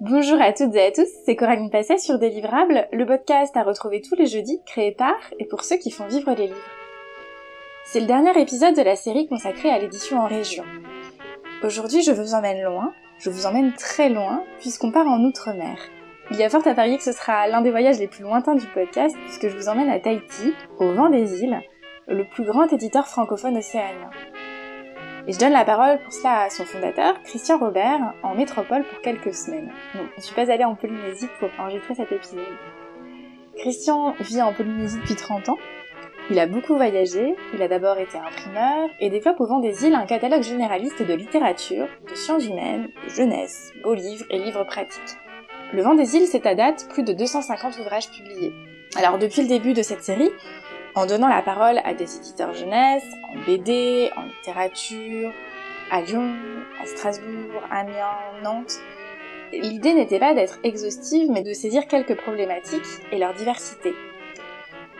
Bonjour 0.00 0.40
à 0.40 0.52
toutes 0.52 0.76
et 0.76 0.86
à 0.86 0.92
tous, 0.92 1.08
c'est 1.24 1.34
Coraline 1.34 1.70
Passet 1.70 1.98
sur 1.98 2.20
Délivrable, 2.20 2.86
le 2.92 3.04
podcast 3.04 3.56
à 3.56 3.64
retrouver 3.64 4.00
tous 4.00 4.14
les 4.14 4.26
jeudis 4.26 4.60
créé 4.64 4.92
par 4.92 5.16
et 5.40 5.44
pour 5.44 5.64
ceux 5.64 5.76
qui 5.76 5.90
font 5.90 6.06
vivre 6.06 6.32
les 6.34 6.46
livres. 6.46 6.70
C'est 7.84 7.98
le 7.98 8.06
dernier 8.06 8.40
épisode 8.40 8.76
de 8.76 8.82
la 8.82 8.94
série 8.94 9.26
consacrée 9.26 9.70
à 9.70 9.78
l'édition 9.80 10.20
en 10.20 10.28
région. 10.28 10.62
Aujourd'hui, 11.64 12.02
je 12.02 12.12
vous 12.12 12.34
emmène 12.34 12.62
loin, 12.62 12.92
je 13.18 13.28
vous 13.28 13.44
emmène 13.44 13.72
très 13.72 14.08
loin, 14.08 14.44
puisqu'on 14.60 14.92
part 14.92 15.08
en 15.08 15.18
Outre-mer. 15.24 15.76
Il 16.30 16.36
y 16.36 16.44
a 16.44 16.48
fort 16.48 16.64
à 16.64 16.74
parier 16.74 16.96
que 16.96 17.02
ce 17.02 17.10
sera 17.10 17.48
l'un 17.48 17.60
des 17.60 17.72
voyages 17.72 17.98
les 17.98 18.06
plus 18.06 18.22
lointains 18.22 18.54
du 18.54 18.66
podcast, 18.66 19.16
puisque 19.24 19.48
je 19.48 19.56
vous 19.56 19.68
emmène 19.68 19.90
à 19.90 19.98
Tahiti, 19.98 20.54
au 20.78 20.92
vent 20.92 21.10
des 21.10 21.42
îles, 21.42 21.60
le 22.06 22.24
plus 22.24 22.44
grand 22.44 22.72
éditeur 22.72 23.08
francophone 23.08 23.56
océanien. 23.56 24.10
Et 25.28 25.32
je 25.34 25.38
donne 25.38 25.52
la 25.52 25.66
parole 25.66 25.98
pour 25.98 26.10
cela 26.10 26.40
à 26.40 26.50
son 26.50 26.64
fondateur, 26.64 27.22
Christian 27.22 27.58
Robert, 27.58 28.14
en 28.22 28.34
métropole 28.34 28.82
pour 28.82 29.02
quelques 29.02 29.34
semaines. 29.34 29.70
Non, 29.94 30.08
je 30.12 30.20
ne 30.20 30.22
suis 30.22 30.34
pas 30.34 30.50
allée 30.50 30.64
en 30.64 30.74
Polynésie 30.74 31.28
pour 31.38 31.50
enregistrer 31.58 31.96
cet 31.96 32.10
épisode. 32.12 32.40
Christian 33.58 34.14
vit 34.20 34.40
en 34.40 34.54
Polynésie 34.54 34.96
depuis 34.96 35.16
30 35.16 35.50
ans. 35.50 35.58
Il 36.30 36.38
a 36.38 36.46
beaucoup 36.46 36.76
voyagé, 36.76 37.36
il 37.52 37.60
a 37.60 37.68
d'abord 37.68 37.98
été 37.98 38.16
imprimeur 38.16 38.88
et 39.00 39.10
développe 39.10 39.38
au 39.40 39.46
vent 39.46 39.60
des 39.60 39.84
îles 39.84 39.94
un 39.94 40.06
catalogue 40.06 40.42
généraliste 40.42 41.02
de 41.02 41.12
littérature, 41.12 41.88
de 42.08 42.14
sciences 42.14 42.46
humaines, 42.46 42.88
de 43.04 43.10
jeunesse, 43.10 43.72
beaux 43.82 43.94
livres 43.94 44.24
et 44.30 44.38
livres 44.38 44.64
pratiques. 44.64 45.18
Le 45.74 45.82
vent 45.82 45.94
des 45.94 46.16
îles, 46.16 46.26
c'est 46.26 46.46
à 46.46 46.54
date 46.54 46.88
plus 46.88 47.02
de 47.02 47.12
250 47.12 47.78
ouvrages 47.80 48.10
publiés. 48.10 48.54
Alors 48.96 49.18
depuis 49.18 49.42
le 49.42 49.48
début 49.48 49.74
de 49.74 49.82
cette 49.82 50.02
série, 50.02 50.30
en 50.98 51.06
donnant 51.06 51.28
la 51.28 51.42
parole 51.42 51.80
à 51.84 51.94
des 51.94 52.16
éditeurs 52.16 52.54
jeunesse, 52.54 53.04
en 53.32 53.38
BD, 53.46 54.10
en 54.16 54.22
littérature, 54.22 55.32
à 55.92 56.00
Lyon, 56.00 56.34
à 56.82 56.86
Strasbourg, 56.86 57.62
Amiens, 57.70 58.18
Nantes. 58.42 58.80
L'idée 59.52 59.94
n'était 59.94 60.18
pas 60.18 60.34
d'être 60.34 60.58
exhaustive, 60.64 61.30
mais 61.30 61.42
de 61.42 61.52
saisir 61.52 61.86
quelques 61.86 62.16
problématiques 62.16 62.82
et 63.12 63.18
leur 63.18 63.32
diversité. 63.34 63.94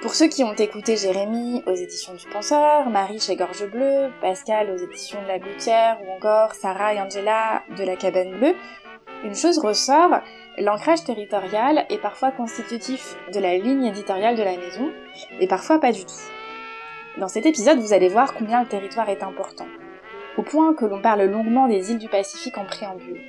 Pour 0.01 0.15
ceux 0.15 0.29
qui 0.29 0.45
ont 0.45 0.55
écouté 0.55 0.97
Jérémy 0.97 1.65
aux 1.67 1.75
éditions 1.75 2.15
du 2.15 2.27
Penseur, 2.29 2.89
Marie 2.89 3.19
chez 3.19 3.35
Gorge 3.35 3.69
Bleue, 3.69 4.11
Pascal 4.21 4.71
aux 4.71 4.77
éditions 4.77 5.21
de 5.21 5.27
la 5.27 5.41
Gouttière 5.41 5.99
ou 6.07 6.13
encore 6.13 6.55
Sarah 6.55 6.95
et 6.95 7.01
Angela 7.01 7.65
de 7.77 7.83
la 7.83 7.97
Cabane 7.97 8.39
Bleue, 8.39 8.55
une 9.25 9.35
chose 9.35 9.59
ressort, 9.59 10.21
l'ancrage 10.59 11.05
territorial 11.05 11.87
est 11.91 12.01
parfois 12.01 12.31
constitutif 12.31 13.17
de 13.33 13.41
la 13.41 13.57
ligne 13.57 13.85
éditoriale 13.85 14.37
de 14.37 14.43
la 14.43 14.57
maison, 14.57 14.91
et 15.41 15.49
parfois 15.49 15.81
pas 15.81 15.93
du 15.93 16.05
tout. 16.05 16.21
Dans 17.19 17.29
cet 17.29 17.47
épisode, 17.47 17.79
vous 17.79 17.93
allez 17.93 18.09
voir 18.09 18.35
combien 18.35 18.63
le 18.63 18.69
territoire 18.69 19.09
est 19.09 19.23
important, 19.23 19.67
au 20.37 20.43
point 20.43 20.75
que 20.75 20.85
l'on 20.85 21.03
parle 21.03 21.23
longuement 21.25 21.67
des 21.67 21.91
îles 21.91 21.99
du 21.99 22.09
Pacifique 22.09 22.59
en 22.59 22.65
préambule. 22.65 23.21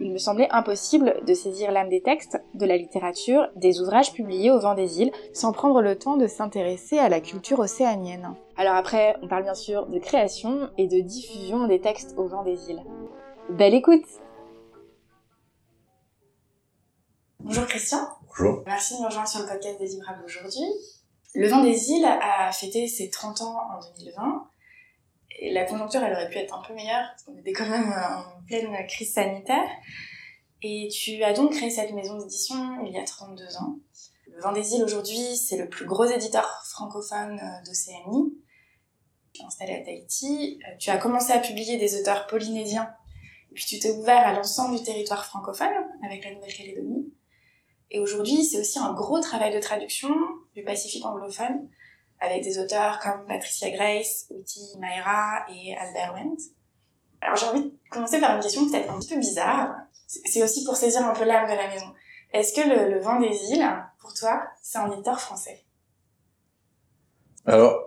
Il 0.00 0.12
me 0.12 0.18
semblait 0.18 0.48
impossible 0.50 1.16
de 1.26 1.34
saisir 1.34 1.72
l'âme 1.72 1.88
des 1.88 2.02
textes, 2.02 2.40
de 2.54 2.66
la 2.66 2.76
littérature, 2.76 3.48
des 3.56 3.80
ouvrages 3.80 4.12
publiés 4.12 4.50
au 4.50 4.60
vent 4.60 4.74
des 4.74 5.00
îles, 5.00 5.10
sans 5.32 5.52
prendre 5.52 5.82
le 5.82 5.96
temps 5.96 6.16
de 6.16 6.28
s'intéresser 6.28 6.98
à 6.98 7.08
la 7.08 7.20
culture 7.20 7.58
océanienne. 7.58 8.34
Alors 8.56 8.74
après, 8.74 9.16
on 9.22 9.28
parle 9.28 9.42
bien 9.42 9.54
sûr 9.54 9.86
de 9.86 9.98
création 9.98 10.68
et 10.78 10.86
de 10.86 11.00
diffusion 11.00 11.66
des 11.66 11.80
textes 11.80 12.14
au 12.16 12.28
vent 12.28 12.44
des 12.44 12.70
îles. 12.70 12.82
Belle 13.50 13.74
écoute 13.74 14.04
Bonjour 17.40 17.66
Christian. 17.66 18.00
Bonjour. 18.26 18.64
Merci 18.66 18.94
de 18.94 18.98
nous 18.98 19.06
rejoindre 19.06 19.28
sur 19.28 19.40
le 19.40 19.46
podcast 19.46 19.78
des 19.78 19.86
Librables 19.86 20.24
aujourd'hui. 20.24 20.66
Le 21.34 21.48
Vent 21.48 21.62
des 21.62 21.90
Îles 21.90 22.04
a 22.04 22.50
fêté 22.50 22.88
ses 22.88 23.10
30 23.10 23.42
ans 23.42 23.56
en 23.70 23.80
2020. 24.00 24.50
Et 25.38 25.52
la 25.52 25.64
conjoncture, 25.64 26.02
elle 26.02 26.14
aurait 26.14 26.28
pu 26.28 26.38
être 26.38 26.52
un 26.52 26.62
peu 26.62 26.74
meilleure, 26.74 27.06
parce 27.10 27.22
qu'on 27.22 27.38
était 27.38 27.52
quand 27.52 27.68
même 27.68 27.92
en 27.92 28.44
pleine 28.44 28.74
crise 28.88 29.14
sanitaire. 29.14 29.68
Et 30.62 30.88
tu 30.88 31.22
as 31.22 31.32
donc 31.32 31.52
créé 31.52 31.70
cette 31.70 31.92
maison 31.92 32.18
d'édition 32.18 32.84
il 32.84 32.92
y 32.92 32.98
a 32.98 33.04
32 33.04 33.56
ans. 33.58 33.76
Le 34.26 34.42
Vent 34.42 34.52
des 34.52 34.74
Îles, 34.74 34.82
aujourd'hui, 34.82 35.36
c'est 35.36 35.58
le 35.58 35.68
plus 35.68 35.86
gros 35.86 36.06
éditeur 36.06 36.64
francophone 36.64 37.40
d'Océanie. 37.64 38.34
Tu 39.32 39.42
es 39.42 39.44
installé 39.44 39.74
à 39.74 39.84
Tahiti. 39.84 40.58
Tu 40.80 40.90
as 40.90 40.98
commencé 40.98 41.30
à 41.30 41.38
publier 41.38 41.78
des 41.78 42.00
auteurs 42.00 42.26
polynésiens. 42.26 42.92
Et 43.52 43.54
puis 43.54 43.64
tu 43.64 43.78
t'es 43.78 43.92
ouvert 43.92 44.26
à 44.26 44.34
l'ensemble 44.34 44.76
du 44.76 44.82
territoire 44.82 45.24
francophone, 45.24 45.72
avec 46.04 46.24
la 46.24 46.34
Nouvelle-Calédonie. 46.34 46.97
Et 47.90 48.00
aujourd'hui, 48.00 48.44
c'est 48.44 48.60
aussi 48.60 48.78
un 48.78 48.92
gros 48.92 49.20
travail 49.20 49.54
de 49.54 49.60
traduction 49.60 50.10
du 50.54 50.62
Pacifique 50.62 51.04
anglophone, 51.04 51.68
avec 52.20 52.42
des 52.42 52.58
auteurs 52.58 52.98
comme 52.98 53.26
Patricia 53.26 53.70
Grace, 53.70 54.26
Uti 54.30 54.60
Maera 54.78 55.46
et 55.54 55.76
Albert 55.76 56.14
Wendt. 56.14 56.42
Alors 57.20 57.36
j'ai 57.36 57.46
envie 57.46 57.64
de 57.64 57.72
commencer 57.90 58.20
par 58.20 58.36
une 58.36 58.42
question 58.42 58.68
peut-être 58.68 58.90
un 58.90 58.98
petit 58.98 59.14
peu 59.14 59.20
bizarre. 59.20 59.74
C'est 60.06 60.42
aussi 60.42 60.64
pour 60.64 60.76
saisir 60.76 61.06
un 61.06 61.14
peu 61.14 61.24
l'âme 61.24 61.50
de 61.50 61.56
la 61.56 61.68
maison. 61.68 61.86
Est-ce 62.32 62.52
que 62.52 62.60
le, 62.60 62.94
le 62.94 63.20
des 63.20 63.52
îles, 63.52 63.66
pour 64.00 64.12
toi, 64.14 64.42
c'est 64.62 64.78
un 64.78 64.90
éditeur 64.90 65.20
français? 65.20 65.64
Alors, 67.46 67.84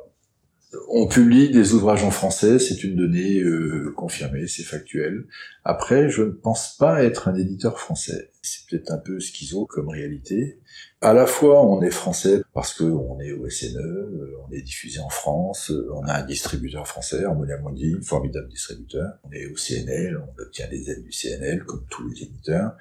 on 0.87 1.07
publie 1.07 1.49
des 1.49 1.73
ouvrages 1.73 2.03
en 2.03 2.11
français, 2.11 2.57
c'est 2.57 2.83
une 2.83 2.95
donnée 2.95 3.39
euh, 3.39 3.93
confirmée, 3.95 4.47
c'est 4.47 4.63
factuel. 4.63 5.25
Après, 5.63 6.09
je 6.09 6.23
ne 6.23 6.31
pense 6.31 6.77
pas 6.77 7.03
être 7.03 7.27
un 7.27 7.35
éditeur 7.35 7.79
français. 7.79 8.31
C'est 8.43 8.67
peut-être 8.67 8.91
un 8.91 8.97
peu 8.97 9.19
schizo 9.19 9.67
comme 9.67 9.89
réalité. 9.89 10.59
À 10.99 11.13
la 11.13 11.27
fois, 11.27 11.63
on 11.63 11.81
est 11.83 11.91
français 11.91 12.41
parce 12.53 12.73
qu'on 12.73 13.19
est 13.19 13.31
au 13.33 13.47
SNE, 13.47 13.77
euh, 13.77 14.35
on 14.47 14.51
est 14.51 14.63
diffusé 14.63 14.99
en 14.99 15.09
France, 15.09 15.69
euh, 15.69 15.87
on 15.93 16.03
a 16.07 16.13
un 16.13 16.25
distributeur 16.25 16.87
français, 16.87 17.23
Harmonia 17.23 17.57
Mundi, 17.59 17.95
formidable 18.01 18.47
distributeur. 18.49 19.13
On 19.23 19.31
est 19.31 19.45
au 19.45 19.55
CNL, 19.55 20.17
on 20.17 20.41
obtient 20.41 20.67
des 20.69 20.89
aides 20.89 21.03
du 21.03 21.11
CNL, 21.11 21.65
comme 21.65 21.85
tous 21.89 22.07
les 22.09 22.23
éditeurs. 22.23 22.75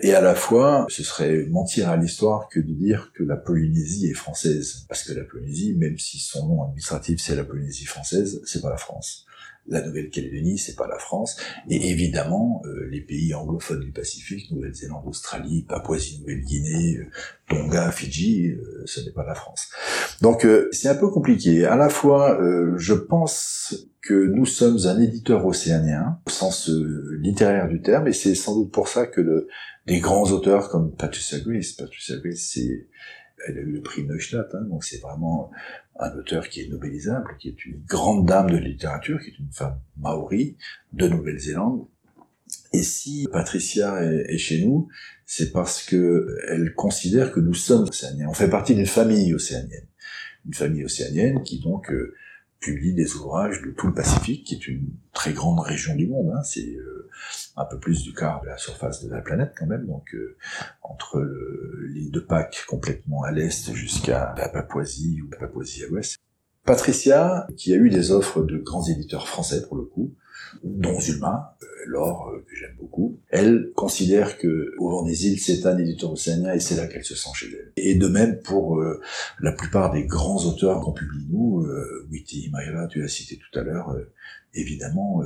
Et 0.00 0.14
à 0.14 0.20
la 0.20 0.36
fois, 0.36 0.86
ce 0.88 1.02
serait 1.02 1.46
mentir 1.46 1.88
à 1.88 1.96
l'histoire 1.96 2.48
que 2.48 2.60
de 2.60 2.72
dire 2.72 3.10
que 3.12 3.24
la 3.24 3.36
Polynésie 3.36 4.08
est 4.08 4.14
française. 4.14 4.86
Parce 4.88 5.02
que 5.02 5.12
la 5.12 5.24
Polynésie, 5.24 5.74
même 5.74 5.98
si 5.98 6.18
son 6.20 6.46
nom 6.46 6.62
administratif 6.62 7.20
c'est 7.20 7.34
la 7.34 7.44
Polynésie 7.44 7.86
française, 7.86 8.40
c'est 8.44 8.62
pas 8.62 8.70
la 8.70 8.76
France 8.76 9.26
la 9.68 9.80
Nouvelle-Calédonie, 9.86 10.58
c'est 10.58 10.74
pas 10.74 10.88
la 10.88 10.98
France, 10.98 11.36
et 11.68 11.90
évidemment 11.90 12.62
euh, 12.66 12.88
les 12.90 13.00
pays 13.00 13.32
anglophones 13.34 13.80
du 13.80 13.92
Pacifique, 13.92 14.50
Nouvelle-Zélande, 14.50 15.06
Australie, 15.06 15.64
Papouasie-Nouvelle-Guinée, 15.68 16.96
euh, 16.96 17.06
Tonga, 17.48 17.90
Fidji, 17.92 18.48
euh, 18.48 18.82
ce 18.86 19.00
n'est 19.00 19.12
pas 19.12 19.24
la 19.24 19.34
France. 19.34 19.68
Donc 20.20 20.46
c'est 20.72 20.88
un 20.88 20.94
peu 20.94 21.08
compliqué. 21.08 21.64
À 21.64 21.76
la 21.76 21.88
fois, 21.88 22.38
je 22.76 22.94
pense 22.94 23.88
que 24.00 24.14
nous 24.14 24.46
sommes 24.46 24.78
un 24.86 25.00
éditeur 25.00 25.44
océanien 25.44 26.20
au 26.26 26.30
sens 26.30 26.70
littéraire 27.20 27.68
du 27.68 27.82
terme, 27.82 28.08
et 28.08 28.12
c'est 28.12 28.34
sans 28.34 28.54
doute 28.54 28.72
pour 28.72 28.88
ça 28.88 29.06
que 29.06 29.48
des 29.86 29.98
grands 29.98 30.30
auteurs 30.30 30.68
comme 30.68 30.94
Patricia 30.94 31.38
Grace, 31.40 31.72
Patricia 31.72 32.16
Grace, 32.16 32.50
c'est 32.52 32.86
elle 33.46 33.58
a 33.58 33.60
eu 33.60 33.72
le 33.72 33.82
prix 33.82 34.04
Neustadt, 34.04 34.54
hein, 34.54 34.62
donc 34.68 34.84
c'est 34.84 35.00
vraiment 35.00 35.50
un 35.98 36.12
auteur 36.16 36.48
qui 36.48 36.60
est 36.60 36.68
nobelisable, 36.68 37.36
qui 37.38 37.48
est 37.48 37.64
une 37.64 37.82
grande 37.86 38.26
dame 38.26 38.50
de 38.50 38.56
littérature, 38.56 39.20
qui 39.20 39.30
est 39.30 39.38
une 39.38 39.52
femme 39.52 39.78
maori 39.96 40.56
de 40.92 41.08
Nouvelle-Zélande. 41.08 41.86
Et 42.72 42.82
si 42.82 43.28
Patricia 43.30 44.02
est, 44.02 44.38
chez 44.38 44.64
nous, 44.64 44.88
c'est 45.26 45.52
parce 45.52 45.82
que 45.82 46.36
elle 46.48 46.74
considère 46.74 47.32
que 47.32 47.40
nous 47.40 47.54
sommes 47.54 47.88
océaniens. 47.88 48.28
On 48.28 48.34
fait 48.34 48.50
partie 48.50 48.74
d'une 48.74 48.86
famille 48.86 49.34
océanienne, 49.34 49.86
une 50.46 50.54
famille 50.54 50.84
océanienne 50.84 51.42
qui 51.42 51.60
donc 51.60 51.90
euh, 51.90 52.14
publie 52.62 52.94
des 52.94 53.16
ouvrages 53.16 53.60
de 53.60 53.70
tout 53.72 53.86
le 53.86 53.94
Pacifique, 53.94 54.46
qui 54.46 54.54
est 54.54 54.68
une 54.68 54.88
très 55.12 55.34
grande 55.34 55.60
région 55.60 55.94
du 55.94 56.06
monde. 56.06 56.32
Hein. 56.34 56.42
C'est 56.42 56.74
euh, 56.74 57.10
un 57.56 57.66
peu 57.66 57.78
plus 57.78 58.02
du 58.02 58.14
quart 58.14 58.40
de 58.40 58.46
la 58.46 58.56
surface 58.56 59.04
de 59.04 59.10
la 59.10 59.20
planète 59.20 59.52
quand 59.58 59.66
même. 59.66 59.86
Donc 59.86 60.14
euh, 60.14 60.36
entre 60.82 61.20
l'île 61.88 62.10
de 62.10 62.20
Pâques 62.20 62.64
complètement 62.68 63.22
à 63.24 63.32
l'est 63.32 63.74
jusqu'à 63.74 64.34
la 64.38 64.48
Papouasie 64.48 65.20
ou 65.22 65.30
la 65.30 65.38
Papouasie 65.38 65.84
à 65.84 65.88
l'ouest. 65.88 66.16
Patricia, 66.64 67.46
qui 67.56 67.74
a 67.74 67.76
eu 67.76 67.90
des 67.90 68.12
offres 68.12 68.42
de 68.42 68.56
grands 68.56 68.86
éditeurs 68.86 69.26
français 69.26 69.66
pour 69.66 69.76
le 69.76 69.82
coup, 69.82 70.14
dont 70.62 71.00
Zulma, 71.00 71.56
euh, 71.62 71.66
Laure, 71.86 72.30
euh, 72.30 72.44
que 72.48 72.56
j'aime 72.56 72.76
beaucoup, 72.78 73.20
elle 73.28 73.70
considère 73.74 74.38
que 74.38 74.72
Au 74.78 74.90
vent 74.90 75.04
des 75.04 75.26
îles, 75.26 75.40
c'est 75.40 75.66
un 75.66 75.78
éditeur 75.78 76.12
océanien 76.12 76.52
et 76.52 76.60
c'est 76.60 76.76
là 76.76 76.86
qu'elle 76.86 77.04
se 77.04 77.14
sent 77.14 77.30
chez 77.34 77.46
elle. 77.46 77.72
Et 77.76 77.94
de 77.94 78.06
même 78.08 78.40
pour 78.40 78.78
euh, 78.78 79.00
la 79.40 79.52
plupart 79.52 79.92
des 79.92 80.04
grands 80.04 80.44
auteurs 80.44 80.80
qu'on 80.80 80.92
publie 80.92 81.26
nous, 81.30 81.60
euh, 81.62 82.06
Witty, 82.10 82.50
Mayala, 82.50 82.86
tu 82.88 83.00
l'as 83.00 83.08
cité 83.08 83.38
tout 83.38 83.58
à 83.58 83.62
l'heure, 83.62 83.96
évidemment, 84.54 85.22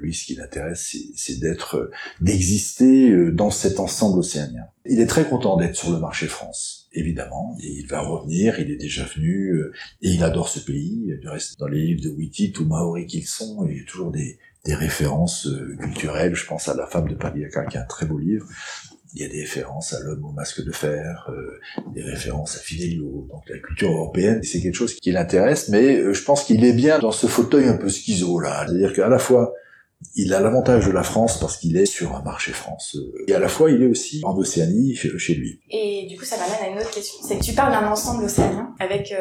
lui, 0.00 0.14
ce 0.14 0.24
qui 0.24 0.34
l'intéresse, 0.36 0.96
c'est 1.14 1.38
d'être, 1.38 1.90
d'exister 2.22 3.30
dans 3.30 3.50
cet 3.50 3.78
ensemble 3.78 4.20
océanien. 4.20 4.64
Il 4.86 5.00
est 5.00 5.06
très 5.06 5.28
content 5.28 5.58
d'être 5.58 5.76
sur 5.76 5.92
le 5.92 5.98
marché 5.98 6.26
France, 6.26 6.88
évidemment, 6.92 7.58
et 7.62 7.70
il 7.70 7.86
va 7.86 8.00
revenir, 8.00 8.58
il 8.58 8.70
est 8.70 8.78
déjà 8.78 9.04
venu, 9.04 9.54
et 10.00 10.08
il 10.08 10.24
adore 10.24 10.48
ce 10.48 10.60
pays. 10.60 11.14
Du 11.20 11.28
reste, 11.28 11.58
dans 11.58 11.68
les 11.68 11.84
livres 11.84 12.02
de 12.02 12.08
Witty, 12.08 12.52
tout 12.52 12.64
maori 12.64 13.06
qu'ils 13.06 13.26
sont, 13.26 13.66
il 13.68 13.76
y 13.76 13.80
a 13.80 13.84
toujours 13.84 14.12
des, 14.12 14.38
des 14.64 14.74
références 14.74 15.46
euh, 15.46 15.76
culturelles. 15.80 16.34
Je 16.34 16.46
pense 16.46 16.68
à 16.68 16.74
La 16.74 16.86
femme 16.86 17.08
de 17.08 17.14
Paliaca, 17.14 17.64
qui 17.66 17.76
est 17.76 17.80
un 17.80 17.84
très 17.84 18.06
beau 18.06 18.18
livre. 18.18 18.46
Il 19.14 19.22
y 19.22 19.24
a 19.24 19.28
des 19.28 19.40
références 19.40 19.92
à 19.92 20.00
l'homme 20.00 20.24
au 20.24 20.30
masque 20.30 20.64
de 20.64 20.70
fer, 20.70 21.28
euh, 21.30 21.58
des 21.94 22.02
références 22.02 22.56
à 22.56 22.60
Fidelio. 22.60 23.26
Donc 23.28 23.42
la 23.48 23.58
culture 23.58 23.90
européenne, 23.90 24.40
c'est 24.44 24.60
quelque 24.60 24.74
chose 24.74 24.94
qui 24.94 25.10
l'intéresse, 25.10 25.68
mais 25.68 25.96
euh, 25.96 26.12
je 26.12 26.22
pense 26.22 26.44
qu'il 26.44 26.64
est 26.64 26.72
bien 26.72 27.00
dans 27.00 27.10
ce 27.10 27.26
fauteuil 27.26 27.66
un 27.66 27.76
peu 27.76 27.88
schizo 27.88 28.38
là. 28.38 28.64
C'est-à-dire 28.66 28.92
qu'à 28.92 29.08
la 29.08 29.18
fois, 29.18 29.54
Il 30.14 30.32
a 30.32 30.40
l'avantage 30.40 30.86
de 30.86 30.92
la 30.92 31.02
France 31.02 31.38
parce 31.38 31.58
qu'il 31.58 31.76
est 31.76 31.84
sur 31.84 32.16
un 32.16 32.22
marché 32.22 32.52
France. 32.52 32.96
Et 33.28 33.34
à 33.34 33.38
la 33.38 33.48
fois, 33.48 33.70
il 33.70 33.82
est 33.82 33.86
aussi 33.86 34.22
en 34.24 34.34
Océanie 34.34 34.94
chez 34.96 35.34
lui. 35.34 35.60
Et 35.68 36.06
du 36.08 36.16
coup, 36.16 36.24
ça 36.24 36.36
m'amène 36.38 36.62
à 36.62 36.68
une 36.68 36.78
autre 36.78 36.90
question. 36.90 37.22
C'est 37.22 37.38
que 37.38 37.44
tu 37.44 37.52
parles 37.52 37.72
d'un 37.72 37.86
ensemble 37.86 38.24
océanien 38.24 38.74
avec 38.78 39.12
euh, 39.12 39.20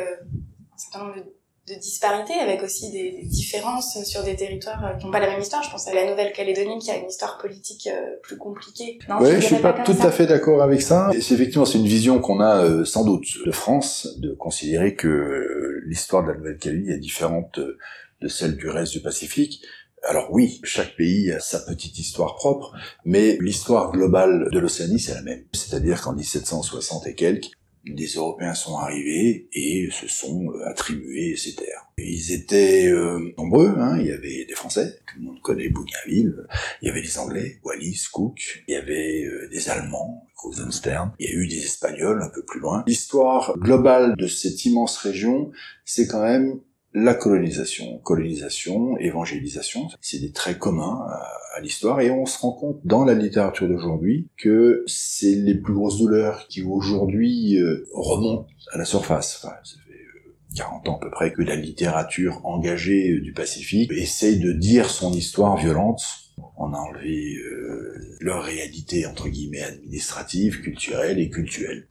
un 0.74 0.78
certain 0.78 1.00
nombre 1.06 1.18
de 1.18 1.24
de 1.70 1.76
disparité 1.76 2.34
avec 2.34 2.64
aussi 2.64 2.92
des, 2.92 3.22
différences 3.24 4.04
sur 4.04 4.24
des 4.24 4.36
territoires 4.36 4.84
euh, 4.86 4.98
qui 4.98 5.06
n'ont 5.06 5.12
pas 5.12 5.20
la 5.20 5.30
même 5.30 5.40
histoire. 5.40 5.62
Je 5.64 5.70
pense 5.70 5.88
à 5.88 5.94
la 5.94 6.10
Nouvelle-Calédonie 6.10 6.80
qui 6.80 6.90
a 6.92 6.98
une 6.98 7.08
histoire 7.08 7.38
politique 7.38 7.88
euh, 7.88 8.16
plus 8.24 8.38
compliquée. 8.38 9.00
Oui, 9.20 9.30
je, 9.36 9.40
je 9.40 9.46
suis 9.46 9.56
pas, 9.58 9.74
tout 9.74 9.96
à 10.02 10.12
fait 10.12 10.26
d'accord 10.26 10.62
avec 10.62 10.82
ça. 10.82 11.10
Et 11.14 11.22
c'est 11.22 11.36
effectivement 11.36 11.66
c'est 11.66 11.78
une 11.78 11.88
vision 11.88 12.20
qu'on 12.20 12.40
a 12.40 12.64
euh, 12.64 12.86
sans 12.86 13.06
doute 13.06 13.28
de 13.46 13.52
France 13.52 14.08
de 14.18 14.34
considérer 14.34 14.96
que 14.96 15.82
l'histoire 15.86 16.24
de 16.24 16.32
la 16.32 16.38
Nouvelle-Calédonie 16.38 16.92
est 16.92 17.00
différente 17.00 17.60
de 17.60 18.28
celle 18.28 18.58
du 18.58 18.70
reste 18.70 18.94
du 18.94 19.02
Pacifique. 19.02 19.62
Alors 20.04 20.30
oui, 20.32 20.62
chaque 20.64 20.96
pays 20.96 21.32
a 21.32 21.40
sa 21.40 21.60
petite 21.60 22.00
histoire 22.00 22.36
propre, 22.36 22.74
mais 23.04 23.38
l'histoire 23.42 23.92
globale 23.92 24.50
de 24.52 24.60
l'Océanie, 24.60 25.00
c'est 25.00 25.14
la 25.14 25.22
même. 25.22 25.44
C'est-à-dire 25.54 26.02
qu'en 26.02 26.14
1760 26.14 27.08
et 27.08 27.16
quelques, 27.16 27.52
des 27.86 28.08
Européens 28.08 28.54
sont 28.54 28.78
arrivés 28.78 29.48
et 29.54 29.90
se 29.92 30.08
sont 30.08 30.52
euh, 30.52 30.68
attribués 30.68 31.36
ces 31.36 31.56
terres. 31.56 31.88
Ils 31.98 32.32
étaient 32.32 32.88
euh, 32.88 33.34
nombreux, 33.38 33.76
hein. 33.78 33.98
il 34.00 34.08
y 34.08 34.12
avait 34.12 34.46
des 34.46 34.54
Français, 34.54 35.00
tout 35.08 35.20
le 35.20 35.26
monde 35.26 35.42
connaît 35.42 35.70
Bougainville, 35.70 36.46
il 36.82 36.88
y 36.88 36.92
avait 36.92 37.02
des 37.02 37.18
Anglais, 37.18 37.60
Wallis, 37.64 38.04
Cook, 38.12 38.64
il 38.68 38.74
y 38.74 38.78
avait 38.78 39.26
euh, 39.26 39.50
des 39.50 39.70
Allemands, 39.70 40.28
Rosenstern, 40.36 41.12
il 41.20 41.30
y 41.30 41.34
a 41.34 41.36
eu 41.36 41.48
des 41.48 41.64
Espagnols 41.64 42.22
un 42.22 42.30
peu 42.30 42.44
plus 42.44 42.60
loin. 42.60 42.84
L'histoire 42.88 43.58
globale 43.58 44.16
de 44.18 44.28
cette 44.28 44.64
immense 44.66 44.98
région, 44.98 45.52
c'est 45.84 46.08
quand 46.08 46.24
même 46.24 46.60
la 46.94 47.14
colonisation. 47.14 48.00
Colonisation, 48.00 48.98
évangélisation, 48.98 49.88
c'est 50.02 50.20
des 50.20 50.32
traits 50.32 50.58
communs 50.58 51.06
à, 51.08 51.62
l'histoire 51.62 52.00
et 52.00 52.10
on 52.10 52.26
se 52.26 52.40
rend 52.40 52.54
compte 52.54 52.80
dans 52.86 53.04
la 53.04 53.14
littérature 53.14 53.68
d'aujourd'hui 53.68 54.30
que 54.38 54.84
c'est 54.88 55.36
les 55.36 55.56
plus 55.56 55.74
grosses 55.74 55.98
douleurs 55.98 56.48
qui 56.48 56.64
aujourd'hui 56.64 57.60
euh, 57.60 57.86
remontent 57.94 58.48
à 58.72 58.78
la 58.78 58.86
surface. 58.86 59.42
Ça 59.42 59.60
fait 59.86 60.56
40 60.56 60.88
euh, 60.88 60.92
ans 60.92 60.96
à 60.96 61.00
peu 61.00 61.12
près 61.12 61.34
que 61.34 61.42
la 61.42 61.58
littérature 61.58 62.40
engagée 62.46 63.12
euh, 63.12 63.20
du 63.20 63.34
Pacifique 63.34 63.92
essaye 63.92 64.40
de 64.40 64.54
dire 64.54 64.90
son 64.90 65.12
histoire 65.12 65.58
violente. 65.58 66.02
On 66.56 66.74
a 66.74 66.78
enlevé 66.78 67.36
leur 68.22 68.44
réalité 68.44 69.06
entre 69.06 69.28
guillemets 69.28 69.62
administrative, 69.62 70.62
culturelle 70.62 71.20
et 71.20 71.30
culturelle 71.30 71.90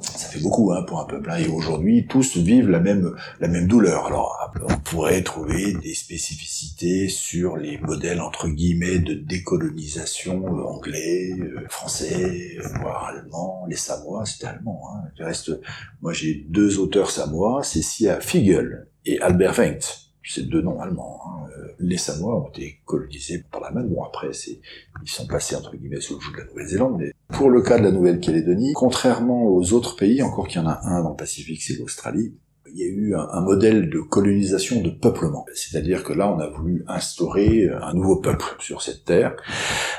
ça 0.00 0.28
fait 0.28 0.40
beaucoup 0.40 0.72
hein, 0.72 0.82
pour 0.82 1.00
un 1.00 1.04
peuple. 1.04 1.30
Hein. 1.30 1.38
Et 1.38 1.48
aujourd'hui, 1.48 2.06
tous 2.06 2.36
vivent 2.36 2.68
la 2.70 2.80
même 2.80 3.14
la 3.40 3.48
même 3.48 3.66
douleur. 3.66 4.06
Alors, 4.06 4.52
on 4.62 4.78
pourrait 4.78 5.22
trouver 5.22 5.74
des 5.74 5.94
spécificités 5.94 7.08
sur 7.08 7.56
les 7.56 7.78
modèles 7.78 8.20
entre 8.20 8.48
guillemets 8.48 8.98
de 8.98 9.14
décolonisation 9.14 10.46
euh, 10.46 10.62
anglais, 10.62 11.32
euh, 11.38 11.66
français, 11.68 12.56
euh, 12.58 12.68
voire 12.80 13.06
allemand. 13.06 13.66
Les 13.68 13.76
Samoa, 13.76 14.24
c'était 14.24 14.46
allemand. 14.46 14.82
Hein. 14.94 15.08
Reste, 15.18 15.52
moi 16.00 16.12
j'ai 16.12 16.46
deux 16.48 16.78
auteurs 16.78 17.10
samois, 17.10 17.62
c'est 17.62 17.82
Sia 17.82 18.20
Figel 18.20 18.88
et 19.04 19.20
Albert 19.20 19.58
Wengt 19.58 20.05
c'est 20.28 20.48
deux 20.48 20.62
noms 20.62 20.80
allemands. 20.80 21.20
Hein. 21.26 21.48
Euh, 21.58 21.68
les 21.78 21.96
Samoa 21.96 22.36
ont 22.36 22.48
été 22.48 22.80
colonisés 22.84 23.44
par 23.50 23.60
la 23.60 23.70
main. 23.70 23.84
Bon, 23.84 24.02
après, 24.02 24.32
c'est, 24.32 24.60
ils 25.02 25.10
sont 25.10 25.26
passés 25.26 25.56
entre 25.56 25.76
guillemets 25.76 26.00
sous 26.00 26.14
le 26.14 26.20
joug 26.20 26.32
de 26.32 26.38
la 26.38 26.44
Nouvelle-Zélande. 26.46 26.96
Mais 26.98 27.12
pour 27.28 27.50
le 27.50 27.62
cas 27.62 27.78
de 27.78 27.84
la 27.84 27.92
Nouvelle-Calédonie, 27.92 28.72
contrairement 28.74 29.44
aux 29.44 29.72
autres 29.72 29.96
pays, 29.96 30.22
encore 30.22 30.48
qu'il 30.48 30.60
y 30.60 30.64
en 30.64 30.68
a 30.68 30.80
un 30.84 31.02
dans 31.02 31.10
le 31.10 31.16
Pacifique, 31.16 31.62
c'est 31.62 31.78
l'Australie, 31.78 32.34
il 32.72 32.78
y 32.78 32.82
a 32.82 32.88
eu 32.88 33.14
un, 33.14 33.40
modèle 33.40 33.88
de 33.88 34.00
colonisation 34.00 34.82
de 34.82 34.90
peuplement. 34.90 35.46
C'est-à-dire 35.54 36.02
que 36.02 36.12
là, 36.12 36.28
on 36.30 36.38
a 36.40 36.48
voulu 36.48 36.84
instaurer 36.88 37.70
un 37.70 37.94
nouveau 37.94 38.16
peuple 38.16 38.44
sur 38.58 38.82
cette 38.82 39.04
terre, 39.04 39.34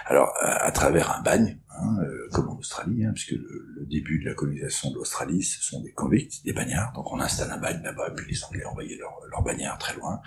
alors 0.06 0.32
à 0.42 0.72
travers 0.72 1.18
un 1.18 1.24
bagne, 1.24 1.58
Hein, 1.80 1.98
euh, 2.02 2.28
comme 2.32 2.50
en 2.50 2.58
Australie, 2.58 3.06
hein, 3.06 3.12
puisque 3.14 3.34
le, 3.34 3.86
début 3.88 4.20
de 4.20 4.26
la 4.26 4.34
colonisation 4.34 4.90
de 4.90 4.96
l'Australie, 4.96 5.44
ce 5.44 5.62
sont 5.62 5.80
des 5.82 5.92
convicts, 5.92 6.44
des 6.44 6.52
bagnards, 6.52 6.92
donc 6.94 7.12
on 7.14 7.20
installe 7.20 7.52
un 7.52 7.58
bagne 7.58 7.82
là-bas, 7.84 8.12
puis 8.16 8.26
les 8.32 8.44
Anglais 8.44 8.66
envoyaient 8.66 8.98
leurs 8.98 9.14
leur 9.30 9.44
bagnards 9.44 9.78
très 9.78 9.96
loin. 9.96 10.20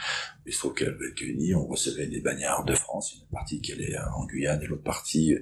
Il 0.46 0.52
se 0.52 0.60
trouve 0.60 0.74
qu'à 0.74 0.90
Nouvelle-Calédonie, 0.90 1.54
on 1.54 1.66
recevait 1.66 2.06
des 2.06 2.20
bagnards 2.20 2.64
de 2.64 2.74
France, 2.74 3.14
une 3.14 3.26
partie 3.32 3.60
qui 3.60 3.72
allait 3.72 3.96
en 4.16 4.26
Guyane 4.26 4.62
et 4.62 4.66
l'autre 4.66 4.84
partie 4.84 5.34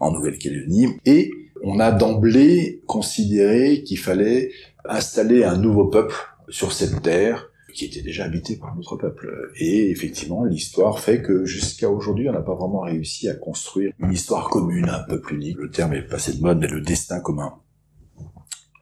en 0.00 0.10
Nouvelle-Calédonie, 0.10 0.98
et 1.06 1.30
on 1.62 1.78
a 1.78 1.92
d'emblée 1.92 2.82
considéré 2.86 3.84
qu'il 3.84 3.98
fallait 3.98 4.50
installer 4.84 5.44
un 5.44 5.56
nouveau 5.56 5.86
peuple 5.86 6.16
sur 6.48 6.72
cette 6.72 7.02
terre, 7.02 7.51
qui 7.72 7.86
était 7.86 8.02
déjà 8.02 8.24
habité 8.24 8.56
par 8.56 8.74
notre 8.76 8.96
peuple. 8.96 9.50
Et 9.56 9.90
effectivement, 9.90 10.44
l'histoire 10.44 11.00
fait 11.00 11.22
que 11.22 11.44
jusqu'à 11.44 11.90
aujourd'hui, 11.90 12.28
on 12.28 12.32
n'a 12.32 12.42
pas 12.42 12.54
vraiment 12.54 12.80
réussi 12.80 13.28
à 13.28 13.34
construire 13.34 13.92
une 13.98 14.12
histoire 14.12 14.48
commune, 14.50 14.88
un 14.88 15.02
peuple 15.02 15.34
unique. 15.34 15.56
Le 15.56 15.70
terme 15.70 15.94
est 15.94 16.02
passé 16.02 16.34
de 16.34 16.40
mode, 16.40 16.58
mais 16.58 16.68
le 16.68 16.80
destin 16.80 17.20
commun. 17.20 17.54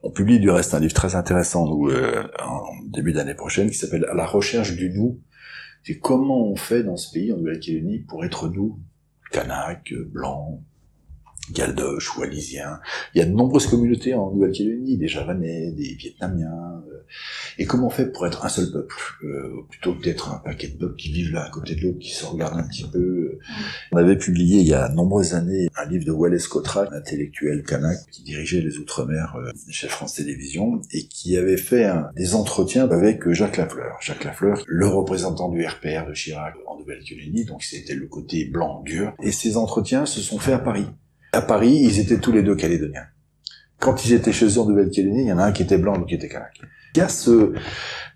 On 0.02 0.10
publie 0.10 0.40
du 0.40 0.50
reste 0.50 0.74
un 0.74 0.80
livre 0.80 0.94
très 0.94 1.14
intéressant, 1.14 1.68
euh, 1.88 2.24
en 2.42 2.62
début 2.86 3.12
d'année 3.12 3.34
prochaine, 3.34 3.70
qui 3.70 3.76
s'appelle 3.76 4.06
la 4.14 4.26
recherche 4.26 4.74
du 4.76 4.90
nous. 4.90 5.20
C'est 5.84 5.98
comment 5.98 6.46
on 6.46 6.56
fait 6.56 6.82
dans 6.82 6.96
ce 6.96 7.12
pays, 7.12 7.32
en 7.32 7.36
Nouvelle-Calédonie, 7.36 8.00
pour 8.00 8.24
être 8.24 8.48
nous, 8.48 8.80
Kanak, 9.30 9.92
blanc, 10.10 10.62
Galdoche, 11.52 12.16
Wallisien. 12.16 12.80
Il 13.14 13.18
y 13.18 13.22
a 13.22 13.26
de 13.26 13.32
nombreuses 13.32 13.66
communautés 13.66 14.14
en 14.14 14.30
Nouvelle-Calédonie, 14.30 14.96
des 14.96 15.08
Javanais, 15.08 15.72
des 15.72 15.94
Vietnamiens. 15.94 16.82
Euh, 16.88 17.02
et 17.58 17.66
comment 17.66 17.88
on 17.88 17.90
fait 17.90 18.06
pour 18.06 18.26
être 18.26 18.44
un 18.44 18.48
seul 18.48 18.70
peuple, 18.70 18.94
euh, 19.24 19.62
plutôt 19.68 19.94
que 19.94 20.02
d'être 20.02 20.32
un 20.32 20.38
paquet 20.38 20.68
de 20.68 20.76
peuples 20.76 20.96
qui 20.96 21.12
vivent 21.12 21.32
l'un 21.32 21.42
à 21.42 21.50
côté 21.50 21.74
de 21.74 21.82
l'autre, 21.82 21.98
qui 21.98 22.12
se 22.12 22.24
regardent 22.24 22.58
un 22.58 22.68
petit 22.68 22.88
peu. 22.88 23.38
On 23.92 23.96
avait 23.96 24.16
publié 24.16 24.60
il 24.60 24.68
y 24.68 24.74
a 24.74 24.88
de 24.88 24.94
nombreuses 24.94 25.34
années 25.34 25.68
un 25.76 25.88
livre 25.88 26.04
de 26.04 26.12
Wallace 26.12 26.48
Cotra, 26.48 26.86
un 26.90 26.96
intellectuel 26.96 27.62
kanak, 27.62 27.98
qui 28.10 28.22
dirigeait 28.22 28.60
les 28.60 28.78
Outre-mer 28.78 29.36
euh, 29.36 29.50
chez 29.70 29.88
France 29.88 30.14
Télévisions, 30.14 30.80
et 30.92 31.06
qui 31.06 31.36
avait 31.36 31.56
fait 31.56 31.90
des 32.16 32.34
entretiens 32.34 32.88
avec 32.88 33.28
Jacques 33.30 33.56
Lafleur. 33.56 33.96
Jacques 34.00 34.24
Lafleur, 34.24 34.62
le 34.66 34.86
représentant 34.86 35.48
du 35.48 35.64
RPR 35.64 36.06
de 36.08 36.14
Chirac 36.14 36.54
en 36.66 36.78
Nouvelle-Calédonie, 36.78 37.44
donc 37.44 37.62
c'était 37.62 37.94
le 37.94 38.06
côté 38.06 38.44
blanc 38.44 38.82
dur. 38.84 39.12
Et 39.22 39.32
ces 39.32 39.56
entretiens 39.56 40.06
se 40.06 40.20
sont 40.20 40.38
faits 40.38 40.54
à 40.54 40.58
Paris. 40.58 40.86
À 41.32 41.42
Paris, 41.42 41.78
ils 41.82 42.00
étaient 42.00 42.18
tous 42.18 42.32
les 42.32 42.42
deux 42.42 42.56
calédoniens. 42.56 43.06
Quand 43.78 44.04
ils 44.04 44.12
étaient 44.12 44.32
chez 44.32 44.46
eux 44.46 44.58
en 44.58 44.66
Nouvelle-Calédonie, 44.66 45.22
il 45.22 45.28
y 45.28 45.32
en 45.32 45.38
a 45.38 45.44
un 45.44 45.52
qui 45.52 45.62
était 45.62 45.78
blanc, 45.78 45.94
l'autre 45.94 46.08
qui 46.08 46.14
était 46.14 46.28
kanak. 46.28 46.60
Il 46.94 46.98
y 46.98 47.00
a 47.02 47.08
ce, 47.08 47.54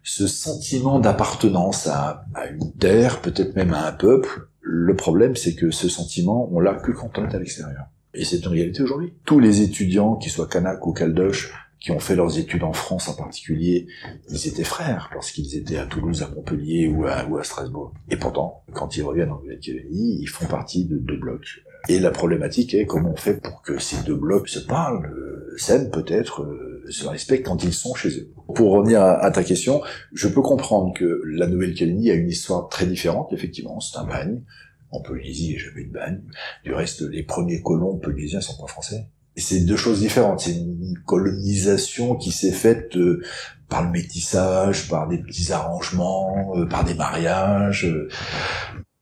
ce 0.02 0.26
sentiment 0.26 0.98
d'appartenance 0.98 1.86
à, 1.86 2.26
à, 2.34 2.46
une 2.48 2.72
terre, 2.72 3.20
peut-être 3.20 3.54
même 3.56 3.72
à 3.72 3.86
un 3.86 3.92
peuple. 3.92 4.48
Le 4.60 4.94
problème, 4.96 5.36
c'est 5.36 5.54
que 5.54 5.70
ce 5.70 5.88
sentiment, 5.88 6.48
on 6.52 6.60
l'a 6.60 6.74
que 6.74 6.90
quand 6.90 7.18
on 7.18 7.28
est 7.28 7.34
à 7.34 7.38
l'extérieur. 7.38 7.86
Et 8.14 8.24
c'est 8.24 8.38
une 8.44 8.48
réalité 8.48 8.82
aujourd'hui. 8.82 9.14
Tous 9.24 9.40
les 9.40 9.62
étudiants, 9.62 10.16
qu'ils 10.16 10.32
soient 10.32 10.48
kanak 10.48 10.86
ou 10.86 10.92
caldoche, 10.92 11.52
qui 11.80 11.90
ont 11.90 12.00
fait 12.00 12.16
leurs 12.16 12.38
études 12.38 12.62
en 12.62 12.72
France 12.72 13.08
en 13.08 13.14
particulier, 13.14 13.86
ils 14.30 14.48
étaient 14.48 14.64
frères 14.64 15.10
lorsqu'ils 15.12 15.54
étaient 15.54 15.76
à 15.76 15.84
Toulouse, 15.84 16.22
à 16.22 16.28
Montpellier 16.28 16.88
ou 16.88 17.06
à, 17.06 17.26
ou 17.26 17.36
à 17.36 17.44
Strasbourg. 17.44 17.92
Et 18.08 18.16
pourtant, 18.16 18.64
quand 18.72 18.96
ils 18.96 19.02
reviennent 19.02 19.30
en 19.30 19.38
Nouvelle-Calédonie, 19.40 20.18
ils 20.20 20.26
font 20.26 20.46
partie 20.46 20.86
de 20.86 20.96
deux 20.96 21.18
blocs. 21.18 21.62
Et 21.88 21.98
la 21.98 22.10
problématique 22.10 22.74
est 22.74 22.86
comment 22.86 23.10
on 23.10 23.16
fait 23.16 23.40
pour 23.40 23.62
que 23.62 23.78
ces 23.78 24.02
deux 24.04 24.14
blocs 24.14 24.48
se 24.48 24.58
parlent, 24.58 25.06
euh, 25.06 25.54
s'aiment 25.58 25.90
peut-être, 25.90 26.42
euh, 26.42 26.84
se 26.88 27.06
respectent 27.06 27.46
quand 27.46 27.62
ils 27.62 27.74
sont 27.74 27.94
chez 27.94 28.20
eux. 28.20 28.30
Pour 28.54 28.72
revenir 28.72 29.02
à, 29.02 29.30
ta 29.30 29.44
question, 29.44 29.82
je 30.12 30.28
peux 30.28 30.42
comprendre 30.42 30.94
que 30.94 31.22
la 31.26 31.46
Nouvelle-Calédonie 31.46 32.10
a 32.10 32.14
une 32.14 32.28
histoire 32.28 32.68
très 32.68 32.86
différente, 32.86 33.32
effectivement, 33.32 33.80
c'est 33.80 33.98
un 33.98 34.04
bagne. 34.04 34.42
En 34.90 35.00
Polynésie, 35.00 35.46
il 35.46 35.50
n'y 35.50 35.56
a 35.56 35.58
jamais 35.58 35.84
de 35.84 35.92
bagne. 35.92 36.22
Du 36.64 36.72
reste, 36.72 37.02
les 37.02 37.22
premiers 37.22 37.60
colons 37.62 37.98
polynésiens 37.98 38.40
sont 38.40 38.56
pas 38.56 38.68
français. 38.68 39.08
C'est 39.36 39.60
deux 39.60 39.76
choses 39.76 40.00
différentes. 40.00 40.40
C'est 40.40 40.52
une 40.52 40.96
colonisation 41.04 42.14
qui 42.14 42.30
s'est 42.30 42.52
faite 42.52 42.96
euh, 42.96 43.20
par 43.68 43.82
le 43.82 43.90
métissage, 43.90 44.88
par 44.88 45.08
des 45.08 45.18
petits 45.18 45.52
arrangements, 45.52 46.54
par 46.70 46.84
des 46.84 46.94
mariages. 46.94 47.90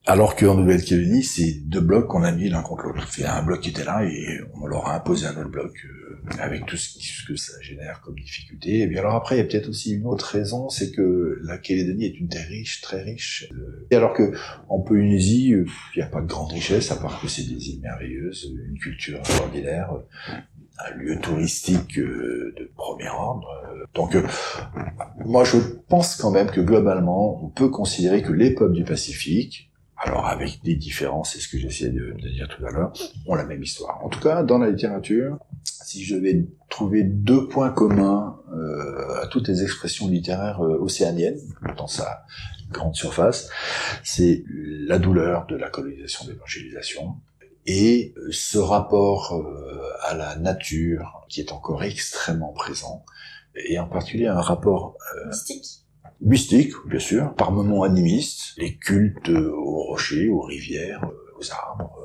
Alors 0.05 0.35
qu'en 0.35 0.55
Nouvelle-Calédonie, 0.55 1.23
c'est 1.23 1.65
deux 1.65 1.79
blocs 1.79 2.07
qu'on 2.07 2.23
a 2.23 2.31
mis 2.33 2.49
l'un 2.49 2.61
contre 2.61 2.87
l'autre. 2.87 3.07
A 3.23 3.39
un 3.39 3.43
bloc 3.43 3.61
qui 3.61 3.69
était 3.69 3.85
là 3.85 4.03
et 4.03 4.41
on 4.61 4.65
leur 4.65 4.87
a 4.87 4.95
imposé 4.97 5.27
un 5.27 5.37
autre 5.37 5.49
bloc 5.49 5.71
euh, 5.85 6.19
avec 6.39 6.65
tout 6.65 6.75
ce, 6.75 7.25
que 7.25 7.37
ça 7.37 7.53
génère 7.61 8.01
comme 8.01 8.15
difficulté. 8.15 8.81
Et 8.81 8.87
bien 8.87 8.99
alors 8.99 9.15
après, 9.15 9.35
il 9.35 9.37
y 9.37 9.41
a 9.41 9.45
peut-être 9.45 9.69
aussi 9.69 9.93
une 9.93 10.05
autre 10.05 10.25
raison, 10.25 10.67
c'est 10.67 10.91
que 10.91 11.39
la 11.43 11.57
Calédonie 11.57 12.03
est 12.03 12.19
une 12.19 12.27
terre 12.27 12.49
riche, 12.49 12.81
très 12.81 13.01
riche. 13.01 13.47
Euh, 13.53 13.87
et 13.91 13.95
alors 13.95 14.11
que 14.11 14.33
en 14.67 14.81
Polynésie, 14.81 15.53
euh, 15.53 15.65
il 15.95 15.99
n'y 15.99 16.03
a 16.03 16.09
pas 16.09 16.19
de 16.19 16.27
grande 16.27 16.51
richesse, 16.51 16.91
à 16.91 16.97
part 16.97 17.21
que 17.21 17.29
c'est 17.29 17.43
des 17.43 17.69
îles 17.69 17.79
merveilleuses, 17.79 18.53
une 18.67 18.79
culture 18.79 19.19
extraordinaire, 19.19 19.89
un 20.79 20.95
lieu 20.97 21.17
touristique 21.21 21.97
de 21.97 22.71
premier 22.75 23.07
ordre. 23.07 23.47
Donc, 23.93 24.17
moi, 25.23 25.45
je 25.45 25.57
pense 25.87 26.17
quand 26.17 26.31
même 26.31 26.51
que 26.51 26.59
globalement, 26.59 27.41
on 27.45 27.47
peut 27.47 27.69
considérer 27.69 28.21
que 28.21 28.33
les 28.33 28.53
peuples 28.53 28.73
du 28.73 28.83
Pacifique, 28.83 29.69
alors 30.03 30.27
avec 30.27 30.61
des 30.63 30.75
différences, 30.75 31.33
c'est 31.33 31.39
ce 31.39 31.47
que 31.47 31.57
j'essayais 31.57 31.89
de, 31.89 32.13
dire 32.29 32.47
tout 32.49 32.65
à 32.65 32.71
l'heure, 32.71 32.91
ont 33.25 33.35
la 33.35 33.45
même 33.45 33.63
histoire. 33.63 34.03
En 34.03 34.09
tout 34.09 34.19
cas, 34.19 34.43
dans 34.43 34.57
la 34.57 34.69
littérature, 34.69 35.37
si 35.63 36.03
je 36.03 36.15
vais 36.15 36.45
trouver 36.69 37.03
deux 37.03 37.47
points 37.47 37.71
communs 37.71 38.39
euh, 38.53 39.21
à 39.21 39.27
toutes 39.27 39.47
les 39.47 39.63
expressions 39.63 40.07
littéraires 40.09 40.61
euh, 40.61 40.77
océaniennes, 40.81 41.39
dans 41.77 41.87
sa 41.87 42.25
grande 42.69 42.95
surface, 42.95 43.49
c'est 44.03 44.43
la 44.47 44.99
douleur 44.99 45.45
de 45.47 45.55
la 45.55 45.69
colonisation, 45.69 46.25
de 46.25 46.31
l'évangélisation, 46.31 47.15
et 47.65 48.13
ce 48.31 48.57
rapport 48.57 49.33
euh, 49.33 50.09
à 50.09 50.15
la 50.15 50.35
nature 50.35 51.25
qui 51.29 51.39
est 51.39 51.51
encore 51.53 51.83
extrêmement 51.83 52.51
présent, 52.51 53.05
et 53.55 53.79
en 53.79 53.87
particulier 53.87 54.27
un 54.27 54.41
rapport 54.41 54.97
euh, 55.15 55.27
mystique. 55.27 55.82
Mystique, 56.23 56.73
bien 56.87 56.99
sûr, 56.99 57.35
par 57.35 57.51
moments 57.51 57.83
animistes, 57.83 58.53
les 58.57 58.77
cultes 58.77 59.29
aux 59.29 59.83
rochers, 59.83 60.29
aux 60.29 60.41
rivières, 60.41 61.05
aux 61.37 61.51
arbres, 61.51 62.03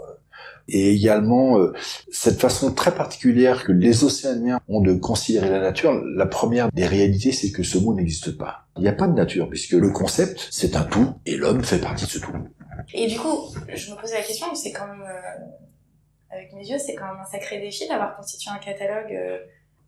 et 0.69 0.93
également 0.93 1.59
euh, 1.59 1.73
cette 2.11 2.41
façon 2.41 2.75
très 2.75 2.95
particulière 2.95 3.65
que 3.65 3.73
les 3.73 4.05
océaniens 4.05 4.61
ont 4.69 4.81
de 4.81 4.93
considérer 4.93 5.49
la 5.49 5.61
nature. 5.61 5.93
La 6.15 6.27
première 6.27 6.71
des 6.73 6.87
réalités, 6.87 7.33
c'est 7.33 7.51
que 7.51 7.63
ce 7.63 7.79
mot 7.79 7.95
n'existe 7.95 8.37
pas. 8.37 8.67
Il 8.77 8.83
n'y 8.83 8.89
a 8.89 8.93
pas 8.93 9.07
de 9.07 9.15
nature, 9.15 9.49
puisque 9.49 9.73
le 9.73 9.91
concept, 9.91 10.49
c'est 10.51 10.77
un 10.77 10.85
tout, 10.85 11.15
et 11.25 11.37
l'homme 11.37 11.65
fait 11.65 11.79
partie 11.79 12.05
de 12.05 12.11
ce 12.11 12.19
tout. 12.19 12.33
Et 12.93 13.07
du 13.07 13.19
coup, 13.19 13.55
je 13.75 13.91
me 13.91 13.97
posais 14.01 14.17
la 14.17 14.23
question, 14.23 14.55
c'est 14.55 14.73
quand 14.73 14.87
même, 14.87 15.03
euh, 15.03 16.35
avec 16.35 16.53
mes 16.53 16.67
yeux, 16.67 16.79
c'est 16.79 16.95
quand 16.95 17.07
même 17.07 17.21
un 17.21 17.31
sacré 17.31 17.61
défi 17.61 17.89
d'avoir 17.89 18.17
constitué 18.17 18.51
un 18.51 18.59
catalogue 18.59 19.13
euh, 19.13 19.39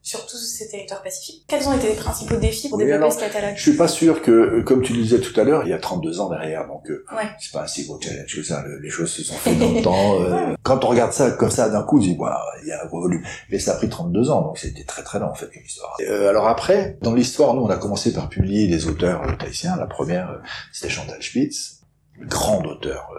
sur 0.03 0.27
tous 0.27 0.39
ces 0.39 0.69
territoires 0.69 1.03
pacifiques. 1.03 1.45
Quels 1.47 1.67
ont 1.69 1.77
été 1.77 1.89
les 1.89 1.95
principaux 1.95 2.37
défis 2.37 2.69
pour 2.69 2.79
développer 2.79 3.11
ce 3.11 3.21
catalogue 3.21 3.55
Je 3.57 3.63
suis 3.63 3.77
pas 3.77 3.89
sûr 3.89 4.23
que, 4.23 4.63
comme 4.63 4.83
tu 4.83 4.93
disais 4.93 5.21
tout 5.21 5.39
à 5.39 5.45
l'heure, 5.45 5.65
il 5.65 5.71
y 5.71 5.73
a 5.75 5.79
32 5.79 6.21
ans 6.21 6.31
derrière, 6.31 6.67
donc 6.67 6.91
euh, 6.91 7.05
ouais. 7.13 7.29
c'est 7.39 7.53
pas 7.53 7.65
un 7.65 7.67
si 7.67 7.85
gros 7.85 8.01
challenge 8.01 8.35
que 8.35 8.43
ça. 8.43 8.65
les 8.83 8.91
choses 8.91 9.11
se 9.11 9.23
sont 9.23 9.35
faites 9.35 9.59
dans 9.59 9.73
le 9.73 9.83
temps. 9.83 10.21
Euh, 10.23 10.55
quand 10.63 10.85
on 10.85 10.89
regarde 10.89 11.13
ça 11.13 11.31
comme 11.33 11.51
ça 11.51 11.69
d'un 11.69 11.83
coup, 11.83 11.99
on 11.99 12.03
se 12.03 12.07
dit 12.07 12.17
voilà, 12.17 12.43
il 12.63 12.69
y 12.69 12.73
a 12.73 12.83
un 12.83 12.87
gros 12.87 13.01
volume. 13.01 13.23
Mais 13.51 13.59
ça 13.59 13.73
a 13.73 13.77
pris 13.77 13.89
32 13.89 14.31
ans, 14.31 14.43
donc 14.43 14.59
c'était 14.59 14.85
très 14.85 15.03
très 15.03 15.19
long 15.19 15.29
en 15.29 15.35
fait 15.35 15.51
l'histoire. 15.55 15.97
Euh, 16.01 16.29
alors 16.29 16.49
après, 16.49 16.99
dans 17.03 17.15
l'histoire, 17.15 17.55
nous 17.55 17.63
on 17.63 17.71
a 17.71 17.77
commencé 17.77 18.13
par 18.13 18.29
publier 18.29 18.69
des 18.69 18.87
auteurs 18.87 19.23
euh, 19.23 19.37
tahitiens. 19.37 19.77
La 19.77 19.87
première, 19.87 20.31
euh, 20.31 20.39
c'était 20.73 20.93
Chantal 20.93 21.23
Spitz, 21.23 21.81
grande 22.21 22.67
auteure 22.67 23.11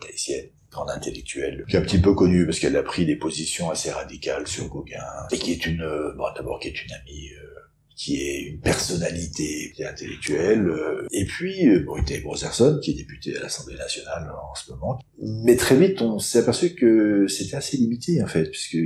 tahitienne 0.00 0.50
intellectuelle, 0.88 1.64
qui 1.68 1.76
est 1.76 1.78
un 1.78 1.82
petit 1.82 2.00
peu 2.00 2.14
connue 2.14 2.46
parce 2.46 2.58
qu'elle 2.58 2.76
a 2.76 2.82
pris 2.82 3.06
des 3.06 3.16
positions 3.16 3.70
assez 3.70 3.90
radicales 3.90 4.46
sur 4.46 4.68
Gauguin, 4.68 5.02
et 5.30 5.38
qui 5.38 5.52
est 5.52 5.66
une, 5.66 5.82
euh, 5.82 6.12
bon, 6.16 6.24
d'abord 6.34 6.58
qui 6.60 6.68
est 6.68 6.84
une 6.84 6.92
amie, 6.92 7.30
euh, 7.32 7.46
qui 7.96 8.20
est 8.20 8.42
une 8.42 8.60
personnalité 8.60 9.72
intellectuelle, 9.88 10.66
euh, 10.66 11.06
et 11.12 11.24
puis 11.24 11.66
Brité 11.80 12.20
Brotherson, 12.20 12.78
qui 12.82 12.90
est 12.90 12.94
député 12.94 13.36
à 13.36 13.40
l'Assemblée 13.40 13.76
nationale 13.76 14.30
en 14.30 14.54
ce 14.54 14.70
moment. 14.70 14.98
Mais 15.22 15.56
très 15.56 15.76
vite, 15.76 16.02
on 16.02 16.18
s'est 16.18 16.40
aperçu 16.40 16.74
que 16.74 17.26
c'était 17.26 17.56
assez 17.56 17.78
limité, 17.78 18.22
en 18.22 18.26
fait, 18.26 18.50
puisque 18.50 18.76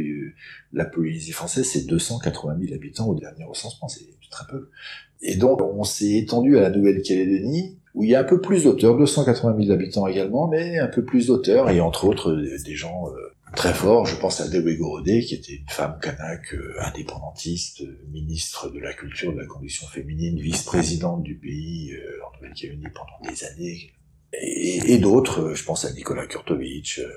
la 0.73 0.85
Polynésie 0.85 1.33
française, 1.33 1.69
c'est 1.69 1.87
280 1.87 2.57
000 2.61 2.75
habitants 2.75 3.09
au 3.09 3.15
dernier 3.15 3.45
recensement, 3.45 3.89
c'est 3.89 4.07
très 4.31 4.47
peu. 4.49 4.71
Et 5.23 5.37
donc, 5.37 5.61
on 5.61 5.85
s'est 5.85 6.17
étendu 6.17 6.57
à 6.57 6.63
la 6.63 6.71
Nouvelle-Calédonie, 6.71 7.77
où 7.95 8.05
il 8.05 8.11
y 8.11 8.15
a 8.15 8.21
un 8.21 8.25
peu 8.25 8.41
plus 8.41 8.65
d'auteurs, 8.65 8.97
280 8.97 9.57
000 9.61 9.73
habitants 9.73 10.07
également, 10.07 10.49
mais 10.49 10.79
un 10.79 10.87
peu 10.87 11.05
plus 11.05 11.27
d'auteurs, 11.27 11.71
et 11.71 11.81
entre 11.81 12.05
autres 12.05 12.33
des 12.33 12.75
gens 12.75 13.09
euh, 13.09 13.35
très 13.57 13.75
forts. 13.75 14.07
Je 14.07 14.17
pense 14.17 14.41
à 14.41 14.49
Dewe 14.49 14.79
Gorodé, 14.79 15.21
qui 15.21 15.35
était 15.35 15.55
une 15.55 15.69
femme 15.69 15.99
kanak, 16.01 16.55
euh, 16.55 16.75
indépendantiste, 16.81 17.83
ministre 18.13 18.71
de 18.71 18.79
la 18.79 18.93
culture, 18.93 19.33
de 19.33 19.41
la 19.41 19.47
condition 19.47 19.87
féminine, 19.89 20.39
vice-présidente 20.39 21.23
du 21.23 21.37
pays 21.37 21.93
euh, 21.93 22.27
en 22.27 22.37
Nouvelle-Calédonie 22.37 22.93
pendant 22.95 23.31
des 23.31 23.45
années, 23.45 23.93
et, 24.33 24.99
d'autres, 24.99 25.55
je 25.55 25.65
pense 25.65 25.85
à 25.85 25.93
Nicolas 25.93 26.27
Kurtovitch, 26.27 27.01
euh, 27.01 27.09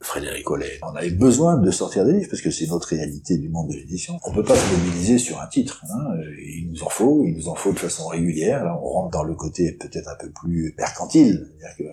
Frédéric 0.00 0.50
Ollet. 0.50 0.78
On 0.82 0.96
avait 0.96 1.10
besoin 1.10 1.58
de 1.58 1.70
sortir 1.70 2.04
des 2.06 2.14
livres 2.14 2.28
parce 2.30 2.40
que 2.40 2.50
c'est 2.50 2.66
notre 2.66 2.88
réalité 2.88 3.36
du 3.36 3.50
monde 3.50 3.68
de 3.68 3.74
l'édition. 3.74 4.18
On 4.24 4.32
peut 4.32 4.42
pas 4.42 4.56
se 4.56 4.74
mobiliser 4.74 5.18
sur 5.18 5.40
un 5.40 5.46
titre. 5.46 5.84
Hein. 5.90 6.16
Il 6.38 6.70
nous 6.70 6.82
en 6.82 6.88
faut, 6.88 7.24
il 7.26 7.36
nous 7.36 7.48
en 7.48 7.54
faut 7.54 7.72
de 7.72 7.78
façon 7.78 8.08
régulière. 8.08 8.64
Là, 8.64 8.78
on 8.82 8.88
rentre 8.88 9.10
dans 9.10 9.24
le 9.24 9.34
côté 9.34 9.72
peut-être 9.72 10.08
un 10.08 10.16
peu 10.16 10.30
plus 10.30 10.74
mercantile. 10.78 11.46
Que, 11.76 11.84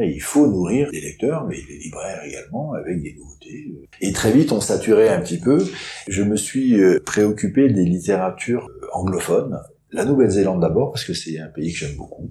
il 0.00 0.22
faut 0.22 0.46
nourrir 0.46 0.88
les 0.92 1.00
lecteurs, 1.00 1.44
mais 1.46 1.56
les 1.68 1.78
libraires 1.78 2.22
également, 2.24 2.72
avec 2.74 3.02
des 3.02 3.14
nouveautés. 3.14 3.72
Et 4.00 4.12
très 4.12 4.30
vite, 4.30 4.52
on 4.52 4.60
saturait 4.60 5.08
un 5.08 5.20
petit 5.20 5.38
peu. 5.38 5.66
Je 6.06 6.22
me 6.22 6.36
suis 6.36 6.80
euh, 6.80 7.00
préoccupé 7.04 7.68
des 7.68 7.84
littératures 7.84 8.70
anglophones, 8.92 9.60
la 9.92 10.04
Nouvelle-Zélande 10.04 10.60
d'abord, 10.60 10.90
parce 10.92 11.04
que 11.04 11.14
c'est 11.14 11.38
un 11.38 11.48
pays 11.48 11.72
que 11.72 11.78
j'aime 11.78 11.96
beaucoup, 11.96 12.30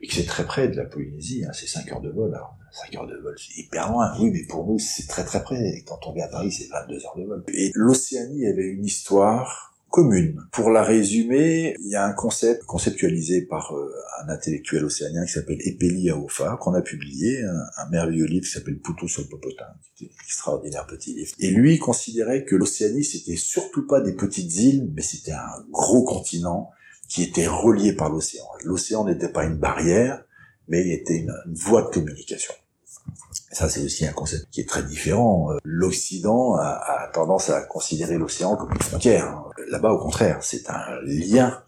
et 0.00 0.06
que 0.06 0.14
c'est 0.14 0.26
très 0.26 0.44
près 0.44 0.68
de 0.68 0.76
la 0.76 0.84
Polynésie, 0.84 1.44
hein, 1.44 1.50
c'est 1.52 1.66
5 1.66 1.90
heures 1.92 2.00
de 2.00 2.10
vol. 2.10 2.34
Alors, 2.34 2.56
5 2.72 2.96
heures 2.96 3.06
de 3.06 3.16
vol, 3.16 3.34
c'est 3.38 3.60
hyper 3.60 3.90
loin. 3.90 4.12
Oui, 4.18 4.30
mais 4.30 4.44
pour 4.48 4.66
nous, 4.66 4.78
c'est 4.78 5.06
très 5.06 5.24
très 5.24 5.42
près. 5.42 5.82
Quand 5.86 5.98
on 6.06 6.12
vient 6.12 6.26
à 6.26 6.28
Paris, 6.28 6.52
c'est 6.52 6.68
22 6.68 7.06
heures 7.06 7.16
de 7.16 7.24
vol. 7.24 7.44
Et 7.52 7.72
l'Océanie 7.74 8.46
avait 8.46 8.66
une 8.66 8.84
histoire 8.84 9.70
commune. 9.90 10.40
Pour 10.52 10.70
la 10.70 10.82
résumer, 10.82 11.76
il 11.80 11.90
y 11.90 11.96
a 11.96 12.06
un 12.06 12.14
concept 12.14 12.64
conceptualisé 12.64 13.42
par 13.42 13.76
euh, 13.76 13.92
un 14.22 14.30
intellectuel 14.30 14.84
océanien 14.84 15.26
qui 15.26 15.32
s'appelle 15.32 15.58
Epeli 15.60 16.08
Aofa, 16.08 16.56
qu'on 16.60 16.72
a 16.72 16.80
publié, 16.80 17.42
un, 17.42 17.90
merveilleux 17.90 18.24
livre 18.24 18.46
qui 18.46 18.52
s'appelle 18.52 18.78
Poutou 18.78 19.06
sur 19.06 19.20
le 19.22 19.28
Popotin, 19.28 19.66
qui 19.94 20.06
était 20.06 20.14
un 20.14 20.24
extraordinaire 20.24 20.86
petit 20.86 21.14
livre. 21.14 21.32
Et 21.38 21.50
lui 21.50 21.78
considérait 21.78 22.44
que 22.44 22.56
l'Océanie, 22.56 23.04
c'était 23.04 23.36
surtout 23.36 23.86
pas 23.86 24.00
des 24.00 24.14
petites 24.14 24.56
îles, 24.56 24.90
mais 24.94 25.02
c'était 25.02 25.32
un 25.32 25.62
gros 25.70 26.04
continent 26.04 26.70
qui 27.12 27.22
était 27.22 27.46
relié 27.46 27.92
par 27.92 28.08
l'océan. 28.08 28.46
L'océan 28.64 29.04
n'était 29.04 29.28
pas 29.28 29.44
une 29.44 29.58
barrière, 29.58 30.24
mais 30.66 30.88
était 30.88 31.18
une, 31.18 31.34
voie 31.52 31.82
de 31.82 31.88
communication. 31.88 32.54
ça, 33.50 33.68
c'est 33.68 33.84
aussi 33.84 34.06
un 34.06 34.14
concept 34.14 34.46
qui 34.50 34.62
est 34.62 34.68
très 34.68 34.82
différent. 34.82 35.50
L'Occident 35.62 36.54
a, 36.54 37.10
tendance 37.12 37.50
à 37.50 37.60
considérer 37.60 38.16
l'océan 38.16 38.56
comme 38.56 38.72
une 38.72 38.80
frontière. 38.80 39.44
Là-bas, 39.68 39.92
au 39.92 39.98
contraire, 39.98 40.38
c'est 40.40 40.70
un 40.70 40.86
lien. 41.04 41.62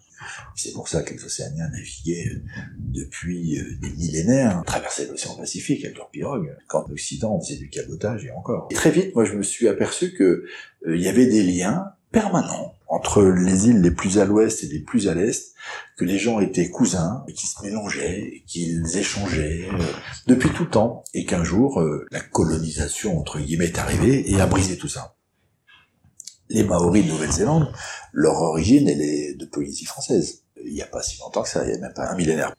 C'est 0.56 0.72
pour 0.72 0.88
ça 0.88 1.02
que 1.02 1.12
les 1.12 1.22
océaniens 1.22 1.68
naviguaient 1.68 2.40
depuis 2.78 3.58
euh, 3.58 3.76
des 3.82 3.90
millénaires, 3.90 4.62
traversaient 4.64 5.06
l'océan 5.06 5.36
Pacifique 5.36 5.84
avec 5.84 5.98
leurs 5.98 6.08
pirogues, 6.08 6.56
quand 6.68 6.88
l'Occident 6.88 7.38
faisait 7.38 7.58
du 7.58 7.68
cabotage 7.68 8.24
et 8.24 8.30
encore. 8.30 8.68
Et 8.70 8.74
très 8.74 8.90
vite, 8.90 9.14
moi, 9.14 9.26
je 9.26 9.34
me 9.34 9.42
suis 9.42 9.68
aperçu 9.68 10.14
que 10.14 10.24
euh, 10.86 10.96
il 10.96 11.02
y 11.02 11.08
avait 11.08 11.26
des 11.26 11.42
liens 11.42 11.92
permanents 12.10 12.73
entre 12.88 13.22
les 13.22 13.68
îles 13.68 13.80
les 13.80 13.90
plus 13.90 14.18
à 14.18 14.24
l'ouest 14.24 14.62
et 14.62 14.66
les 14.66 14.80
plus 14.80 15.08
à 15.08 15.14
l'est, 15.14 15.54
que 15.96 16.04
les 16.04 16.18
gens 16.18 16.40
étaient 16.40 16.70
cousins, 16.70 17.24
et 17.28 17.32
qui 17.32 17.46
se 17.46 17.62
mélangeaient, 17.62 18.42
qu'ils 18.46 18.96
échangeaient 18.96 19.68
euh, 19.72 19.84
depuis 20.26 20.50
tout 20.50 20.66
temps, 20.66 21.02
et 21.14 21.24
qu'un 21.24 21.44
jour, 21.44 21.80
euh, 21.80 22.06
la 22.10 22.20
colonisation, 22.20 23.18
entre 23.18 23.40
guillemets, 23.40 23.66
est 23.66 23.78
arrivée 23.78 24.30
et 24.30 24.40
a 24.40 24.46
brisé 24.46 24.76
tout 24.76 24.88
ça. 24.88 25.16
Les 26.50 26.62
Maoris 26.62 27.06
de 27.06 27.10
Nouvelle-Zélande, 27.10 27.72
leur 28.12 28.36
origine, 28.42 28.88
elle 28.88 29.00
est 29.00 29.34
de 29.34 29.46
Polynésie 29.46 29.86
française. 29.86 30.42
Il 30.62 30.74
n'y 30.74 30.82
a 30.82 30.86
pas 30.86 31.02
si 31.02 31.18
longtemps 31.20 31.42
que 31.42 31.48
ça, 31.48 31.64
il 31.64 31.70
n'y 31.70 31.78
a 31.78 31.80
même 31.80 31.94
pas 31.94 32.10
un 32.10 32.16
millénaire 32.16 32.54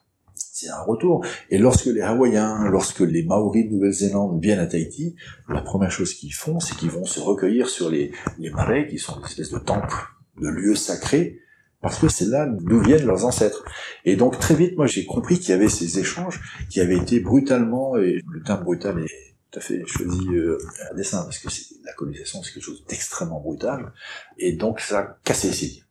c'est 0.56 0.70
un 0.70 0.82
retour. 0.84 1.26
Et 1.50 1.58
lorsque 1.58 1.88
les 1.88 2.02
Hawaïens, 2.02 2.70
lorsque 2.70 3.02
les 3.02 3.24
Maoris 3.24 3.68
de 3.68 3.74
Nouvelle-Zélande 3.74 4.42
viennent 4.42 4.60
à 4.60 4.66
Tahiti, 4.66 5.16
la 5.50 5.62
première 5.62 5.92
chose 5.92 6.14
qu'ils 6.14 6.34
font, 6.34 6.62
c'est 6.62 6.78
qu'ils 6.78 6.92
vont 6.92 7.06
se 7.06 7.20
recueillir 7.20 7.68
sur 7.68 7.90
les, 7.90 8.14
les 8.40 8.50
marais, 8.52 8.88
qui 8.88 8.98
sont 8.98 9.20
des 9.20 9.26
espèces 9.26 9.52
de 9.52 9.60
temples, 9.60 9.96
de 10.40 10.48
lieux 10.48 10.76
sacrés, 10.76 11.40
parce 11.82 12.00
que 12.00 12.08
c'est 12.08 12.26
là 12.26 12.48
d'où 12.48 12.80
viennent 12.80 13.06
leurs 13.06 13.26
ancêtres. 13.26 13.64
Et 14.06 14.16
donc 14.16 14.40
très 14.40 14.56
vite, 14.56 14.76
moi 14.78 14.88
j'ai 14.88 15.06
compris 15.06 15.40
qu'il 15.40 15.50
y 15.50 15.54
avait 15.54 15.70
ces 15.70 16.00
échanges 16.00 16.42
qui 16.70 16.82
avaient 16.82 16.98
été 16.98 17.20
brutalement, 17.20 17.98
et 17.98 18.22
le 18.30 18.44
terme 18.44 18.64
brutal 18.64 19.00
est 19.00 19.36
tout 19.52 19.60
à 19.60 19.62
fait 19.62 19.84
choisi 19.86 20.28
euh, 20.34 20.58
à 20.90 20.94
dessin, 20.94 21.24
parce 21.24 21.40
que 21.40 21.48
la 21.86 21.94
colonisation 21.94 22.42
c'est 22.44 22.54
quelque 22.54 22.64
chose 22.64 22.84
d'extrêmement 22.88 23.40
brutal, 23.40 23.94
et 24.38 24.54
donc 24.54 24.80
ça 24.80 25.00
a 25.00 25.18
cassé 25.24 25.52
ces 25.52 25.68
liens. 25.68 25.84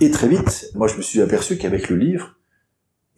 Et 0.00 0.10
très 0.10 0.28
vite, 0.28 0.70
moi 0.74 0.88
je 0.88 0.96
me 0.96 1.02
suis 1.02 1.20
aperçu 1.20 1.56
qu'avec 1.56 1.88
le 1.88 1.96
livre, 1.96 2.36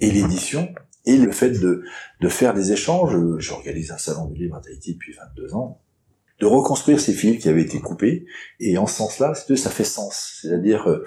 et 0.00 0.11
l'édition 0.11 0.75
et 1.06 1.16
le 1.16 1.30
fait 1.30 1.50
de, 1.50 1.85
de 2.21 2.28
faire 2.28 2.54
des 2.54 2.73
échanges. 2.73 3.16
J'organise 3.38 3.90
un 3.92 3.99
salon 3.99 4.26
du 4.26 4.42
livre 4.42 4.56
à 4.56 4.61
Tahiti 4.61 4.94
depuis 4.94 5.12
22 5.12 5.54
ans 5.54 5.80
de 6.44 6.48
reconstruire 6.48 7.00
ces 7.00 7.14
fils 7.14 7.42
qui 7.42 7.48
avaient 7.48 7.62
été 7.62 7.80
coupés 7.80 8.26
et 8.60 8.76
en 8.76 8.86
ce 8.86 8.96
sens-là, 8.96 9.32
ça 9.34 9.70
fait 9.70 9.84
sens. 9.84 10.40
C'est-à-dire, 10.42 10.86
euh, 10.90 11.02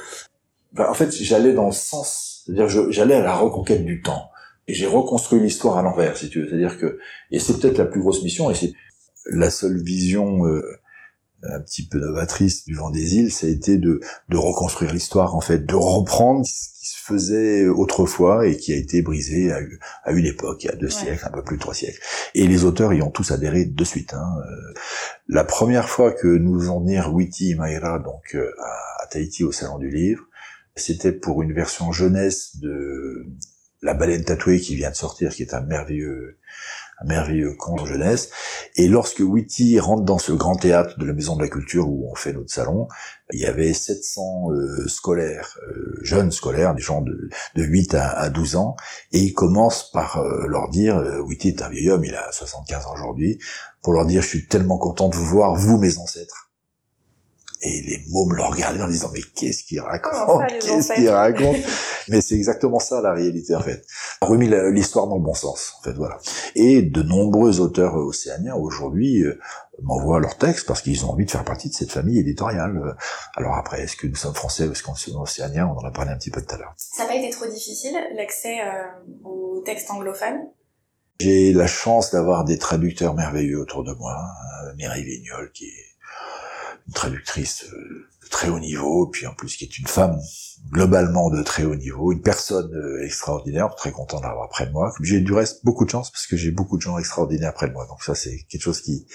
en 0.80 0.96
fait, 0.96 1.12
j'allais 1.12 1.54
dans 1.54 1.68
le 1.68 1.74
sens, 1.74 2.44
c'est-à-dire 2.44 2.92
j'allais 2.92 3.14
à 3.14 3.22
la 3.22 3.36
reconquête 3.36 3.86
du 3.86 4.02
temps 4.02 4.32
et 4.68 4.74
j'ai 4.74 4.88
reconstruit 4.88 5.40
l'histoire 5.40 5.78
à 5.78 5.84
l'envers, 5.84 6.18
si 6.18 6.30
tu 6.30 6.42
veux. 6.42 6.48
C'est-à-dire 6.50 6.80
que 6.80 6.98
et 7.30 7.38
c'est 7.38 7.60
peut-être 7.60 7.78
la 7.78 7.86
plus 7.86 8.02
grosse 8.02 8.24
mission 8.24 8.50
et 8.50 8.56
c'est 8.56 8.74
la 9.30 9.52
seule 9.52 9.80
vision 9.80 10.48
euh, 10.48 10.64
un 11.44 11.60
petit 11.62 11.88
peu 11.88 12.00
novatrice 12.00 12.66
du 12.66 12.76
vent 12.76 12.90
des 12.90 13.16
îles, 13.16 13.32
ça 13.32 13.48
a 13.48 13.50
été 13.50 13.78
de, 13.78 14.00
de 14.30 14.38
reconstruire 14.38 14.94
l'histoire 14.94 15.36
en 15.36 15.42
fait, 15.42 15.66
de 15.66 15.76
reprendre 15.76 16.46
faisait 17.08 17.68
autrefois 17.68 18.48
et 18.48 18.58
qui 18.58 18.74
a 18.74 18.76
été 18.76 19.02
brisé 19.02 19.52
à, 19.52 20.12
une 20.12 20.26
époque, 20.26 20.64
il 20.64 20.68
y 20.68 20.70
a 20.70 20.76
deux 20.76 20.90
siècles, 20.90 21.26
un 21.26 21.32
peu 21.32 21.44
plus 21.44 21.56
de 21.56 21.62
trois 21.62 21.74
siècles. 21.74 22.00
Et 22.36 22.48
les 22.48 22.66
auteurs 22.66 22.94
y 22.94 23.02
ont 23.02 23.12
tous 23.12 23.32
adhéré 23.32 23.66
de 23.66 23.84
suite. 23.84 24.14
Hein. 24.14 24.36
Euh, 24.40 24.74
la 25.28 25.46
première 25.46 25.90
fois 25.90 26.12
que 26.12 26.28
nous 26.28 26.60
faisons 26.60 26.82
venir 26.82 27.14
Witi 27.14 27.56
Maïra 27.56 28.00
donc 28.00 28.36
euh, 28.36 28.52
à, 28.62 29.08
Tahiti 29.08 29.46
au 29.46 29.54
Salon 29.54 29.78
du 29.78 29.90
Livre, 29.90 30.24
c'était 30.76 31.14
pour 31.14 31.42
une 31.42 31.54
version 31.54 31.92
jeunesse 31.94 32.58
de 32.58 33.26
La 33.82 33.94
baleine 33.94 34.26
tatouée 34.26 34.60
qui 34.60 34.76
vient 34.76 34.92
de 34.92 34.96
sortir, 34.96 35.34
qui 35.34 35.44
est 35.44 35.54
un 35.54 35.62
merveilleux 35.62 36.38
un 37.00 37.06
merveilleux 37.06 37.56
conte 37.58 37.86
jeunesse. 37.86 38.30
Et 38.76 38.88
lorsque 38.88 39.20
Whitty 39.20 39.80
rentre 39.80 40.04
dans 40.04 40.18
ce 40.18 40.32
grand 40.32 40.56
théâtre 40.56 40.98
de 40.98 41.06
la 41.06 41.14
Maison 41.14 41.36
de 41.36 41.44
la 41.44 41.50
Culture 41.50 41.88
où 41.88 42.10
on 42.12 42.16
fait 42.16 42.34
notre 42.34 42.52
salon, 42.52 42.88
il 43.34 43.40
y 43.40 43.46
avait 43.46 43.74
700 43.74 44.52
euh, 44.52 44.88
scolaires, 44.88 45.58
euh, 45.68 46.00
jeunes 46.02 46.32
scolaires, 46.32 46.74
des 46.74 46.82
gens 46.82 47.02
de, 47.02 47.30
de 47.56 47.64
8 47.64 47.94
à, 47.94 48.10
à 48.10 48.30
12 48.30 48.56
ans, 48.56 48.76
et 49.12 49.20
il 49.20 49.34
commence 49.34 49.92
par 49.92 50.18
euh, 50.18 50.48
leur 50.48 50.70
dire, 50.70 50.98
Whitty 51.26 51.50
est 51.50 51.62
un 51.62 51.70
vieil 51.70 51.90
homme, 51.90 52.06
il 52.06 52.16
a 52.16 52.32
75 52.32 52.86
ans 52.86 52.94
aujourd'hui, 52.94 53.40
pour 53.82 53.94
leur 53.94 54.06
dire, 54.06 54.22
je 54.22 54.28
suis 54.28 54.48
tellement 54.48 54.78
content 54.78 55.10
de 55.10 55.16
vous 55.16 55.26
voir, 55.26 55.56
vous 55.56 55.78
mes 55.78 55.98
ancêtres. 55.98 56.47
Et 57.68 57.82
les 57.82 58.02
mômes 58.10 58.34
le 58.34 58.44
regardaient 58.44 58.82
en 58.82 58.88
disant 58.88 59.10
mais 59.14 59.20
qu'est-ce 59.36 59.64
qu'il 59.64 59.82
raconte? 59.82 60.48
Qu'est-ce 60.62 60.94
qu'il 60.94 61.10
raconte? 61.10 61.58
Mais 62.08 62.22
c'est 62.22 62.36
exactement 62.36 62.80
ça 62.80 63.02
la 63.02 63.14
réalité 63.14 63.56
en 63.56 63.62
fait. 63.62 63.86
Remis 64.22 64.50
l'histoire 64.72 65.08
dans 65.08 65.18
le 65.18 65.24
bon 65.24 65.34
sens 65.34 65.74
en 65.80 65.84
fait 65.84 65.94
voilà. 65.94 66.18
Et 66.56 66.82
de 66.82 67.04
nombreux 67.04 67.60
auteurs 67.60 67.96
océaniens 67.96 68.56
aujourd'hui 68.56 69.24
euh, 69.24 69.38
m'envoient 69.82 70.22
leurs 70.22 70.38
textes 70.38 70.66
parce 70.66 70.82
qu'ils 70.82 71.06
ont 71.06 71.10
envie 71.10 71.26
de 71.26 71.32
faire 71.32 71.44
partie 71.44 71.68
de 71.70 71.74
cette 71.74 71.92
famille 71.92 72.20
éditoriale. 72.20 72.96
Alors 73.36 73.56
après, 73.56 73.82
est-ce 73.82 73.98
que 73.98 74.08
nous 74.08 74.16
sommes 74.16 74.34
français 74.34 74.66
ou 74.66 74.72
est-ce 74.72 74.84
qu'on 74.84 74.94
est 74.94 75.16
océaniens 75.16 75.68
On 75.68 75.78
en 75.78 75.86
a 75.86 75.92
parlé 75.92 76.12
un 76.12 76.18
petit 76.18 76.32
peu 76.32 76.42
tout 76.42 76.56
à 76.56 76.58
l'heure. 76.58 76.74
Ça 76.78 77.04
n'a 77.04 77.10
pas 77.10 77.16
été 77.16 77.30
trop 77.32 77.48
difficile 77.48 77.98
l'accès 78.16 78.62
euh, 78.62 78.84
aux 79.26 79.62
textes 79.66 79.92
anglophones? 79.92 80.48
J'ai 81.20 81.52
la 81.52 81.68
chance 81.68 82.12
d'avoir 82.12 82.46
des 82.46 82.60
traducteurs 82.60 83.16
merveilleux 83.16 83.60
autour 83.60 83.84
de 83.84 83.92
moi. 83.94 84.16
Euh, 84.64 84.76
Mireille 84.76 85.04
Vignol 85.04 85.52
qui 85.52 85.66
est 85.66 85.97
traductrice 86.94 87.66
euh, 87.66 88.08
de 88.24 88.30
très 88.30 88.50
haut 88.50 88.60
niveau, 88.60 89.08
puis 89.08 89.26
en 89.28 89.34
plus 89.34 89.56
qui 89.56 89.64
est 89.64 89.80
une 89.80 89.88
femme 89.88 90.20
globalement 90.72 91.30
de 91.30 91.42
très 91.44 91.64
haut 91.64 91.76
niveau, 91.76 92.12
une 92.12 92.22
personne 92.22 92.74
euh, 92.74 93.06
extraordinaire, 93.06 93.74
très 93.76 93.92
content 93.92 94.20
d'avoir 94.20 94.50
près 94.50 94.66
de 94.66 94.72
moi. 94.72 94.92
J'ai 95.02 95.22
du 95.22 95.34
reste 95.34 95.64
beaucoup 95.64 95.86
de 95.86 95.90
chance 95.90 96.12
parce 96.12 96.28
que 96.28 96.36
j'ai 96.36 96.52
beaucoup 96.52 96.78
de 96.78 96.82
gens 96.82 96.98
extraordinaires 96.98 97.54
près 97.54 97.68
de 97.68 97.74
moi, 97.74 97.86
donc 97.88 98.04
ça 98.04 98.16
c'est 98.16 98.38
quelque 98.50 98.62
chose 98.62 98.82
qui, 98.82 99.06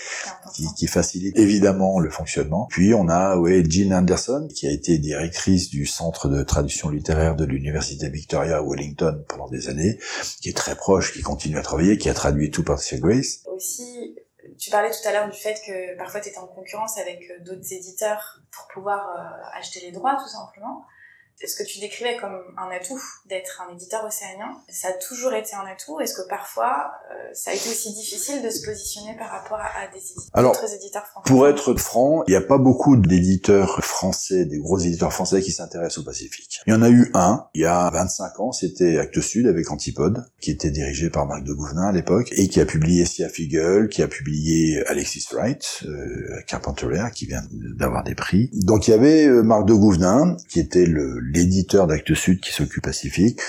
qui, 0.55 0.67
qui 0.76 0.87
facilite 0.87 1.37
évidemment 1.38 1.99
le 1.99 2.11
fonctionnement. 2.11 2.67
Puis 2.71 2.95
on 2.95 3.09
a 3.09 3.37
ouais, 3.37 3.62
Jean 3.69 3.93
Anderson 3.93 4.49
qui 4.55 4.67
a 4.67 4.71
été 4.71 4.99
directrice 4.99 5.69
du 5.69 5.87
centre 5.87 6.29
de 6.29 6.43
traduction 6.43 6.88
littéraire 6.88 7.37
de 7.37 7.45
l'université 7.45 8.09
Victoria 8.09 8.59
à 8.59 8.62
Wellington 8.62 9.25
pendant 9.29 9.49
des 9.49 9.69
années, 9.69 9.99
qui 10.41 10.49
est 10.49 10.57
très 10.57 10.75
proche, 10.75 11.12
qui 11.12 11.23
continue 11.23 11.59
à 11.59 11.62
travailler, 11.62 11.99
qui 11.99 12.09
a 12.09 12.14
traduit 12.14 12.50
tout 12.50 12.62
par 12.62 12.81
Grace. 13.00 13.41
Aussi 13.55 14.17
tu 14.62 14.71
parlais 14.71 14.90
tout 14.90 15.09
à 15.09 15.12
l'heure 15.12 15.28
du 15.28 15.37
fait 15.37 15.61
que 15.66 15.97
parfois 15.97 16.21
tu 16.21 16.28
étais 16.28 16.38
en 16.38 16.47
concurrence 16.47 16.97
avec 16.97 17.28
euh, 17.31 17.40
d'autres 17.40 17.73
éditeurs 17.73 18.40
pour 18.52 18.69
pouvoir 18.69 19.09
euh, 19.11 19.59
acheter 19.59 19.81
les 19.81 19.90
droits 19.90 20.14
tout 20.14 20.28
simplement 20.28 20.87
ce 21.45 21.57
que 21.57 21.67
tu 21.69 21.81
décrivais 21.81 22.17
comme 22.17 22.39
un 22.57 22.71
atout 22.71 23.01
d'être 23.29 23.62
un 23.67 23.75
éditeur 23.75 24.05
océanien, 24.05 24.57
ça 24.69 24.89
a 24.89 24.93
toujours 24.93 25.33
été 25.33 25.55
un 25.55 25.67
atout 25.67 26.01
Est-ce 26.01 26.15
que 26.15 26.29
parfois 26.29 26.93
euh, 27.11 27.31
ça 27.35 27.51
a 27.51 27.55
été 27.55 27.69
aussi 27.69 27.93
difficile 27.95 28.43
de 28.43 28.51
se 28.51 28.65
positionner 28.65 29.17
par 29.17 29.31
rapport 29.31 29.59
à, 29.59 29.87
des 29.93 29.99
éditeurs, 29.99 30.31
Alors, 30.35 30.57
éditeurs 30.57 31.07
français? 31.07 31.29
Pour 31.29 31.49
être 31.49 31.75
franc, 31.75 32.25
il 32.27 32.31
n'y 32.31 32.37
a 32.37 32.43
pas 32.43 32.59
beaucoup 32.59 32.97
d'éditeurs 32.97 33.85
français, 33.85 34.45
des 34.45 34.59
gros 34.59 34.79
éditeurs 34.79 35.12
français 35.12 35.41
qui 35.43 35.53
s'intéressent 35.53 35.99
au 35.99 36.05
Pacifique. 36.05 36.61
Il 36.67 36.73
y 36.73 36.77
en 36.77 36.83
a 36.83 36.91
eu 36.91 37.11
un, 37.15 37.47
il 37.55 37.62
y 37.62 37.67
a 37.67 37.91
25 37.91 38.41
ans, 38.41 38.53
c'était 38.53 38.99
Actes 38.99 39.21
Sud 39.21 39.47
avec 39.47 39.71
Antipode, 39.71 40.25
qui 40.41 40.51
était 40.51 40.71
dirigé 40.71 41.11
par 41.11 41.27
Marc 41.27 41.45
de 41.45 41.53
Gouvenin 41.53 41.89
à 41.89 41.93
l'époque, 41.93 42.29
et 42.33 42.49
qui 42.49 42.61
a 42.61 42.67
publié 42.67 43.05
Sia 43.05 43.29
Figel, 43.29 43.89
qui 43.89 44.03
a 44.03 44.09
publié 44.09 44.85
Alexis 44.87 45.27
Wright, 45.33 45.85
euh, 45.87 46.41
Carpenter 46.47 46.83
qui 47.15 47.27
vient 47.27 47.43
d'avoir 47.51 48.05
des 48.05 48.15
prix. 48.15 48.51
Donc 48.53 48.89
il 48.89 48.93
y 48.93 48.95
avait 48.95 49.27
euh, 49.27 49.43
Marc 49.43 49.67
de 49.67 49.75
Gouvenin, 49.75 50.37
qui 50.49 50.61
était 50.61 50.87
le 50.87 51.21
l'éditeur 51.31 51.87
d'Actes 51.87 52.14
Sud 52.14 52.41
qui 52.41 52.52
s'occupe 52.52 52.83
Pacifique. 52.83 53.41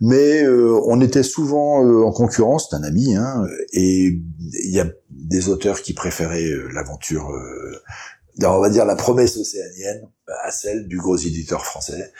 Mais 0.00 0.42
euh, 0.42 0.78
on 0.86 1.00
était 1.00 1.22
souvent 1.22 1.84
euh, 1.84 2.04
en 2.04 2.12
concurrence, 2.12 2.68
c'est 2.70 2.76
un 2.76 2.82
ami, 2.82 3.14
hein, 3.14 3.44
et 3.72 4.18
il 4.64 4.70
y 4.70 4.80
a 4.80 4.86
des 5.10 5.48
auteurs 5.48 5.82
qui 5.82 5.94
préféraient 5.94 6.50
euh, 6.50 6.68
l'aventure, 6.74 7.30
on 8.42 8.60
va 8.60 8.70
dire 8.70 8.84
la 8.84 8.96
promesse 8.96 9.36
océanienne, 9.36 10.08
à 10.44 10.50
celle 10.50 10.88
du 10.88 10.98
gros 10.98 11.16
éditeur 11.16 11.64
français. 11.64 12.12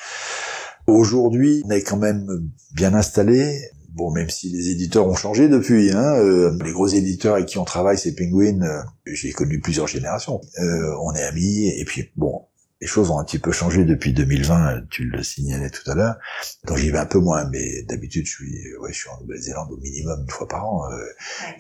Aujourd'hui, 0.86 1.62
on 1.66 1.70
est 1.70 1.82
quand 1.82 1.96
même 1.96 2.50
bien 2.74 2.94
installé. 2.94 3.60
Bon, 3.90 4.10
même 4.10 4.30
si 4.30 4.48
les 4.48 4.70
éditeurs 4.70 5.06
ont 5.06 5.14
changé 5.14 5.48
depuis, 5.50 5.90
hein, 5.92 6.16
les 6.64 6.72
gros 6.72 6.86
éditeurs 6.86 7.34
avec 7.34 7.46
qui 7.46 7.58
on 7.58 7.64
travaille, 7.64 7.98
c'est 7.98 8.14
Penguin, 8.14 8.82
j'ai 9.04 9.32
connu 9.32 9.60
plusieurs 9.60 9.86
générations. 9.86 10.40
on 10.58 11.14
est 11.14 11.22
amis, 11.22 11.68
et 11.68 11.84
puis 11.84 12.10
bon, 12.16 12.46
les 12.82 12.88
choses 12.88 13.12
ont 13.12 13.18
un 13.20 13.24
petit 13.24 13.38
peu 13.38 13.52
changé 13.52 13.84
depuis 13.84 14.12
2020, 14.12 14.88
tu 14.90 15.04
le 15.04 15.22
signalais 15.22 15.70
tout 15.70 15.88
à 15.88 15.94
l'heure. 15.94 16.16
Donc 16.64 16.78
j'y 16.78 16.90
vais 16.90 16.98
un 16.98 17.06
peu 17.06 17.20
moins, 17.20 17.48
mais 17.48 17.84
d'habitude 17.84 18.26
je 18.26 18.32
suis, 18.32 18.76
ouais, 18.80 18.92
je 18.92 18.98
suis 18.98 19.08
en 19.08 19.20
Nouvelle-Zélande 19.20 19.70
au 19.70 19.76
minimum 19.76 20.22
une 20.22 20.30
fois 20.30 20.48
par 20.48 20.66
an, 20.66 20.90
euh, 20.90 21.04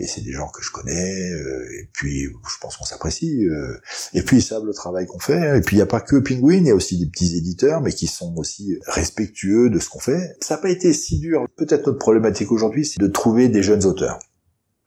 et 0.00 0.06
c'est 0.08 0.22
des 0.22 0.32
gens 0.32 0.48
que 0.48 0.64
je 0.64 0.72
connais, 0.72 1.30
euh, 1.30 1.80
et 1.80 1.88
puis 1.92 2.24
je 2.24 2.58
pense 2.60 2.76
qu'on 2.76 2.84
s'apprécie, 2.84 3.46
euh, 3.46 3.78
et 4.14 4.22
puis 4.22 4.38
ils 4.38 4.42
savent 4.42 4.64
le 4.64 4.74
travail 4.74 5.06
qu'on 5.06 5.20
fait. 5.20 5.58
Et 5.58 5.60
puis 5.60 5.76
il 5.76 5.78
n'y 5.78 5.84
a 5.84 5.86
pas 5.86 6.00
que 6.00 6.16
Penguin, 6.16 6.56
il 6.56 6.66
y 6.66 6.70
a 6.72 6.74
aussi 6.74 6.98
des 6.98 7.06
petits 7.06 7.36
éditeurs, 7.36 7.80
mais 7.82 7.92
qui 7.92 8.08
sont 8.08 8.34
aussi 8.36 8.80
respectueux 8.88 9.70
de 9.70 9.78
ce 9.78 9.90
qu'on 9.90 10.00
fait. 10.00 10.36
Ça 10.40 10.56
n'a 10.56 10.60
pas 10.60 10.70
été 10.70 10.92
si 10.92 11.20
dur. 11.20 11.46
Peut-être 11.56 11.86
notre 11.86 12.00
problématique 12.00 12.50
aujourd'hui, 12.50 12.84
c'est 12.84 13.00
de 13.00 13.06
trouver 13.06 13.48
des 13.48 13.62
jeunes 13.62 13.84
auteurs. 13.84 14.18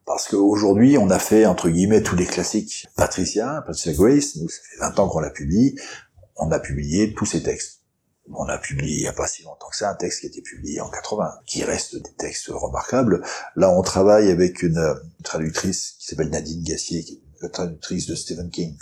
Parce 0.04 0.28
qu'aujourd'hui, 0.28 0.98
on 0.98 1.10
a 1.10 1.18
fait, 1.18 1.46
entre 1.46 1.68
guillemets, 1.68 2.00
tous 2.00 2.14
les 2.14 2.26
classiques. 2.26 2.86
Patricia, 2.94 3.64
Patricia 3.66 3.92
Grace, 3.92 4.36
nous, 4.36 4.48
ça 4.48 4.60
fait 4.70 4.78
20 4.78 4.98
ans 5.00 5.08
qu'on 5.08 5.18
la 5.18 5.30
publie 5.30 5.74
on 6.36 6.50
a 6.50 6.58
publié 6.58 7.14
tous 7.14 7.26
ces 7.26 7.42
textes. 7.42 7.82
On 8.32 8.48
a 8.48 8.58
publié 8.58 8.96
il 8.96 9.00
n'y 9.02 9.08
a 9.08 9.12
pas 9.12 9.28
si 9.28 9.44
longtemps 9.44 9.68
que 9.70 9.76
ça 9.76 9.90
un 9.90 9.94
texte 9.94 10.20
qui 10.20 10.26
a 10.26 10.28
été 10.28 10.42
publié 10.42 10.80
en 10.80 10.90
80, 10.90 11.32
qui 11.46 11.62
reste 11.62 11.96
des 11.96 12.12
textes 12.18 12.48
remarquables. 12.48 13.22
Là, 13.54 13.70
on 13.70 13.82
travaille 13.82 14.30
avec 14.30 14.62
une, 14.62 14.94
traductrice 15.22 15.94
qui 15.98 16.06
s'appelle 16.06 16.30
Nadine 16.30 16.62
Gassier, 16.62 17.04
qui 17.04 17.22
est 17.42 17.48
traductrice 17.48 18.06
de 18.06 18.14
Stephen 18.14 18.50
King. 18.50 18.76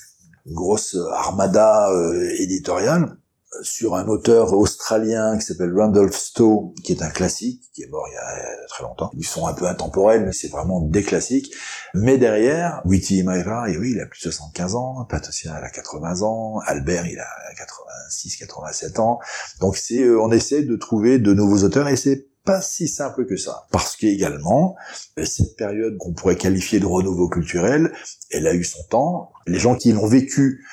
Une 0.47 0.55
grosse 0.55 0.97
armada 1.13 1.91
euh, 1.91 2.31
éditoriale 2.39 3.17
sur 3.63 3.95
un 3.95 4.07
auteur 4.09 4.53
australien 4.53 5.39
qui 5.39 5.45
s'appelle 5.45 5.73
Randolph 5.75 6.17
Stowe, 6.17 6.75
qui 6.83 6.93
est 6.93 7.03
un 7.03 7.11
classique, 7.11 7.63
qui 7.73 7.83
est 7.83 7.89
mort 7.89 8.07
il 8.09 8.15
y 8.15 8.17
a 8.17 8.67
très 8.69 8.85
longtemps. 8.85 9.11
Ils 9.17 9.27
sont 9.27 9.47
un 9.47 9.55
peu 9.55 9.67
intemporels, 9.67 10.25
mais 10.25 10.33
c'est 10.33 10.49
vraiment 10.49 10.81
des 10.81 11.03
classiques. 11.03 11.55
Mais 11.95 12.19
derrière, 12.19 12.83
Witty 12.85 13.23
Maeva, 13.23 13.69
et 13.69 13.79
oui, 13.79 13.93
il 13.95 14.01
a 14.01 14.07
plus 14.07 14.19
de 14.19 14.31
75 14.31 14.75
ans, 14.75 15.07
Patricia, 15.09 15.55
elle 15.57 15.65
a 15.65 15.71
80 15.71 16.23
ans, 16.23 16.59
Albert, 16.67 17.07
il 17.07 17.19
a 17.19 17.29
86, 17.57 18.37
87 18.37 18.99
ans. 18.99 19.21
Donc 19.61 19.77
c'est, 19.77 20.03
euh, 20.03 20.21
on 20.21 20.31
essaie 20.33 20.63
de 20.63 20.77
trouver 20.77 21.19
de 21.19 21.33
nouveaux 21.33 21.65
auteurs 21.65 21.89
et 21.89 21.97
c'est 21.97 22.29
pas 22.45 22.61
si 22.61 22.89
simple 22.89 23.27
que 23.27 23.37
ça. 23.37 23.67
Parce 23.71 23.97
qu'également, 23.97 24.77
cette 25.25 25.57
période 25.57 25.97
qu'on 25.99 26.13
pourrait 26.13 26.37
qualifier 26.37 26.79
de 26.79 26.87
renouveau 26.87 27.29
culturel, 27.29 27.93
elle 28.31 28.47
a 28.47 28.55
eu 28.55 28.65
son 28.65 28.83
temps. 28.91 29.33
Les 29.47 29.59
gens 29.59 29.75
qui 29.75 29.93
l'ont 29.93 30.07
vécu 30.07 30.65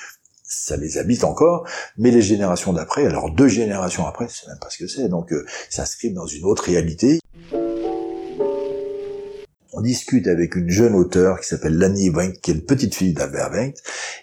ça 0.52 0.76
les 0.76 0.98
habite 0.98 1.24
encore, 1.24 1.66
mais 1.98 2.12
les 2.12 2.22
générations 2.22 2.74
d'après, 2.74 3.06
alors 3.06 3.34
deux 3.34 3.48
générations 3.48 4.06
après, 4.06 4.28
c'est 4.30 4.48
même 4.48 4.60
pas 4.60 4.70
ce 4.70 4.78
que 4.78 4.88
c'est, 4.88 5.08
donc 5.08 5.32
euh, 5.32 5.46
ça 5.70 5.86
s'inscrit 5.86 6.12
dans 6.12 6.28
une 6.28 6.44
autre 6.44 6.64
réalité. 6.66 7.20
On 9.74 9.82
discute 9.82 10.28
avec 10.28 10.56
une 10.56 10.70
jeune 10.70 10.94
auteure 10.94 11.40
qui 11.40 11.48
s'appelle 11.48 11.78
Lani 11.78 12.10
Wengt, 12.10 12.42
qui 12.42 12.52
est 12.52 12.56
une 12.56 12.66
petite 12.66 12.94
fille 12.94 13.14
d'Albert 13.14 13.52
Wengt, 13.52 13.76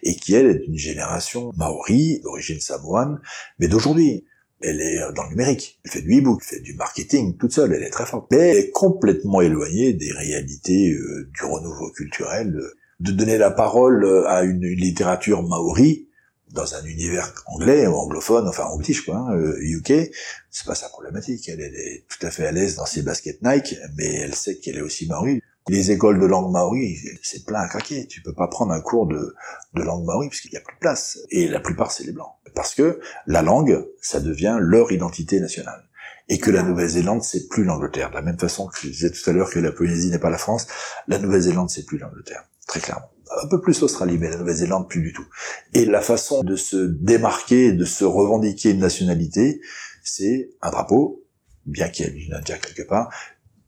et 0.03 0.15
qui 0.17 0.35
elle 0.35 0.47
est 0.47 0.67
une 0.67 0.77
génération 0.77 1.51
maori, 1.57 2.21
d'origine 2.23 2.61
samoane, 2.61 3.21
mais 3.59 3.69
d'aujourd'hui. 3.69 4.27
Elle 4.61 4.81
est 4.81 4.99
dans 5.15 5.23
le 5.23 5.31
numérique, 5.31 5.81
elle 5.85 5.91
fait 5.93 6.03
du 6.03 6.19
e-book, 6.19 6.43
elle 6.43 6.57
fait 6.57 6.63
du 6.63 6.75
marketing 6.75 7.37
toute 7.39 7.53
seule, 7.53 7.73
elle 7.73 7.85
est 7.85 7.91
très 7.91 8.07
forte. 8.07 8.27
Mais 8.33 8.39
elle 8.39 8.57
est 8.57 8.71
complètement 8.71 9.41
éloignée 9.41 9.93
des 9.93 10.11
réalités 10.11 10.91
euh, 10.91 11.31
du 11.33 11.45
renouveau 11.45 11.93
culturel, 11.93 12.57
euh, 12.57 12.75
de 12.99 13.13
donner 13.13 13.39
la 13.39 13.53
parole 13.53 14.05
à 14.27 14.43
une 14.43 14.67
littérature 14.67 15.45
maori, 15.45 16.08
dans 16.53 16.75
un 16.75 16.85
univers 16.85 17.33
anglais 17.47 17.87
ou 17.87 17.95
anglophone, 17.95 18.49
enfin 18.49 18.65
anglish 18.65 19.05
quoi, 19.05 19.17
hein, 19.17 19.37
UK, 19.61 19.91
euh, 19.91 20.05
c'est 20.51 20.67
pas 20.67 20.75
sa 20.75 20.89
problématique. 20.89 21.49
Elle, 21.49 21.61
est 21.61 22.05
tout 22.09 22.27
à 22.27 22.31
fait 22.31 22.47
à 22.47 22.53
l'aise 22.53 22.77
dans 22.77 22.87
ses 22.87 23.03
baskets 23.03 23.43
Nike, 23.43 23.77
mais 23.97 24.15
elle 24.15 24.35
sait 24.35 24.57
qu'elle 24.57 24.79
est 24.79 24.83
aussi 24.83 25.07
maori. 25.07 25.41
Les 25.69 25.91
écoles 25.91 26.19
de 26.19 26.25
langue 26.25 26.51
maori, 26.51 26.99
c'est 27.23 27.45
plein 27.45 27.61
à 27.61 27.69
craquer. 27.69 28.07
Tu 28.07 28.23
peux 28.23 28.33
pas 28.33 28.49
prendre 28.49 28.73
un 28.73 28.81
cours 28.81 29.07
de, 29.07 29.35
langue 29.75 30.05
maori 30.05 30.29
parce 30.29 30.41
qu'il 30.41 30.53
y 30.53 30.57
a 30.57 30.61
plus 30.61 30.75
de 30.75 30.81
place. 30.81 31.19
Et 31.31 31.47
la 31.47 31.61
plupart, 31.61 31.93
c'est 31.93 32.05
les 32.05 32.13
blancs. 32.13 32.33
Parce 32.55 32.75
que 32.75 33.01
la 33.27 33.43
langue, 33.43 33.87
ça 34.01 34.21
devient 34.21 34.57
leur 34.61 34.91
identité 34.93 35.41
nationale. 35.41 35.85
Et 36.31 36.39
que 36.39 36.51
la 36.51 36.63
Nouvelle-Zélande, 36.63 37.23
c'est 37.23 37.49
plus 37.49 37.65
l'Angleterre. 37.65 38.09
De 38.11 38.15
la 38.15 38.23
même 38.23 38.39
façon 38.39 38.67
que 38.67 38.79
je 38.81 38.89
disais 38.89 39.11
tout 39.11 39.29
à 39.29 39.33
l'heure 39.35 39.51
que 39.51 39.59
la 39.59 39.73
Polynésie 39.73 40.11
n'est 40.11 40.19
pas 40.19 40.31
la 40.31 40.39
France, 40.39 40.67
la 41.07 41.19
Nouvelle-Zélande, 41.19 41.69
c'est 41.69 41.85
plus 41.85 41.99
l'Angleterre. 41.99 42.45
Très 42.67 42.81
clairement 42.81 43.11
un 43.43 43.49
peu 43.49 43.61
plus 43.61 43.81
l'Australie, 43.81 44.19
mais 44.19 44.31
la 44.31 44.37
Nouvelle-Zélande 44.37 44.89
plus 44.89 45.03
du 45.03 45.13
tout. 45.13 45.27
Et 45.75 45.85
la 45.85 46.01
façon 46.01 46.43
de 46.43 46.57
se 46.57 46.77
démarquer, 46.77 47.73
de 47.73 47.85
se 47.85 48.05
revendiquer 48.05 48.71
une 48.71 48.81
nationalité, 48.81 49.61
c'est 50.03 50.51
un 50.63 50.71
drapeau, 50.71 51.25
bien 51.67 51.89
qu'il 51.89 52.07
y 52.07 52.09
ait 52.09 52.27
une 52.27 52.35
India 52.35 52.57
quelque 52.59 52.87
part, 52.87 53.13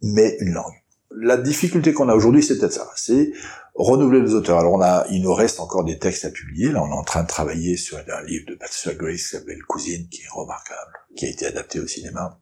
mais 0.02 0.36
une 0.40 0.52
langue. 0.52 0.74
La 1.12 1.36
difficulté 1.36 1.92
qu'on 1.92 2.08
a 2.08 2.14
aujourd'hui, 2.14 2.42
c'est 2.42 2.58
peut-être 2.58 2.72
ça, 2.72 2.88
c'est 2.96 3.32
renouveler 3.74 4.20
les 4.20 4.34
auteurs. 4.34 4.58
Alors 4.58 4.74
on 4.74 4.80
a, 4.80 5.06
il 5.10 5.22
nous 5.22 5.34
reste 5.34 5.60
encore 5.60 5.84
des 5.84 5.98
textes 5.98 6.24
à 6.24 6.30
publier. 6.30 6.70
Là, 6.70 6.82
on 6.82 6.88
est 6.88 6.96
en 6.96 7.02
train 7.02 7.22
de 7.22 7.28
travailler 7.28 7.76
sur 7.76 7.98
un 7.98 8.22
livre 8.24 8.46
de 8.48 8.54
Patricia 8.54 8.94
Grace 8.94 9.16
qui 9.16 9.28
s'appelle 9.28 9.62
Cousine, 9.66 10.08
qui 10.08 10.22
est 10.22 10.32
remarquable, 10.32 10.92
qui 11.16 11.26
a 11.26 11.28
été 11.28 11.46
adapté 11.46 11.80
au 11.80 11.86
cinéma 11.86 12.40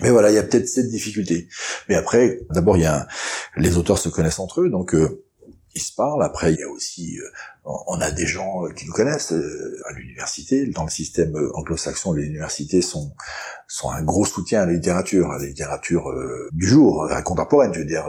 Mais 0.00 0.10
voilà, 0.10 0.30
il 0.30 0.34
y 0.34 0.38
a 0.38 0.42
peut-être 0.42 0.68
cette 0.68 0.88
difficulté. 0.88 1.48
Mais 1.88 1.96
après, 1.96 2.40
d'abord, 2.50 2.76
il 2.76 2.84
y 2.84 2.86
a 2.86 3.06
les 3.56 3.76
auteurs 3.76 3.98
se 3.98 4.08
connaissent 4.08 4.38
entre 4.38 4.62
eux, 4.62 4.70
donc 4.70 4.94
euh, 4.94 5.25
ils 5.76 5.82
se 5.82 5.92
parlent. 5.92 6.22
Après, 6.22 6.54
il 6.54 6.58
y 6.58 6.62
a 6.62 6.68
aussi, 6.68 7.18
euh, 7.18 7.28
on 7.64 8.00
a 8.00 8.10
des 8.10 8.26
gens 8.26 8.64
euh, 8.64 8.72
qui 8.72 8.86
nous 8.86 8.92
connaissent 8.92 9.32
euh, 9.32 9.82
à 9.86 9.92
l'université. 9.92 10.66
Dans 10.66 10.84
le 10.84 10.90
système 10.90 11.36
anglo-saxon, 11.54 12.14
les 12.14 12.24
universités 12.24 12.80
sont 12.80 13.12
un 13.84 14.02
gros 14.02 14.24
soutien 14.24 14.62
à 14.62 14.66
la 14.66 14.72
littérature, 14.72 15.30
à 15.30 15.38
la 15.38 15.46
littérature 15.46 16.12
du 16.52 16.66
jour, 16.66 17.04
à 17.04 17.14
la 17.14 17.22
contemporaine, 17.22 17.74
je 17.74 17.80
veux 17.80 17.84
dire, 17.84 18.08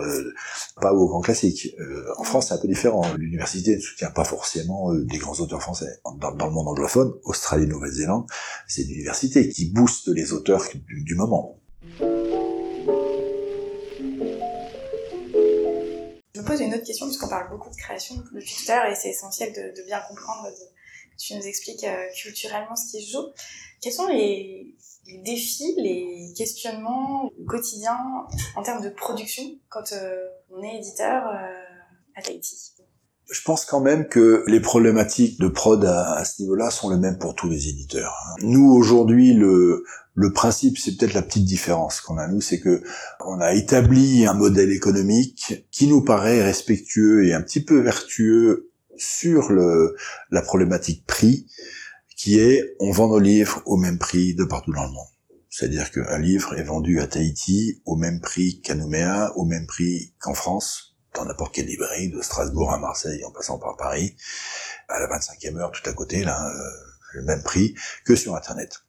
pas 0.81 0.93
au 0.93 1.07
grand 1.07 1.21
classique. 1.21 1.75
en 2.17 2.23
France, 2.23 2.47
c'est 2.47 2.53
un 2.53 2.57
peu 2.57 2.67
différent. 2.67 3.03
L'université 3.17 3.75
ne 3.75 3.81
soutient 3.81 4.11
pas 4.11 4.23
forcément 4.23 4.93
des 4.93 5.17
grands 5.17 5.39
auteurs 5.39 5.61
français. 5.61 5.99
Dans, 6.19 6.31
le 6.31 6.51
monde 6.51 6.69
anglophone, 6.69 7.11
Australie, 7.25 7.67
Nouvelle-Zélande, 7.67 8.25
c'est 8.67 8.83
l'université 8.83 9.49
qui 9.49 9.69
booste 9.71 10.07
les 10.07 10.31
auteurs 10.31 10.63
du 10.87 11.15
moment. 11.15 11.59
Pose 16.47 16.61
une 16.61 16.73
autre 16.73 16.85
question, 16.85 17.05
puisqu'on 17.07 17.27
parle 17.27 17.49
beaucoup 17.49 17.69
de 17.69 17.75
création 17.75 18.15
depuis 18.31 18.55
tout 18.55 18.71
à 18.71 18.75
l'heure, 18.75 18.91
et 18.91 18.95
c'est 18.95 19.09
essentiel 19.09 19.53
de, 19.53 19.81
bien 19.83 19.99
comprendre, 20.07 20.47
que 20.49 21.17
tu 21.17 21.35
nous 21.35 21.45
expliques 21.45 21.83
euh, 21.83 22.05
culturellement 22.15 22.75
ce 22.75 22.91
qui 22.91 23.05
se 23.05 23.11
joue. 23.11 23.27
Quels 23.81 23.93
sont 23.93 24.07
les, 24.07 24.75
défis, 25.23 25.75
les 25.77 26.33
questionnements 26.35 27.29
quotidiens 27.47 28.25
en 28.55 28.63
termes 28.63 28.81
de 28.81 28.89
production 28.89 29.43
quand 29.69 29.91
euh, 29.91 30.27
on 30.49 30.61
est 30.63 30.77
éditeur 30.77 31.27
euh, 31.27 31.63
à 32.15 32.21
Tahiti? 32.21 32.76
Je 33.29 33.41
pense 33.41 33.65
quand 33.65 33.81
même 33.81 34.07
que 34.07 34.43
les 34.47 34.61
problématiques 34.61 35.39
de 35.39 35.47
prod 35.47 35.83
à, 35.83 36.23
ce 36.23 36.41
niveau-là 36.41 36.71
sont 36.71 36.89
les 36.89 36.97
mêmes 36.97 37.17
pour 37.17 37.35
tous 37.35 37.49
les 37.49 37.67
éditeurs. 37.67 38.15
Nous 38.41 38.71
aujourd'hui, 38.71 39.33
le, 39.33 39.83
principe, 40.33 40.77
c'est 40.77 40.95
peut-être 40.95 41.13
la 41.13 41.21
petite 41.21 41.45
différence 41.45 41.99
qu'on 41.99 42.17
a 42.17 42.27
nous, 42.27 42.41
c'est 42.41 42.59
que 42.59 42.81
on 43.25 43.39
a 43.39 43.53
établi 43.53 44.25
un 44.25 44.33
modèle 44.33 44.71
économique 44.71 45.67
qui 45.71 45.87
nous 45.87 46.03
paraît 46.03 46.41
respectueux 46.41 47.25
et 47.25 47.33
un 47.33 47.41
petit 47.41 47.63
peu 47.63 47.79
vertueux 47.79 48.71
sur 48.95 49.51
la 49.51 50.41
problématique 50.41 51.05
prix, 51.05 51.47
qui 52.15 52.39
est 52.39 52.75
on 52.79 52.91
vend 52.91 53.09
nos 53.09 53.19
livres 53.19 53.61
au 53.65 53.77
même 53.77 53.99
prix 53.99 54.35
de 54.35 54.45
partout 54.45 54.71
dans 54.71 54.85
le 54.85 54.91
monde. 54.91 55.07
C'est-à-dire 55.49 55.91
qu'un 55.91 56.19
livre 56.19 56.57
est 56.57 56.63
vendu 56.63 56.99
à 56.99 57.07
Tahiti 57.07 57.81
au 57.85 57.95
même 57.95 58.21
prix 58.21 58.61
qu'à 58.61 58.75
Nouméa, 58.75 59.33
au 59.35 59.43
même 59.43 59.65
prix 59.65 60.13
qu'en 60.19 60.33
France, 60.33 60.86
dans 61.17 61.25
n'importe 61.25 61.53
quelle 61.53 61.65
librairie, 61.65 62.09
de 62.09 62.21
Strasbourg 62.21 62.71
à 62.71 62.79
Marseille, 62.79 63.23
en 63.25 63.31
passant 63.31 63.59
par 63.59 63.75
Paris, 63.75 64.15
à 64.87 64.99
la 64.99 65.07
25e 65.07 65.57
heure, 65.57 65.71
tout 65.71 65.87
à 65.89 65.93
côté, 65.93 66.23
là, 66.23 66.47
euh, 66.47 66.61
le 67.13 67.23
même 67.23 67.43
prix 67.43 67.75
que 68.05 68.15
sur 68.15 68.35
Internet. 68.35 68.83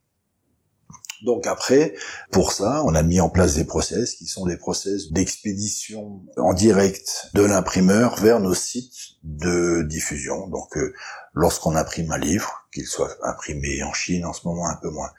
Donc 1.25 1.47
après, 1.49 1.95
pour 2.31 2.53
ça, 2.53 2.83
on 2.85 2.95
a 2.95 3.03
mis 3.03 3.21
en 3.21 3.29
place 3.29 3.55
des 3.55 3.65
process 3.65 4.15
qui 4.15 4.27
sont 4.27 4.47
des 4.47 4.57
process 4.57 5.11
d'expédition 5.11 6.23
en 6.37 6.55
direct 6.55 7.31
de 7.35 7.43
l'imprimeur 7.43 8.17
vers 8.17 8.39
nos 8.39 8.55
sites 8.55 9.17
de 9.25 9.83
diffusion. 9.83 10.47
Donc 10.47 10.77
euh, 10.77 10.95
lorsqu'on 11.33 11.75
imprime 11.75 12.13
un 12.13 12.19
livre, 12.19 12.69
qu'il 12.73 12.87
soit 12.87 13.17
imprimé 13.25 13.83
en 13.83 13.93
Chine 13.93 14.25
en 14.25 14.33
ce 14.33 14.47
moment 14.47 14.69
un 14.69 14.77
peu 14.77 14.91
moins, 14.91 15.11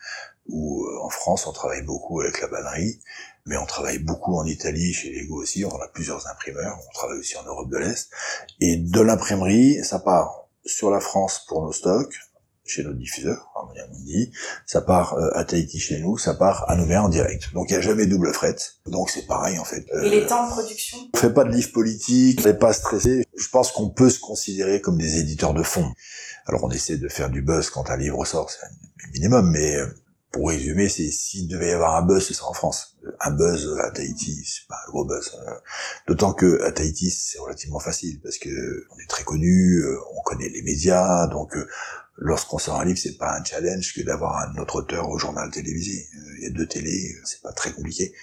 ou 0.49 0.85
euh, 0.85 1.03
en 1.03 1.09
France, 1.09 1.47
on 1.47 1.51
travaille 1.51 1.83
beaucoup 1.83 2.21
avec 2.21 2.41
la 2.41 2.47
bannerie, 2.47 2.99
mais 3.45 3.57
on 3.57 3.65
travaille 3.65 3.99
beaucoup 3.99 4.35
en 4.35 4.45
Italie, 4.45 4.93
chez 4.93 5.12
Lego 5.12 5.41
aussi, 5.41 5.65
on 5.65 5.81
a 5.81 5.88
plusieurs 5.88 6.27
imprimeurs, 6.27 6.77
on 6.88 6.93
travaille 6.93 7.19
aussi 7.19 7.38
en 7.38 7.43
Europe 7.43 7.69
de 7.69 7.77
l'Est, 7.77 8.09
et 8.59 8.77
de 8.77 9.01
l'imprimerie, 9.01 9.83
ça 9.83 9.99
part 9.99 10.47
sur 10.65 10.91
la 10.91 10.99
France 10.99 11.45
pour 11.47 11.63
nos 11.63 11.71
stocks, 11.71 12.15
chez 12.65 12.83
nos 12.83 12.93
diffuseurs, 12.93 13.49
on 13.55 14.03
dit, 14.03 14.31
ça 14.65 14.81
part 14.81 15.15
euh, 15.15 15.29
à 15.33 15.43
Tahiti 15.43 15.79
chez 15.79 15.99
nous, 15.99 16.17
ça 16.17 16.35
part 16.35 16.69
à 16.69 16.75
Nouméa 16.75 17.03
en 17.03 17.09
direct. 17.09 17.51
Donc 17.53 17.69
il 17.69 17.73
n'y 17.73 17.77
a 17.77 17.81
jamais 17.81 18.05
double 18.05 18.31
fret. 18.33 18.55
Donc 18.85 19.09
c'est 19.09 19.25
pareil 19.25 19.57
en 19.57 19.63
fait. 19.63 19.85
et 20.03 20.09
les 20.09 20.25
temps 20.25 20.45
de 20.45 20.51
production? 20.51 20.97
On 21.13 21.17
fait 21.17 21.33
pas 21.33 21.43
de 21.43 21.51
livres 21.51 21.71
politiques, 21.71 22.41
on 22.43 22.47
n'est 22.47 22.53
pas 22.53 22.73
stressé. 22.73 23.25
Je 23.35 23.49
pense 23.49 23.71
qu'on 23.71 23.89
peut 23.89 24.09
se 24.09 24.19
considérer 24.19 24.81
comme 24.81 24.97
des 24.97 25.19
éditeurs 25.19 25.53
de 25.53 25.63
fond. 25.63 25.91
Alors 26.45 26.63
on 26.63 26.71
essaie 26.71 26.97
de 26.97 27.07
faire 27.07 27.29
du 27.29 27.41
buzz 27.41 27.69
quand 27.69 27.89
un 27.89 27.97
livre 27.97 28.23
sort, 28.25 28.49
c'est 28.49 28.65
un 28.65 29.12
minimum, 29.13 29.49
mais 29.49 29.75
euh, 29.75 29.88
pour 30.31 30.49
résumer, 30.49 30.89
c'est 30.89 31.09
s'il 31.09 31.47
devait 31.47 31.69
y 31.69 31.71
avoir 31.71 31.95
un 31.95 32.03
buzz, 32.03 32.23
ce 32.23 32.33
serait 32.33 32.49
en 32.49 32.53
France. 32.53 32.97
Un 33.19 33.31
buzz 33.31 33.79
à 33.83 33.89
Tahiti, 33.89 34.43
c'est 34.45 34.67
pas 34.67 34.75
un 34.87 34.91
gros 34.91 35.03
buzz. 35.03 35.35
Hein. 35.47 35.53
D'autant 36.07 36.33
que 36.33 36.61
à 36.61 36.71
Tahiti, 36.71 37.09
c'est 37.09 37.39
relativement 37.39 37.79
facile 37.79 38.19
parce 38.21 38.37
que 38.37 38.85
on 38.91 38.99
est 38.99 39.09
très 39.09 39.23
connu, 39.23 39.77
euh, 39.77 39.97
on 40.15 40.21
connaît 40.21 40.49
les 40.49 40.61
médias, 40.61 41.27
donc 41.27 41.55
euh, 41.55 41.67
lorsqu'on 42.17 42.59
sort 42.59 42.79
un 42.79 42.85
livre, 42.85 42.99
c'est 42.99 43.17
pas 43.17 43.39
un 43.39 43.43
challenge 43.43 43.93
que 43.95 44.01
d'avoir 44.01 44.37
un 44.37 44.55
autre 44.61 44.75
auteur 44.75 45.09
au 45.09 45.17
journal 45.17 45.49
télévisé. 45.49 46.07
Euh, 46.15 46.37
il 46.37 46.43
y 46.43 46.47
a 46.47 46.51
deux 46.51 46.67
télés, 46.67 47.15
c'est 47.23 47.41
pas 47.41 47.53
très 47.53 47.71
compliqué. 47.71 48.13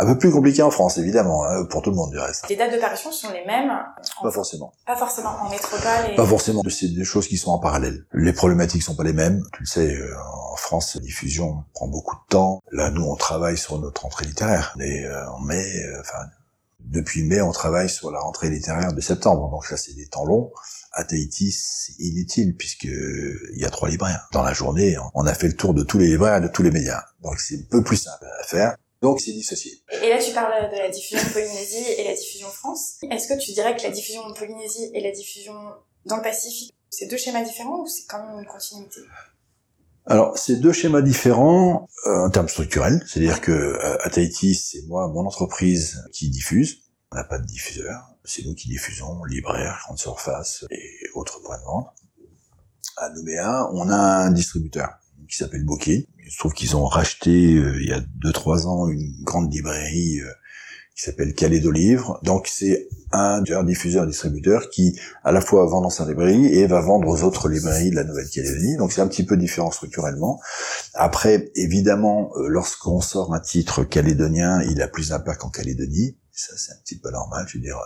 Un 0.00 0.06
peu 0.06 0.16
plus 0.16 0.30
compliqué 0.30 0.62
en 0.62 0.70
France, 0.70 0.96
évidemment, 0.96 1.44
hein, 1.44 1.66
pour 1.66 1.82
tout 1.82 1.90
le 1.90 1.96
monde 1.96 2.10
du 2.10 2.18
reste. 2.18 2.48
Les 2.48 2.56
dates 2.56 2.72
de 2.72 2.78
parution 2.78 3.12
sont 3.12 3.30
les 3.32 3.44
mêmes 3.44 3.70
Pas 4.22 4.30
forcément. 4.30 4.72
Pas 4.86 4.96
forcément 4.96 5.28
en 5.42 5.50
métropole. 5.50 6.16
Pas 6.16 6.24
forcément. 6.24 6.62
C'est 6.70 6.88
des 6.88 7.04
choses 7.04 7.28
qui 7.28 7.36
sont 7.36 7.50
en 7.50 7.58
parallèle. 7.58 8.06
Les 8.14 8.32
problématiques 8.32 8.82
sont 8.82 8.94
pas 8.94 9.04
les 9.04 9.12
mêmes. 9.12 9.42
Tu 9.52 9.60
le 9.60 9.66
sais, 9.66 9.94
euh, 9.94 10.14
en 10.52 10.56
France, 10.56 10.94
la 10.94 11.02
diffusion 11.02 11.64
prend 11.74 11.86
beaucoup 11.86 12.16
de 12.16 12.28
temps. 12.30 12.62
Là, 12.72 12.90
nous, 12.90 13.04
on 13.04 13.14
travaille 13.14 13.58
sur 13.58 13.78
notre 13.78 14.06
entrée 14.06 14.24
littéraire. 14.24 14.74
Et 14.80 15.04
euh, 15.04 15.30
en 15.32 15.40
mai, 15.40 15.66
euh, 15.84 16.00
enfin, 16.00 16.24
depuis 16.80 17.22
mai, 17.22 17.42
on 17.42 17.52
travaille 17.52 17.90
sur 17.90 18.10
la 18.10 18.20
rentrée 18.20 18.48
littéraire 18.48 18.94
de 18.94 19.02
septembre. 19.02 19.50
Donc 19.50 19.66
ça, 19.66 19.76
c'est 19.76 19.92
des 19.92 20.06
temps 20.06 20.24
longs. 20.24 20.50
À 20.92 21.04
Tahiti, 21.04 21.52
c'est 21.52 21.92
inutile 21.98 22.56
puisque 22.56 22.84
il 22.84 23.58
y 23.58 23.66
a 23.66 23.70
trois 23.70 23.90
libraires. 23.90 24.28
Dans 24.32 24.42
la 24.42 24.54
journée, 24.54 24.96
on 25.12 25.26
a 25.26 25.34
fait 25.34 25.48
le 25.48 25.56
tour 25.56 25.74
de 25.74 25.82
tous 25.82 25.98
les 25.98 26.06
libraires 26.06 26.38
et 26.38 26.40
de 26.40 26.48
tous 26.48 26.62
les 26.62 26.70
médias. 26.70 27.04
Donc 27.22 27.38
c'est 27.38 27.56
un 27.56 27.68
peu 27.70 27.84
plus 27.84 27.98
simple 27.98 28.24
à 28.40 28.44
faire. 28.44 28.76
Donc 29.02 29.20
c'est 29.20 29.32
dissocié. 29.32 29.82
Et 30.02 30.10
là 30.10 30.18
tu 30.18 30.32
parles 30.32 30.70
de 30.70 30.76
la 30.76 30.88
diffusion 30.88 31.18
en 31.18 31.32
Polynésie 31.32 31.92
et 31.98 32.04
la 32.04 32.14
diffusion 32.14 32.48
en 32.48 32.52
France. 32.52 32.96
Est-ce 33.10 33.28
que 33.28 33.38
tu 33.38 33.52
dirais 33.52 33.76
que 33.76 33.82
la 33.82 33.90
diffusion 33.90 34.22
en 34.22 34.34
Polynésie 34.34 34.90
et 34.92 35.00
la 35.00 35.10
diffusion 35.10 35.54
dans 36.06 36.16
le 36.16 36.22
Pacifique, 36.22 36.74
c'est 36.90 37.06
deux 37.06 37.16
schémas 37.16 37.42
différents 37.42 37.80
ou 37.80 37.86
c'est 37.86 38.06
quand 38.08 38.24
même 38.24 38.38
une 38.38 38.46
continuité? 38.46 39.00
Alors, 40.06 40.36
c'est 40.36 40.56
deux 40.56 40.72
schémas 40.72 41.02
différents 41.02 41.88
euh, 42.06 42.26
en 42.26 42.30
termes 42.30 42.48
structurels, 42.48 43.04
c'est-à-dire 43.06 43.40
que 43.40 43.52
euh, 43.52 43.96
à 44.02 44.10
Tahiti, 44.10 44.54
c'est 44.54 44.82
moi, 44.86 45.06
mon 45.08 45.26
entreprise 45.26 46.02
qui 46.12 46.30
diffuse. 46.30 46.80
On 47.12 47.16
n'a 47.16 47.24
pas 47.24 47.38
de 47.38 47.46
diffuseur, 47.46 48.16
c'est 48.24 48.44
nous 48.44 48.54
qui 48.54 48.68
diffusons, 48.68 49.24
libraire, 49.24 49.78
grande 49.84 49.98
surface 49.98 50.64
et 50.70 50.90
autres 51.14 51.40
points 51.42 51.58
de 51.58 51.64
vente. 51.64 51.88
À 52.96 53.10
Nouméa, 53.10 53.68
on 53.72 53.88
a 53.88 53.96
un 53.96 54.30
distributeur 54.30 54.88
qui 55.28 55.36
s'appelle 55.36 55.64
Bokeh. 55.64 56.06
Il 56.30 56.32
se 56.32 56.38
trouve 56.38 56.52
qu'ils 56.52 56.76
ont 56.76 56.86
racheté 56.86 57.56
euh, 57.56 57.82
il 57.82 57.88
y 57.88 57.92
a 57.92 58.00
2-3 58.24 58.66
ans 58.66 58.86
une 58.86 59.16
grande 59.24 59.52
librairie 59.52 60.20
euh, 60.20 60.30
qui 60.94 61.02
s'appelle 61.02 61.34
Calédo 61.34 61.72
Livre. 61.72 62.20
Donc 62.22 62.46
c'est 62.46 62.88
un 63.10 63.42
diffuseur 63.64 64.06
distributeur 64.06 64.70
qui 64.70 64.96
à 65.24 65.32
la 65.32 65.40
fois 65.40 65.66
vend 65.66 65.80
dans 65.80 65.90
sa 65.90 66.06
librairie 66.06 66.46
et 66.46 66.68
va 66.68 66.80
vendre 66.82 67.08
aux 67.08 67.24
autres 67.24 67.48
librairies 67.48 67.90
de 67.90 67.96
la 67.96 68.04
Nouvelle-Calédonie. 68.04 68.76
Donc 68.76 68.92
c'est 68.92 69.00
un 69.00 69.08
petit 69.08 69.26
peu 69.26 69.36
différent 69.36 69.72
structurellement. 69.72 70.40
Après, 70.94 71.50
évidemment, 71.56 72.30
euh, 72.36 72.46
lorsqu'on 72.46 73.00
sort 73.00 73.34
un 73.34 73.40
titre 73.40 73.82
calédonien, 73.82 74.62
il 74.62 74.80
a 74.82 74.86
plus 74.86 75.08
d'impact 75.08 75.42
en 75.42 75.50
Calédonie. 75.50 76.16
Ça, 76.30 76.54
c'est 76.56 76.72
un 76.72 76.76
petit 76.84 76.96
peu 76.96 77.10
normal. 77.10 77.44
Je 77.48 77.58
veux 77.58 77.64
dire, 77.64 77.76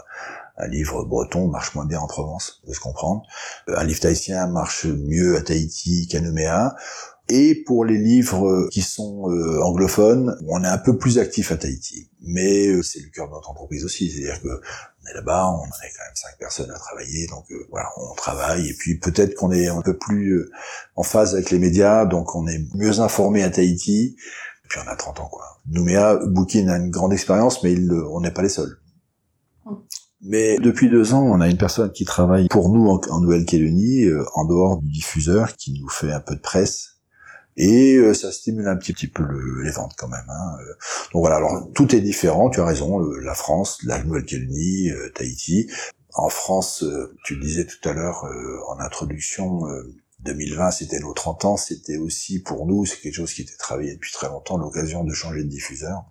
un 0.58 0.68
livre 0.68 1.02
breton 1.04 1.48
marche 1.48 1.74
moins 1.74 1.86
bien 1.86 1.98
en 1.98 2.06
Provence, 2.06 2.60
de 2.68 2.74
se 2.74 2.78
comprendre. 2.78 3.22
Un 3.68 3.84
livre 3.84 4.00
tahitien 4.00 4.46
marche 4.48 4.84
mieux 4.84 5.36
à 5.36 5.40
Tahiti 5.40 6.06
qu'à 6.08 6.20
Nouméa. 6.20 6.76
Et 7.28 7.62
pour 7.64 7.86
les 7.86 7.96
livres 7.96 8.68
qui 8.70 8.82
sont 8.82 9.30
euh, 9.30 9.62
anglophones, 9.62 10.36
on 10.46 10.62
est 10.62 10.68
un 10.68 10.76
peu 10.76 10.98
plus 10.98 11.18
actif 11.18 11.52
à 11.52 11.56
Tahiti. 11.56 12.10
Mais 12.20 12.68
euh, 12.68 12.82
c'est 12.82 13.00
le 13.00 13.08
cœur 13.08 13.28
de 13.28 13.32
notre 13.32 13.50
entreprise 13.50 13.84
aussi, 13.84 14.10
c'est-à-dire 14.10 14.42
que 14.42 14.48
on 14.48 15.10
est 15.10 15.14
là-bas, 15.14 15.48
on 15.48 15.64
est 15.64 15.92
quand 15.96 16.04
même 16.04 16.14
cinq 16.14 16.38
personnes 16.38 16.70
à 16.70 16.78
travailler, 16.78 17.26
donc 17.28 17.44
euh, 17.50 17.66
voilà, 17.70 17.88
on 17.96 18.14
travaille. 18.14 18.68
Et 18.68 18.74
puis 18.74 18.98
peut-être 18.98 19.34
qu'on 19.36 19.52
est 19.52 19.68
un 19.68 19.80
peu 19.80 19.96
plus 19.96 20.50
en 20.96 21.02
phase 21.02 21.32
avec 21.34 21.50
les 21.50 21.58
médias, 21.58 22.04
donc 22.04 22.34
on 22.34 22.46
est 22.46 22.60
mieux 22.74 23.00
informé 23.00 23.42
à 23.42 23.48
Tahiti. 23.48 24.16
Et 24.64 24.68
puis 24.68 24.80
on 24.84 24.90
a 24.90 24.96
30 24.96 25.20
ans, 25.20 25.28
quoi. 25.30 25.60
Nouméa, 25.66 26.16
Bookin 26.26 26.68
a 26.68 26.76
une 26.76 26.90
grande 26.90 27.14
expérience, 27.14 27.62
mais 27.62 27.72
il, 27.72 27.90
on 27.90 28.20
n'est 28.20 28.32
pas 28.32 28.42
les 28.42 28.50
seuls. 28.50 28.78
Mais 30.20 30.58
depuis 30.58 30.90
deux 30.90 31.14
ans, 31.14 31.22
on 31.22 31.40
a 31.40 31.48
une 31.48 31.58
personne 31.58 31.92
qui 31.92 32.04
travaille 32.04 32.48
pour 32.48 32.70
nous 32.70 32.86
en, 32.86 33.20
Nouvelle-Calédonie, 33.20 34.06
en 34.34 34.44
dehors 34.44 34.80
du 34.80 34.90
diffuseur, 34.90 35.54
qui 35.56 35.78
nous 35.78 35.88
fait 35.88 36.12
un 36.12 36.20
peu 36.20 36.34
de 36.34 36.40
presse, 36.40 36.93
et 37.56 37.96
euh, 37.96 38.14
ça 38.14 38.32
stimule 38.32 38.66
un 38.68 38.76
petit, 38.76 38.92
petit 38.92 39.08
peu 39.08 39.24
les 39.62 39.70
ventes 39.70 39.94
quand 39.96 40.08
même. 40.08 40.28
Hein. 40.28 40.56
Euh. 40.60 40.74
Donc 41.12 41.20
voilà, 41.20 41.36
alors 41.36 41.68
tout 41.74 41.94
est 41.94 42.00
différent, 42.00 42.50
tu 42.50 42.60
as 42.60 42.64
raison, 42.64 42.98
la 42.98 43.34
France, 43.34 43.78
la 43.84 44.02
Nouvelle-Calédonie, 44.02 44.90
euh, 44.90 45.10
Tahiti. 45.14 45.70
En 46.16 46.28
France, 46.28 46.84
tu 47.24 47.34
le 47.34 47.40
disais 47.40 47.66
tout 47.66 47.88
à 47.88 47.92
l'heure 47.92 48.24
en 48.68 48.78
introduction, 48.78 49.62
2020 50.20 50.70
c'était 50.70 51.00
nos 51.00 51.12
30 51.12 51.44
ans, 51.44 51.56
c'était 51.56 51.96
aussi 51.96 52.40
pour 52.40 52.66
nous, 52.66 52.86
c'est 52.86 53.00
quelque 53.00 53.16
chose 53.16 53.32
qui 53.32 53.42
était 53.42 53.56
travaillé 53.56 53.94
depuis 53.94 54.12
très 54.12 54.28
longtemps, 54.28 54.56
l'occasion 54.56 55.02
de 55.02 55.12
changer 55.12 55.42
de 55.42 55.48
diffuseur 55.48 56.04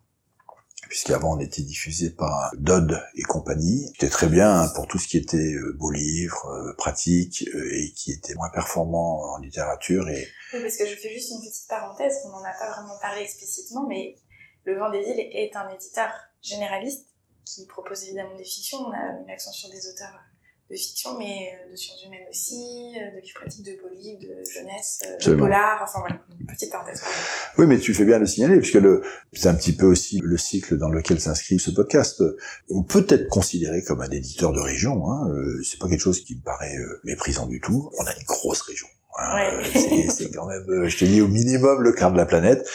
puisqu'avant 0.93 1.35
on 1.35 1.39
était 1.39 1.63
diffusé 1.63 2.11
par 2.11 2.51
Dodd 2.55 3.03
et 3.15 3.23
compagnie. 3.23 3.87
C'était 3.93 4.11
très 4.11 4.27
bien 4.27 4.69
pour 4.75 4.85
tout 4.85 4.99
ce 4.99 5.07
qui 5.07 5.17
était 5.17 5.55
euh, 5.55 5.75
beaux 5.75 5.89
livres, 5.89 6.45
euh, 6.45 6.75
pratiques, 6.77 7.49
euh, 7.55 7.67
et 7.73 7.91
qui 7.93 8.11
était 8.11 8.35
moins 8.35 8.51
performant 8.51 9.23
en 9.33 9.39
littérature. 9.39 10.07
Et... 10.07 10.27
Oui, 10.53 10.61
parce 10.61 10.77
que 10.77 10.85
je 10.85 10.93
fais 10.93 11.11
juste 11.11 11.31
une 11.31 11.39
petite 11.39 11.67
parenthèse, 11.67 12.13
on 12.25 12.29
n'en 12.29 12.43
a 12.43 12.53
pas 12.59 12.69
vraiment 12.69 12.95
parlé 13.01 13.23
explicitement, 13.23 13.87
mais 13.87 14.17
Le 14.65 14.77
Vent 14.77 14.91
des 14.91 14.99
îles 14.99 15.19
est 15.19 15.55
un 15.55 15.67
éditeur 15.69 16.11
généraliste 16.43 17.07
qui 17.43 17.65
propose 17.65 18.03
évidemment 18.03 18.37
des 18.37 18.43
fictions. 18.43 18.77
On 18.77 18.91
a 18.91 19.19
mis 19.19 19.27
l'accent 19.27 19.51
sur 19.51 19.71
des 19.71 19.87
auteurs 19.87 20.13
de 20.69 20.75
fiction, 20.75 21.17
mais 21.17 21.49
euh, 21.53 21.71
de 21.71 21.75
sciences 21.75 22.03
humaines 22.05 22.25
aussi, 22.29 22.93
euh, 22.95 23.15
de 23.15 23.21
livres 23.21 23.39
pratiques, 23.39 23.65
de 23.65 23.71
livres, 23.71 24.21
de 24.21 24.43
jeunesse, 24.49 25.01
euh, 25.05 25.31
de 25.31 25.35
polar, 25.35 25.81
enfin 25.83 25.99
voilà, 25.99 26.19
une 26.39 26.45
petite 26.47 26.71
parenthèse. 26.71 27.01
Oui, 27.57 27.67
mais 27.67 27.77
tu 27.79 27.93
fais 27.93 28.05
bien 28.05 28.15
de 28.15 28.21
le 28.21 28.27
signaler, 28.27 28.57
puisque 28.59 28.75
le, 28.75 29.03
c'est 29.33 29.49
un 29.49 29.55
petit 29.55 29.75
peu 29.75 29.85
aussi 29.85 30.19
le 30.23 30.37
cycle 30.37 30.77
dans 30.77 30.89
lequel 30.89 31.19
s'inscrit 31.19 31.59
ce 31.59 31.71
podcast. 31.71 32.23
On 32.69 32.83
peut 32.83 33.05
être 33.09 33.27
considéré 33.27 33.83
comme 33.83 34.01
un 34.01 34.09
éditeur 34.09 34.53
de 34.53 34.59
région, 34.59 35.11
hein, 35.11 35.29
c'est 35.63 35.79
pas 35.79 35.87
quelque 35.87 36.01
chose 36.01 36.23
qui 36.23 36.35
me 36.35 36.41
paraît 36.41 36.75
méprisant 37.03 37.45
du 37.45 37.59
tout. 37.59 37.91
On 37.99 38.05
a 38.05 38.15
une 38.15 38.25
grosse 38.25 38.61
région. 38.61 38.87
Hein, 39.19 39.61
c'est 40.09 40.31
quand 40.31 40.47
même, 40.47 40.87
je 40.87 40.97
te 40.97 41.05
dis, 41.05 41.21
au 41.21 41.27
minimum 41.27 41.81
le 41.81 41.91
quart 41.91 42.11
de 42.11 42.17
la 42.17 42.25
planète, 42.25 42.67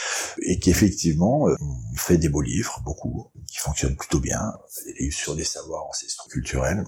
et 0.43 0.59
qu'effectivement, 0.59 1.47
on 1.47 1.97
fait 1.97 2.17
des 2.17 2.29
beaux 2.29 2.43
livres, 2.43 2.81
beaucoup, 2.85 3.31
qui 3.49 3.59
fonctionnent 3.59 3.97
plutôt 3.97 4.21
bien, 4.21 4.53
des 4.87 4.93
livres 5.05 5.17
sur 5.17 5.35
des 5.35 5.45
savoirs 5.45 5.87
ancestraux 5.87 6.29
culturels, 6.29 6.85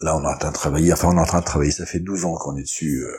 Là, 0.00 0.16
on 0.16 0.22
est 0.22 0.26
en 0.26 0.36
train 0.36 0.50
de 0.50 0.54
travailler, 0.54 0.92
enfin, 0.92 1.08
on 1.08 1.16
est 1.16 1.20
en 1.20 1.24
train 1.24 1.40
de 1.40 1.44
travailler, 1.44 1.70
ça 1.70 1.86
fait 1.86 2.00
12 2.00 2.26
ans 2.26 2.34
qu'on 2.34 2.56
est 2.56 2.62
dessus, 2.62 3.02
euh, 3.04 3.16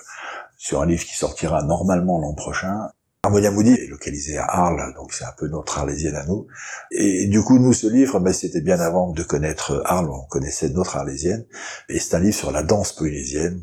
sur 0.57 0.81
un 0.81 0.85
livre 0.85 1.03
qui 1.03 1.15
sortira 1.15 1.63
normalement 1.63 2.19
l'an 2.19 2.33
prochain. 2.35 2.89
Harmonia 3.23 3.51
Moody 3.51 3.73
est 3.73 3.87
localisé 3.87 4.37
à 4.37 4.45
Arles, 4.45 4.93
donc 4.95 5.11
c'est 5.11 5.25
un 5.25 5.33
peu 5.37 5.47
notre 5.47 5.79
arlésienne 5.79 6.15
à 6.15 6.23
nous. 6.25 6.47
Et 6.91 7.27
du 7.27 7.41
coup, 7.41 7.57
nous, 7.59 7.73
ce 7.73 7.87
livre, 7.87 8.19
ben, 8.19 8.31
c'était 8.31 8.61
bien 8.61 8.79
avant 8.79 9.11
de 9.11 9.23
connaître 9.23 9.81
Arles, 9.85 10.09
on 10.09 10.25
connaissait 10.27 10.69
notre 10.69 10.95
arlésienne. 10.95 11.45
Et 11.89 11.99
c'est 11.99 12.15
un 12.15 12.19
livre 12.19 12.37
sur 12.37 12.51
la 12.51 12.63
danse 12.63 12.93
polynésienne. 12.93 13.61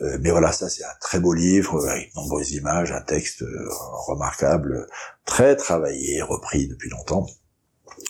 Euh, 0.00 0.18
mais 0.20 0.30
voilà, 0.30 0.52
ça, 0.52 0.68
c'est 0.68 0.84
un 0.84 0.96
très 1.00 1.20
beau 1.20 1.34
livre, 1.34 1.86
avec 1.86 2.12
de 2.14 2.20
nombreuses 2.20 2.52
images, 2.52 2.92
un 2.92 3.02
texte 3.02 3.42
euh, 3.42 3.68
remarquable, 4.08 4.88
très 5.26 5.54
travaillé, 5.54 6.22
repris 6.22 6.66
depuis 6.66 6.90
longtemps. 6.90 7.26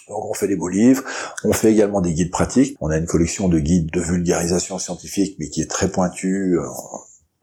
Donc 0.09 0.25
on 0.25 0.35
fait 0.35 0.49
des 0.49 0.57
beaux 0.57 0.69
livres, 0.69 1.03
on 1.45 1.53
fait 1.53 1.73
également 1.73 2.01
des 2.01 2.13
guides 2.13 2.31
pratiques. 2.31 2.77
On 2.81 2.91
a 2.91 2.97
une 2.99 3.07
collection 3.07 3.49
de 3.49 3.59
guides 3.59 3.91
de 3.91 4.01
vulgarisation 4.01 4.79
scientifique, 4.79 5.37
mais 5.39 5.49
qui 5.49 5.63
est 5.63 5.71
très 5.71 5.89
pointue, 5.91 6.59
euh, 6.59 6.69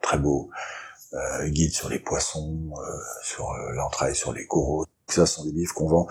très 0.00 0.18
beau. 0.18 0.50
Euh, 1.14 1.48
guide 1.48 1.72
sur 1.72 1.90
les 1.90 1.98
poissons, 1.98 2.70
euh, 2.74 2.82
sur 3.22 3.50
euh, 3.50 3.72
l'entraille, 3.74 4.16
sur 4.16 4.32
les 4.32 4.46
coraux. 4.46 4.86
Ça, 5.08 5.26
ce 5.26 5.34
sont 5.34 5.44
des 5.44 5.52
livres 5.52 5.74
qu'on 5.74 5.86
vend 5.86 6.06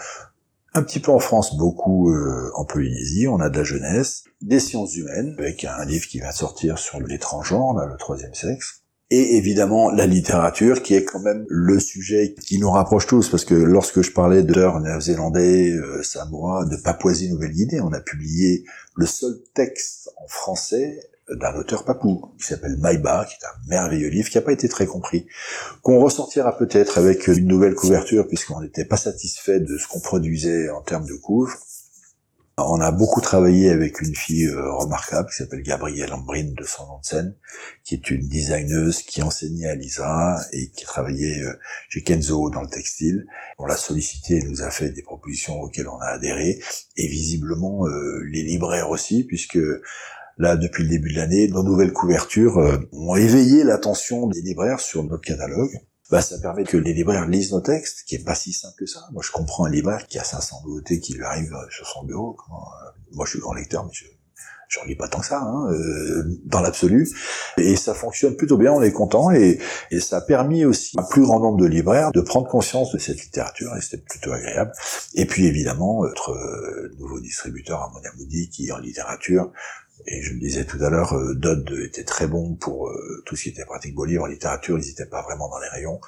un 0.73 0.83
petit 0.83 0.99
peu 0.99 1.11
en 1.11 1.19
France, 1.19 1.57
beaucoup 1.57 2.15
en 2.55 2.63
Polynésie. 2.63 3.27
On 3.27 3.41
a 3.41 3.49
de 3.49 3.57
la 3.57 3.63
jeunesse, 3.65 4.23
des 4.39 4.61
sciences 4.61 4.95
humaines, 4.95 5.35
avec 5.37 5.65
un 5.65 5.83
livre 5.83 6.07
qui 6.07 6.21
va 6.21 6.31
sortir 6.31 6.79
sur 6.79 7.01
l'étranger, 7.01 7.55
on 7.55 7.77
a 7.77 7.85
le 7.85 7.97
troisième 7.97 8.33
sexe 8.33 8.80
et 9.11 9.35
évidemment 9.35 9.91
la 9.91 10.07
littérature 10.07 10.81
qui 10.81 10.95
est 10.95 11.03
quand 11.03 11.19
même 11.19 11.45
le 11.49 11.79
sujet 11.79 12.33
qui 12.33 12.57
nous 12.57 12.71
rapproche 12.71 13.07
tous 13.07 13.27
parce 13.27 13.43
que 13.43 13.53
lorsque 13.53 14.01
je 14.01 14.11
parlais 14.11 14.41
d'auteurs 14.41 14.79
néo-zélandais, 14.79 15.71
euh, 15.73 16.01
samoa, 16.01 16.65
de 16.65 16.77
Papouasie-Nouvelle-Guinée, 16.77 17.81
on 17.81 17.91
a 17.91 17.99
publié 17.99 18.63
le 18.95 19.05
seul 19.05 19.33
texte 19.53 20.09
en 20.15 20.27
français 20.27 21.11
d'un 21.29 21.55
auteur 21.55 21.83
papou 21.83 22.33
qui 22.39 22.47
s'appelle 22.47 22.77
Maïba, 22.77 23.25
qui 23.25 23.35
est 23.35 23.45
un 23.45 23.69
merveilleux 23.69 24.09
livre 24.09 24.29
qui 24.29 24.37
n'a 24.37 24.41
pas 24.41 24.53
été 24.53 24.69
très 24.69 24.85
compris, 24.85 25.27
qu'on 25.81 25.99
ressortira 25.99 26.57
peut-être 26.57 26.97
avec 26.97 27.27
une 27.27 27.47
nouvelle 27.47 27.75
couverture 27.75 28.27
puisqu'on 28.27 28.61
n'était 28.61 28.85
pas 28.85 28.97
satisfait 28.97 29.59
de 29.59 29.77
ce 29.77 29.87
qu'on 29.87 29.99
produisait 29.99 30.69
en 30.69 30.81
termes 30.81 31.05
de 31.05 31.15
couvre. 31.15 31.53
On 32.67 32.81
a 32.81 32.91
beaucoup 32.91 33.21
travaillé 33.21 33.69
avec 33.69 34.01
une 34.01 34.15
fille 34.15 34.45
euh, 34.45 34.71
remarquable 34.73 35.29
qui 35.29 35.35
s'appelle 35.35 35.61
Gabrielle 35.61 36.13
Ambrine 36.13 36.53
de 36.53 36.63
son 36.63 36.85
nom 36.85 36.99
de 36.99 37.05
scène, 37.05 37.35
qui 37.83 37.95
est 37.95 38.11
une 38.11 38.27
designeuse 38.27 39.01
qui 39.01 39.21
enseignait 39.21 39.67
à 39.67 39.75
l'ISA 39.75 40.37
et 40.51 40.69
qui 40.69 40.85
travaillait 40.85 41.43
euh, 41.43 41.53
chez 41.89 42.03
Kenzo 42.03 42.49
dans 42.49 42.61
le 42.61 42.67
textile. 42.67 43.25
On 43.57 43.65
l'a 43.65 43.77
sollicité 43.77 44.37
et 44.37 44.43
nous 44.43 44.61
a 44.61 44.69
fait 44.69 44.89
des 44.89 45.01
propositions 45.03 45.59
auxquelles 45.61 45.87
on 45.87 45.99
a 45.99 46.07
adhéré, 46.07 46.59
et 46.97 47.07
visiblement 47.07 47.87
euh, 47.87 48.21
les 48.31 48.43
libraires 48.43 48.89
aussi, 48.89 49.23
puisque 49.23 49.59
là, 50.37 50.55
depuis 50.55 50.83
le 50.83 50.89
début 50.89 51.11
de 51.11 51.17
l'année, 51.17 51.47
nos 51.47 51.63
nouvelles 51.63 51.93
couvertures 51.93 52.57
ont 52.91 53.15
éveillé 53.15 53.63
l'attention 53.63 54.27
des 54.27 54.41
libraires 54.41 54.79
sur 54.79 55.03
notre 55.03 55.21
catalogue 55.21 55.79
bah, 56.11 56.21
ça 56.21 56.37
permet 56.39 56.65
que 56.65 56.75
les 56.75 56.93
libraires 56.93 57.25
lisent 57.25 57.53
nos 57.53 57.61
textes, 57.61 58.03
qui 58.05 58.15
est 58.15 58.23
pas 58.23 58.35
si 58.35 58.51
simple 58.51 58.75
que 58.77 58.85
ça. 58.85 59.07
Moi, 59.13 59.23
je 59.25 59.31
comprends 59.31 59.65
un 59.65 59.69
libraire 59.69 60.05
qui 60.07 60.19
a 60.19 60.23
500 60.25 60.63
nouveautés 60.65 60.99
qui 60.99 61.13
lui 61.13 61.23
arrivent 61.23 61.53
euh, 61.53 61.69
sur 61.69 61.87
son 61.87 62.03
bureau. 62.03 62.35
Euh, 62.49 62.53
moi, 63.13 63.25
je 63.25 63.31
suis 63.31 63.39
grand 63.39 63.53
lecteur, 63.53 63.85
mais 63.85 63.91
je 63.93 64.05
j'en 64.67 64.85
lis 64.85 64.95
pas 64.95 65.09
tant 65.09 65.19
que 65.19 65.25
ça, 65.25 65.41
hein, 65.41 65.69
euh, 65.73 66.23
dans 66.45 66.61
l'absolu. 66.61 67.09
Et 67.57 67.75
ça 67.75 67.93
fonctionne 67.93 68.37
plutôt 68.37 68.57
bien, 68.57 68.71
on 68.71 68.81
est 68.81 68.93
content, 68.93 69.29
et, 69.29 69.59
et, 69.91 69.99
ça 69.99 70.17
a 70.17 70.21
permis 70.21 70.63
aussi 70.63 70.97
à 70.97 71.01
un 71.01 71.03
plus 71.03 71.23
grand 71.23 71.41
nombre 71.41 71.57
de 71.57 71.65
libraires 71.65 72.13
de 72.13 72.21
prendre 72.21 72.47
conscience 72.47 72.93
de 72.93 72.97
cette 72.97 73.21
littérature, 73.21 73.75
et 73.75 73.81
c'était 73.81 74.01
plutôt 74.01 74.31
agréable. 74.31 74.71
Et 75.13 75.25
puis 75.25 75.45
évidemment, 75.45 76.03
notre 76.03 76.33
nouveau 76.99 77.19
distributeur, 77.19 77.81
Harmonia 77.81 78.11
Moody, 78.17 78.49
qui 78.49 78.71
en 78.71 78.77
littérature 78.77 79.51
et 80.07 80.21
je 80.21 80.33
le 80.33 80.39
disais 80.39 80.65
tout 80.65 80.77
à 80.83 80.89
l'heure, 80.89 81.13
euh, 81.13 81.33
Dodd 81.35 81.69
était 81.83 82.03
très 82.03 82.27
bon 82.27 82.55
pour 82.55 82.89
euh, 82.89 83.23
tout 83.25 83.35
ce 83.35 83.43
qui 83.43 83.49
était 83.49 83.65
pratique 83.65 83.95
livre 84.05 84.23
en 84.23 84.27
littérature, 84.27 84.79
ils 84.79 84.87
n'étaient 84.87 85.05
pas 85.05 85.21
vraiment 85.21 85.49
dans 85.49 85.59
les 85.59 85.67
rayons. 85.67 85.99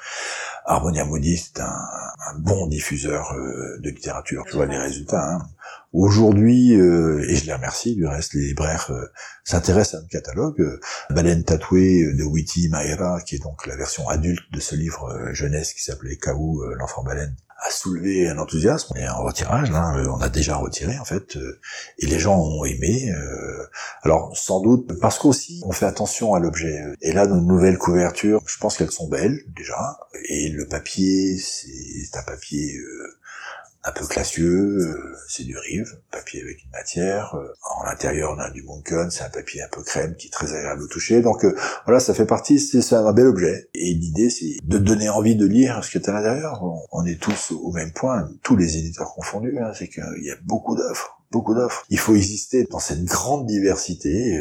Harmonia 0.65 1.05
Moody, 1.05 1.37
c'est 1.37 1.59
un, 1.59 1.65
un, 1.65 2.39
bon 2.39 2.67
diffuseur 2.67 3.33
euh, 3.33 3.77
de 3.79 3.89
littérature. 3.89 4.43
Je 4.47 4.55
vois 4.55 4.65
les 4.65 4.77
résultats. 4.77 5.33
Hein. 5.33 5.49
Aujourd'hui, 5.91 6.71
et 6.71 7.35
je 7.35 7.45
les 7.45 7.53
remercie, 7.53 7.95
du 7.95 8.07
reste, 8.07 8.33
les 8.33 8.47
libraires 8.47 8.91
s'intéressent 9.43 10.01
à 10.01 10.03
un 10.03 10.07
catalogue. 10.07 10.79
Baleine 11.11 11.43
tatouée 11.43 12.11
de 12.13 12.23
Witty 12.23 12.69
Maera, 12.69 13.21
qui 13.21 13.35
est 13.35 13.43
donc 13.43 13.67
la 13.67 13.75
version 13.75 14.09
adulte 14.09 14.41
de 14.51 14.59
ce 14.59 14.75
livre 14.75 15.29
jeunesse 15.33 15.71
qui 15.71 15.83
s'appelait 15.83 16.17
Kaou, 16.17 16.63
l'enfant 16.79 17.03
baleine, 17.03 17.35
a 17.63 17.71
soulevé 17.71 18.27
un 18.27 18.37
enthousiasme 18.37 18.95
et 18.97 19.05
un 19.05 19.13
retirage. 19.13 19.71
Là, 19.71 19.93
on 20.09 20.21
a 20.21 20.29
déjà 20.29 20.55
retiré 20.55 20.97
en 20.99 21.05
fait, 21.05 21.37
euh, 21.37 21.59
et 21.99 22.07
les 22.07 22.19
gens 22.19 22.37
ont 22.37 22.65
aimé. 22.65 23.11
Euh, 23.11 23.65
alors 24.03 24.35
sans 24.35 24.61
doute 24.61 24.99
parce 24.99 25.17
qu'aussi 25.17 25.61
on 25.65 25.71
fait 25.71 25.85
attention 25.85 26.33
à 26.33 26.39
l'objet. 26.39 26.79
Et 27.01 27.13
là, 27.13 27.25
nos 27.25 27.41
nouvelles 27.41 27.77
couvertures, 27.77 28.41
je 28.45 28.57
pense 28.57 28.77
qu'elles 28.77 28.91
sont 28.91 29.07
belles 29.07 29.39
déjà, 29.55 29.97
et 30.29 30.49
le 30.49 30.67
papier, 30.67 31.37
c'est 31.37 32.17
un 32.17 32.23
papier 32.23 32.77
euh, 32.77 33.17
un 33.85 33.91
peu 33.91 34.05
classieux, 34.05 34.77
euh, 34.79 35.15
c'est 35.27 35.43
du 35.43 35.57
rive, 35.57 35.97
papier 36.11 36.41
avec 36.41 36.63
une 36.63 36.71
matière. 36.71 37.35
Euh, 37.35 37.47
en 37.77 37.83
l'intérieur, 37.85 38.33
on 38.35 38.39
a 38.39 38.49
du 38.49 38.63
Munken, 38.63 39.09
c'est 39.09 39.23
un 39.23 39.29
papier 39.29 39.61
un 39.61 39.67
peu 39.69 39.83
crème 39.83 40.15
qui 40.15 40.27
est 40.27 40.31
très 40.31 40.53
agréable 40.53 40.83
au 40.83 40.87
toucher. 40.87 41.21
Donc 41.21 41.45
voilà, 41.85 41.99
ça 41.99 42.13
fait 42.13 42.25
partie, 42.25 42.59
c'est 42.59 42.95
un 42.95 43.13
bel 43.13 43.27
objet. 43.27 43.69
Et 43.73 43.93
l'idée, 43.93 44.29
c'est 44.29 44.57
de 44.63 44.77
donner 44.77 45.09
envie 45.09 45.35
de 45.35 45.45
lire 45.45 45.83
ce 45.83 45.91
qui 45.91 45.97
est 45.97 46.09
à 46.09 46.13
l'intérieur. 46.13 46.61
On, 46.91 47.05
est 47.05 47.19
tous 47.19 47.51
au 47.51 47.71
même 47.71 47.91
point, 47.91 48.29
tous 48.43 48.55
les 48.55 48.77
éditeurs 48.77 49.13
confondus, 49.13 49.57
hein, 49.59 49.71
c'est 49.73 49.87
qu'il 49.87 50.23
y 50.23 50.31
a 50.31 50.37
beaucoup 50.43 50.75
d'offres 50.75 51.22
beaucoup 51.33 51.53
d'offres. 51.53 51.85
Il 51.89 51.99
faut 51.99 52.15
exister 52.15 52.65
dans 52.71 52.79
cette 52.79 53.03
grande 53.03 53.45
diversité 53.45 54.39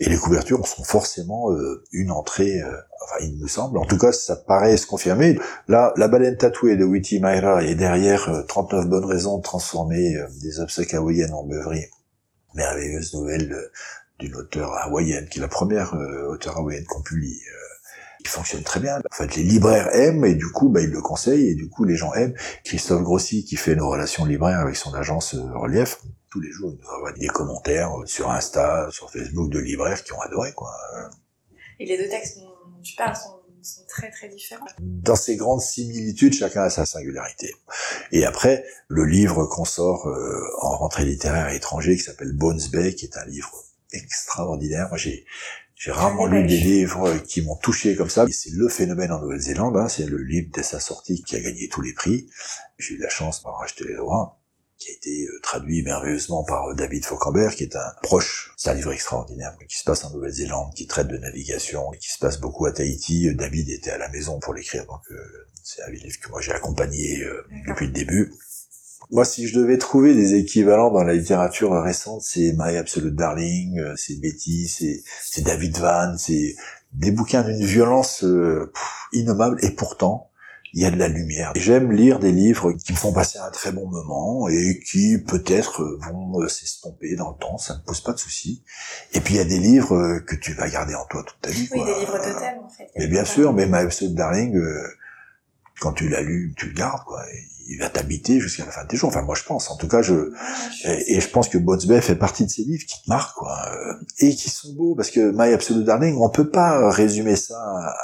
et 0.00 0.08
les 0.08 0.16
couvertures 0.16 0.66
sont 0.66 0.82
forcément 0.82 1.50
une 1.92 2.10
entrée 2.10 2.60
enfin 3.02 3.24
il 3.24 3.36
me 3.38 3.48
semble, 3.48 3.78
en 3.78 3.84
tout 3.84 3.98
cas 3.98 4.12
ça 4.12 4.36
paraît 4.36 4.76
se 4.76 4.86
confirmer. 4.86 5.38
Là, 5.68 5.92
la 5.96 6.08
baleine 6.08 6.36
tatouée 6.36 6.76
de 6.76 6.84
Witty 6.84 7.20
Myra 7.20 7.64
est 7.64 7.74
derrière 7.74 8.44
39 8.46 8.84
euh, 8.84 8.88
bonnes 8.88 9.04
raisons 9.04 9.38
de 9.38 9.42
transformer 9.42 10.16
euh, 10.16 10.26
des 10.42 10.60
obsèques 10.60 10.94
hawaïennes 10.94 11.32
en 11.32 11.44
beuverie. 11.44 11.86
Merveilleuse 12.54 13.14
nouvelle 13.14 13.52
euh, 13.52 13.70
d'une 14.18 14.36
auteure 14.36 14.74
hawaïenne, 14.74 15.28
qui 15.28 15.38
est 15.38 15.42
la 15.42 15.48
première 15.48 15.94
auteure 16.28 16.58
hawaïenne 16.58 16.84
qu'on 16.84 17.00
publie. 17.00 17.40
qui 18.22 18.28
fonctionne 18.28 18.62
très 18.62 18.80
bien. 18.80 18.98
En 18.98 19.14
fait, 19.14 19.34
les 19.36 19.42
libraires 19.42 19.88
aiment 19.94 20.26
et 20.26 20.34
du 20.34 20.46
coup, 20.48 20.68
bah, 20.68 20.82
ils 20.82 20.90
le 20.90 21.00
conseillent 21.00 21.48
et 21.48 21.54
du 21.54 21.70
coup, 21.70 21.84
les 21.84 21.96
gens 21.96 22.12
aiment. 22.12 22.34
Christophe 22.62 23.00
Grossi, 23.00 23.46
qui 23.46 23.56
fait 23.56 23.74
nos 23.74 23.88
relations 23.88 24.26
libraires 24.26 24.60
avec 24.60 24.76
son 24.76 24.92
agence 24.92 25.34
Relief, 25.34 26.00
tous 26.30 26.40
les 26.40 26.50
jours, 26.50 26.72
il 26.72 26.78
nous 26.82 26.90
envoie 26.90 27.12
des 27.12 27.26
commentaires 27.26 27.92
sur 28.06 28.30
Insta, 28.30 28.88
sur 28.90 29.10
Facebook 29.10 29.50
de 29.50 29.58
libraires 29.58 30.02
qui 30.04 30.12
ont 30.12 30.20
adoré, 30.20 30.52
quoi. 30.52 30.72
Et 31.78 31.86
les 31.86 31.98
deux 31.98 32.08
textes 32.08 32.38
tu 32.82 32.94
parles 32.96 33.16
sont, 33.16 33.84
très 33.88 34.10
très 34.10 34.28
différents. 34.28 34.64
Dans 34.78 35.16
ces 35.16 35.36
grandes 35.36 35.60
similitudes, 35.60 36.32
chacun 36.32 36.62
a 36.62 36.70
sa 36.70 36.86
singularité. 36.86 37.52
Et 38.10 38.24
après, 38.24 38.64
le 38.88 39.04
livre 39.04 39.44
qu'on 39.46 39.66
sort 39.66 40.06
euh, 40.08 40.40
en 40.62 40.78
rentrée 40.78 41.04
littéraire 41.04 41.48
étranger 41.48 41.96
qui 41.96 42.02
s'appelle 42.02 42.32
Bones 42.32 42.62
Bay, 42.72 42.94
qui 42.94 43.04
est 43.04 43.18
un 43.18 43.26
livre 43.26 43.52
extraordinaire. 43.92 44.88
Moi, 44.88 44.96
j'ai 44.96 45.26
j'ai 45.74 45.92
rarement 45.92 46.26
lu 46.26 46.46
des 46.46 46.58
livres 46.58 47.16
qui 47.18 47.40
m'ont 47.40 47.56
touché 47.56 47.96
comme 47.96 48.10
ça. 48.10 48.26
C'est 48.30 48.52
le 48.52 48.68
phénomène 48.68 49.12
en 49.12 49.20
Nouvelle-Zélande. 49.20 49.78
Hein. 49.78 49.88
C'est 49.88 50.04
le 50.04 50.18
livre 50.22 50.48
dès 50.52 50.62
sa 50.62 50.78
sortie 50.78 51.22
qui 51.22 51.36
a 51.36 51.40
gagné 51.40 51.68
tous 51.68 51.80
les 51.80 51.94
prix. 51.94 52.28
J'ai 52.76 52.94
eu 52.94 52.98
la 52.98 53.08
chance 53.08 53.42
d'avoir 53.42 53.62
acheté 53.62 53.84
les 53.88 53.96
droits 53.96 54.39
qui 54.80 54.90
a 54.90 54.94
été 54.94 55.26
euh, 55.26 55.38
traduit 55.42 55.82
merveilleusement 55.82 56.42
par 56.42 56.66
euh, 56.66 56.74
David 56.74 57.04
Faucambert, 57.04 57.54
qui 57.54 57.64
est 57.64 57.76
un 57.76 57.92
proche. 58.02 58.52
C'est 58.56 58.70
un 58.70 58.74
livre 58.74 58.92
extraordinaire 58.92 59.54
qui 59.68 59.78
se 59.78 59.84
passe 59.84 60.04
en 60.04 60.10
Nouvelle-Zélande, 60.10 60.72
qui 60.74 60.86
traite 60.86 61.08
de 61.08 61.18
navigation, 61.18 61.92
et 61.92 61.98
qui 61.98 62.10
se 62.10 62.18
passe 62.18 62.40
beaucoup 62.40 62.66
à 62.66 62.72
Tahiti. 62.72 63.28
Euh, 63.28 63.34
David 63.34 63.68
était 63.68 63.90
à 63.90 63.98
la 63.98 64.08
maison 64.08 64.40
pour 64.40 64.54
l'écrire, 64.54 64.86
donc 64.86 65.02
c'est 65.62 65.82
un 65.82 65.90
livre 65.90 66.18
que 66.20 66.30
moi 66.30 66.40
j'ai 66.40 66.52
accompagné 66.52 67.22
depuis 67.68 67.86
le 67.86 67.92
début. 67.92 68.32
Moi, 69.10 69.24
si 69.24 69.46
je 69.46 69.58
devais 69.58 69.76
trouver 69.76 70.14
des 70.14 70.34
équivalents 70.34 70.90
dans 70.90 71.02
la 71.02 71.14
littérature 71.14 71.72
récente, 71.82 72.22
c'est 72.22 72.54
My 72.56 72.76
Absolute 72.76 73.14
Darling, 73.14 73.80
c'est 73.96 74.18
Betty, 74.20 74.68
c'est 74.68 75.42
David 75.42 75.76
Van, 75.78 76.16
c'est 76.16 76.54
des 76.92 77.10
bouquins 77.10 77.42
d'une 77.42 77.64
violence 77.64 78.24
innommable, 79.12 79.58
et 79.62 79.70
pourtant, 79.70 80.29
il 80.72 80.82
y 80.82 80.84
a 80.84 80.90
de 80.90 80.96
la 80.96 81.08
lumière. 81.08 81.52
J'aime 81.56 81.92
lire 81.92 82.18
des 82.18 82.32
livres 82.32 82.72
qui 82.72 82.92
me 82.92 82.96
font 82.96 83.12
passer 83.12 83.38
un 83.38 83.50
très 83.50 83.72
bon 83.72 83.86
moment 83.88 84.48
et 84.48 84.80
qui 84.80 85.18
peut-être 85.18 85.82
vont 86.00 86.48
s'estomper 86.48 87.16
dans 87.16 87.30
le 87.30 87.38
temps, 87.38 87.58
ça 87.58 87.74
ne 87.74 87.80
pose 87.80 88.00
pas 88.00 88.12
de 88.12 88.18
souci. 88.18 88.62
Et 89.12 89.20
puis 89.20 89.34
il 89.34 89.36
y 89.38 89.40
a 89.40 89.44
des 89.44 89.58
livres 89.58 90.20
que 90.26 90.36
tu 90.36 90.52
vas 90.54 90.68
garder 90.68 90.94
en 90.94 91.04
toi 91.06 91.24
toute 91.26 91.40
ta 91.40 91.50
vie. 91.50 91.68
Oui, 91.72 91.84
des 91.84 92.00
livres 92.00 92.18
totems 92.18 92.64
en 92.64 92.68
fait. 92.68 92.90
Mais 92.96 93.06
bien 93.06 93.24
sûr, 93.24 93.52
mais 93.52 93.66
My 93.66 93.78
Absolute 93.78 94.14
Darling, 94.14 94.60
quand 95.80 95.92
tu 95.92 96.08
l'as 96.08 96.20
lu, 96.20 96.54
tu 96.56 96.66
le 96.66 96.74
gardes, 96.74 97.04
quoi. 97.04 97.24
Il 97.72 97.78
va 97.78 97.88
t'habiter 97.88 98.40
jusqu'à 98.40 98.64
la 98.64 98.72
fin 98.72 98.82
de 98.82 98.88
tes 98.88 98.96
jours. 98.96 99.08
Enfin, 99.08 99.22
moi, 99.22 99.34
je 99.34 99.44
pense. 99.44 99.70
En 99.70 99.76
tout 99.76 99.86
cas, 99.88 100.02
je, 100.02 100.32
et, 100.84 101.20
je 101.20 101.28
pense 101.28 101.48
que 101.48 101.56
Bones 101.56 101.86
Bay 101.86 102.00
fait 102.00 102.16
partie 102.16 102.44
de 102.44 102.50
ces 102.50 102.62
livres 102.62 102.84
qui 102.84 103.00
te 103.02 103.08
marquent, 103.08 103.36
quoi. 103.36 103.56
Et 104.18 104.34
qui 104.34 104.50
sont 104.50 104.72
beaux, 104.74 104.94
parce 104.94 105.10
que 105.10 105.30
My 105.32 105.52
Absolute 105.52 105.84
Darling, 105.84 106.16
on 106.20 106.28
peut 106.28 106.50
pas 106.50 106.90
résumer 106.90 107.36
ça 107.36 107.54
à, 107.56 107.94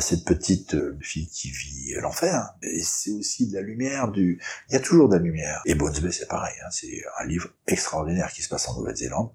cette 0.00 0.24
petite 0.24 0.74
euh, 0.74 0.96
fille 1.00 1.28
qui 1.28 1.50
vit 1.50 1.94
l'enfer. 2.00 2.54
Et 2.62 2.82
c'est 2.82 3.10
aussi 3.10 3.48
de 3.48 3.54
la 3.54 3.60
lumière, 3.60 4.08
du, 4.08 4.40
il 4.68 4.72
y 4.72 4.76
a 4.76 4.80
toujours 4.80 5.08
de 5.08 5.16
la 5.16 5.22
lumière. 5.22 5.60
Et 5.66 5.74
Bones 5.74 5.98
Bay, 6.00 6.12
c'est 6.12 6.28
pareil, 6.28 6.54
hein. 6.64 6.70
C'est 6.70 7.02
un 7.20 7.26
livre 7.26 7.50
extraordinaire 7.66 8.32
qui 8.32 8.42
se 8.42 8.48
passe 8.48 8.68
en 8.68 8.78
Nouvelle-Zélande 8.78 9.30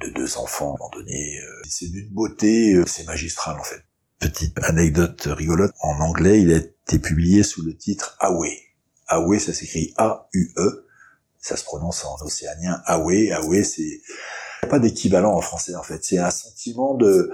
de 0.00 0.08
deux 0.10 0.36
enfants 0.38 0.74
abandonnés. 0.74 1.40
Euh, 1.40 1.62
c'est 1.68 1.90
d'une 1.90 2.08
beauté, 2.10 2.74
euh, 2.74 2.84
c'est 2.86 3.04
magistral 3.04 3.58
en 3.58 3.64
fait. 3.64 3.82
Petite 4.18 4.58
anecdote 4.62 5.28
rigolote, 5.30 5.72
en 5.80 6.00
anglais, 6.00 6.40
il 6.40 6.52
a 6.52 6.56
été 6.56 6.98
publié 6.98 7.42
sous 7.42 7.62
le 7.62 7.76
titre 7.76 8.16
Awe. 8.20 8.48
Awe, 9.08 9.38
ça 9.38 9.52
s'écrit 9.52 9.94
A-U-E, 9.96 10.86
ça 11.40 11.56
se 11.56 11.64
prononce 11.64 12.04
en 12.04 12.16
océanien 12.24 12.82
Awe. 12.86 13.32
Awe, 13.32 13.62
c'est 13.62 14.00
pas 14.68 14.78
d'équivalent 14.78 15.34
en 15.34 15.40
français 15.40 15.74
en 15.76 15.82
fait. 15.82 16.04
C'est 16.04 16.18
un 16.18 16.30
sentiment 16.30 16.94
de, 16.94 17.32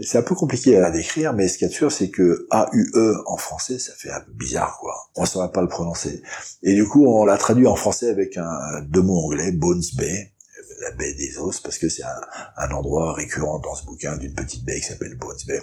c'est 0.00 0.18
un 0.18 0.22
peu 0.22 0.34
compliqué 0.34 0.76
à 0.76 0.90
décrire, 0.90 1.32
mais 1.32 1.48
ce 1.48 1.58
qu'il 1.58 1.66
y 1.66 1.70
a 1.70 1.70
de 1.70 1.74
sûr, 1.74 1.90
c'est 1.90 2.10
que 2.10 2.46
A-U-E 2.50 3.22
en 3.26 3.36
français, 3.36 3.78
ça 3.78 3.92
fait 3.96 4.10
un 4.10 4.20
peu 4.20 4.32
bizarre, 4.32 4.78
quoi. 4.80 4.94
On 5.16 5.22
ne 5.22 5.26
saurait 5.26 5.50
pas 5.50 5.60
le 5.60 5.68
prononcer. 5.68 6.22
Et 6.62 6.74
du 6.74 6.86
coup, 6.86 7.06
on 7.06 7.24
l'a 7.24 7.36
traduit 7.36 7.66
en 7.66 7.74
français 7.74 8.08
avec 8.08 8.36
un, 8.36 8.80
deux 8.82 9.02
mots 9.02 9.18
anglais, 9.26 9.50
Bones 9.50 9.82
Bay, 9.96 10.32
la 10.80 10.92
baie 10.92 11.14
des 11.14 11.38
os, 11.38 11.60
parce 11.60 11.78
que 11.78 11.88
c'est 11.88 12.04
un, 12.04 12.20
un 12.56 12.70
endroit 12.70 13.12
récurrent 13.12 13.58
dans 13.58 13.74
ce 13.74 13.84
bouquin 13.84 14.16
d'une 14.16 14.34
petite 14.34 14.64
baie 14.64 14.80
qui 14.80 14.86
s'appelle 14.86 15.16
Bones 15.16 15.36
Bay. 15.48 15.60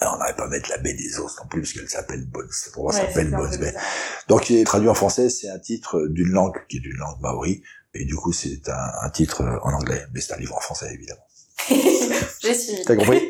Alors, 0.00 0.14
on 0.14 0.18
n'arrive 0.18 0.36
pas 0.36 0.44
à 0.44 0.48
mettre 0.48 0.68
la 0.70 0.78
baie 0.78 0.94
des 0.94 1.18
os 1.18 1.34
non 1.38 1.46
plus, 1.48 1.62
parce 1.62 1.72
qu'elle 1.72 1.88
s'appelle 1.88 2.26
Bones. 2.26 2.48
Pour 2.74 2.92
s'appelle 2.92 3.30
Bones 3.30 3.56
Bay. 3.56 3.74
Donc, 4.28 4.50
il 4.50 4.58
est 4.58 4.64
traduit 4.64 4.90
en 4.90 4.94
français, 4.94 5.30
c'est 5.30 5.48
un 5.48 5.58
titre 5.58 6.06
d'une 6.08 6.28
langue 6.28 6.56
qui 6.68 6.78
est 6.78 6.80
d'une 6.80 6.98
langue 6.98 7.20
maori, 7.20 7.62
et 7.94 8.04
du 8.04 8.14
coup, 8.14 8.32
c'est 8.32 8.68
un, 8.68 8.90
un, 9.02 9.10
titre 9.10 9.42
en 9.62 9.72
anglais, 9.72 10.04
mais 10.12 10.20
c'est 10.20 10.34
un 10.34 10.38
livre 10.38 10.56
en 10.56 10.60
français, 10.60 10.92
évidemment. 10.92 11.24
J'ai 12.40 12.54
suivi. 12.54 12.82
T'as 12.84 12.96
compris 12.96 13.20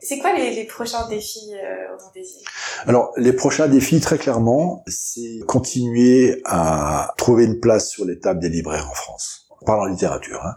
C'est 0.00 0.18
quoi 0.18 0.34
les, 0.34 0.54
les, 0.54 0.64
prochains 0.64 1.08
défis 1.08 1.52
euh, 1.54 1.94
au 1.94 2.88
Alors, 2.88 3.12
les 3.16 3.32
prochains 3.32 3.68
défis, 3.68 4.00
très 4.00 4.18
clairement, 4.18 4.84
c'est 4.86 5.40
continuer 5.46 6.40
à 6.44 7.14
trouver 7.16 7.44
une 7.44 7.60
place 7.60 7.88
sur 7.88 8.04
les 8.04 8.18
tables 8.18 8.40
des 8.40 8.50
libraires 8.50 8.88
en 8.90 8.94
France. 8.94 9.48
On 9.60 9.64
parle 9.64 9.80
en 9.80 9.86
littérature, 9.86 10.40
hein 10.44 10.54